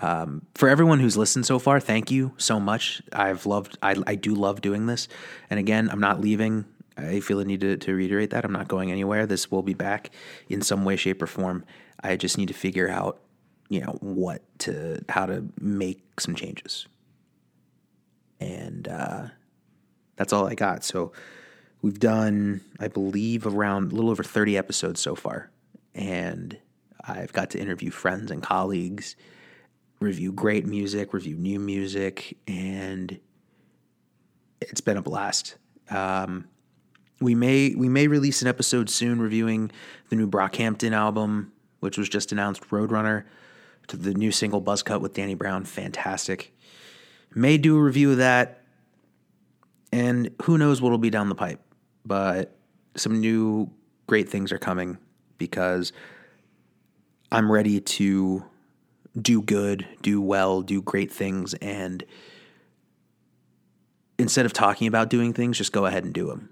um, 0.00 0.46
for 0.54 0.68
everyone 0.68 1.00
who's 1.00 1.16
listened 1.16 1.46
so 1.46 1.58
far, 1.58 1.80
thank 1.80 2.10
you 2.10 2.32
so 2.36 2.58
much. 2.58 3.00
I've 3.12 3.46
loved 3.46 3.78
I 3.82 3.96
I 4.06 4.14
do 4.14 4.34
love 4.34 4.60
doing 4.60 4.86
this. 4.86 5.08
And 5.50 5.60
again, 5.60 5.88
I'm 5.90 6.00
not 6.00 6.20
leaving. 6.20 6.64
I 6.96 7.20
feel 7.20 7.38
the 7.38 7.44
need 7.44 7.60
to, 7.60 7.76
to 7.76 7.94
reiterate 7.94 8.30
that 8.30 8.44
I'm 8.44 8.52
not 8.52 8.68
going 8.68 8.92
anywhere. 8.92 9.26
This 9.26 9.50
will 9.50 9.62
be 9.62 9.74
back 9.74 10.10
in 10.48 10.62
some 10.62 10.84
way, 10.84 10.96
shape, 10.96 11.20
or 11.22 11.26
form. 11.26 11.64
I 12.00 12.16
just 12.16 12.38
need 12.38 12.48
to 12.48 12.54
figure 12.54 12.88
out, 12.88 13.20
you 13.68 13.80
know, 13.80 13.96
what 14.00 14.42
to 14.60 15.04
how 15.08 15.26
to 15.26 15.44
make 15.60 16.02
some 16.20 16.34
changes. 16.34 16.86
And 18.40 18.86
uh, 18.88 19.28
that's 20.16 20.32
all 20.32 20.46
I 20.46 20.54
got. 20.54 20.84
So 20.84 21.12
we've 21.82 21.98
done, 21.98 22.60
I 22.78 22.88
believe, 22.88 23.46
around 23.46 23.92
a 23.92 23.94
little 23.94 24.10
over 24.10 24.22
30 24.22 24.56
episodes 24.58 25.00
so 25.00 25.14
far. 25.14 25.50
And 25.94 26.58
I've 27.02 27.32
got 27.32 27.50
to 27.50 27.60
interview 27.60 27.90
friends 27.90 28.30
and 28.30 28.42
colleagues, 28.42 29.16
review 30.04 30.32
great 30.32 30.66
music, 30.66 31.12
review 31.12 31.36
new 31.36 31.58
music, 31.58 32.36
and 32.46 33.18
it's 34.60 34.80
been 34.80 34.96
a 34.96 35.02
blast. 35.02 35.56
Um, 35.90 36.46
we 37.20 37.34
may 37.34 37.74
we 37.74 37.88
may 37.88 38.06
release 38.06 38.42
an 38.42 38.48
episode 38.48 38.90
soon 38.90 39.20
reviewing 39.20 39.70
the 40.10 40.16
new 40.16 40.28
Brockhampton 40.28 40.92
album, 40.92 41.52
which 41.80 41.98
was 41.98 42.08
just 42.08 42.32
announced, 42.32 42.62
Roadrunner, 42.68 43.24
to 43.88 43.96
the 43.96 44.14
new 44.14 44.30
single 44.30 44.62
Buzzcut 44.62 45.00
with 45.00 45.14
Danny 45.14 45.34
Brown, 45.34 45.64
fantastic. 45.64 46.54
May 47.34 47.58
do 47.58 47.76
a 47.76 47.82
review 47.82 48.12
of 48.12 48.18
that, 48.18 48.62
and 49.90 50.30
who 50.42 50.58
knows 50.58 50.80
what'll 50.80 50.98
be 50.98 51.10
down 51.10 51.28
the 51.28 51.34
pipe. 51.34 51.60
But 52.04 52.56
some 52.96 53.20
new 53.20 53.70
great 54.06 54.28
things 54.28 54.52
are 54.52 54.58
coming 54.58 54.98
because 55.38 55.92
I'm 57.32 57.50
ready 57.50 57.80
to 57.80 58.44
do 59.20 59.42
good, 59.42 59.86
do 60.02 60.20
well, 60.20 60.62
do 60.62 60.82
great 60.82 61.12
things, 61.12 61.54
and 61.54 62.04
instead 64.18 64.46
of 64.46 64.52
talking 64.52 64.86
about 64.86 65.10
doing 65.10 65.32
things, 65.32 65.58
just 65.58 65.72
go 65.72 65.86
ahead 65.86 66.04
and 66.04 66.12
do 66.12 66.26
them. 66.26 66.50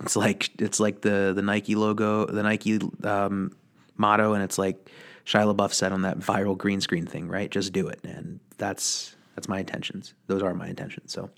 It's 0.00 0.16
like 0.16 0.50
it's 0.60 0.78
like 0.78 1.00
the 1.00 1.32
the 1.34 1.42
Nike 1.42 1.74
logo, 1.74 2.26
the 2.26 2.42
Nike 2.42 2.80
um, 3.02 3.56
motto, 3.96 4.34
and 4.34 4.42
it's 4.42 4.58
like 4.58 4.90
Shia 5.24 5.54
LaBeouf 5.54 5.72
said 5.72 5.92
on 5.92 6.02
that 6.02 6.18
viral 6.18 6.56
green 6.56 6.80
screen 6.80 7.06
thing, 7.06 7.28
right? 7.28 7.50
Just 7.50 7.72
do 7.72 7.88
it, 7.88 8.00
and 8.04 8.40
that's 8.56 9.16
that's 9.34 9.48
my 9.48 9.60
intentions. 9.60 10.14
Those 10.26 10.42
are 10.42 10.54
my 10.54 10.68
intentions. 10.68 11.12
So, 11.12 11.30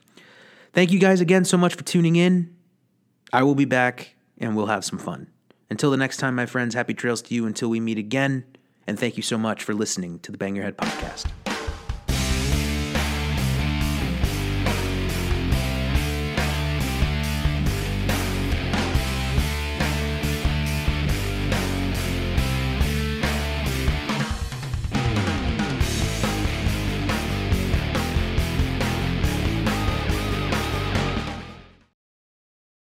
thank 0.73 0.93
you 0.93 0.99
guys 0.99 1.21
again 1.21 1.45
so 1.45 1.57
much 1.57 1.75
for 1.75 1.85
tuning 1.85 2.17
in. 2.17 2.55
I 3.33 3.43
will 3.43 3.55
be 3.55 3.65
back, 3.65 4.15
and 4.39 4.57
we'll 4.57 4.67
have 4.67 4.85
some 4.85 4.99
fun. 4.99 5.29
Until 5.71 5.91
the 5.91 5.97
next 5.97 6.19
time, 6.19 6.35
my 6.35 6.47
friends, 6.47 6.75
happy 6.75 6.95
trails 6.95 7.23
to 7.23 7.35
you 7.35 7.47
until 7.47 7.71
we 7.71 7.81
meet 7.81 7.97
again. 7.97 8.45
And 8.87 8.99
thank 8.99 9.17
you 9.17 9.23
so 9.23 9.39
much 9.39 9.63
for 9.63 9.75
listening 9.75 10.19
to 10.21 10.33
the 10.33 10.39
Bang 10.39 10.57
Your 10.57 10.65
Head 10.65 10.77
podcast. 10.77 11.50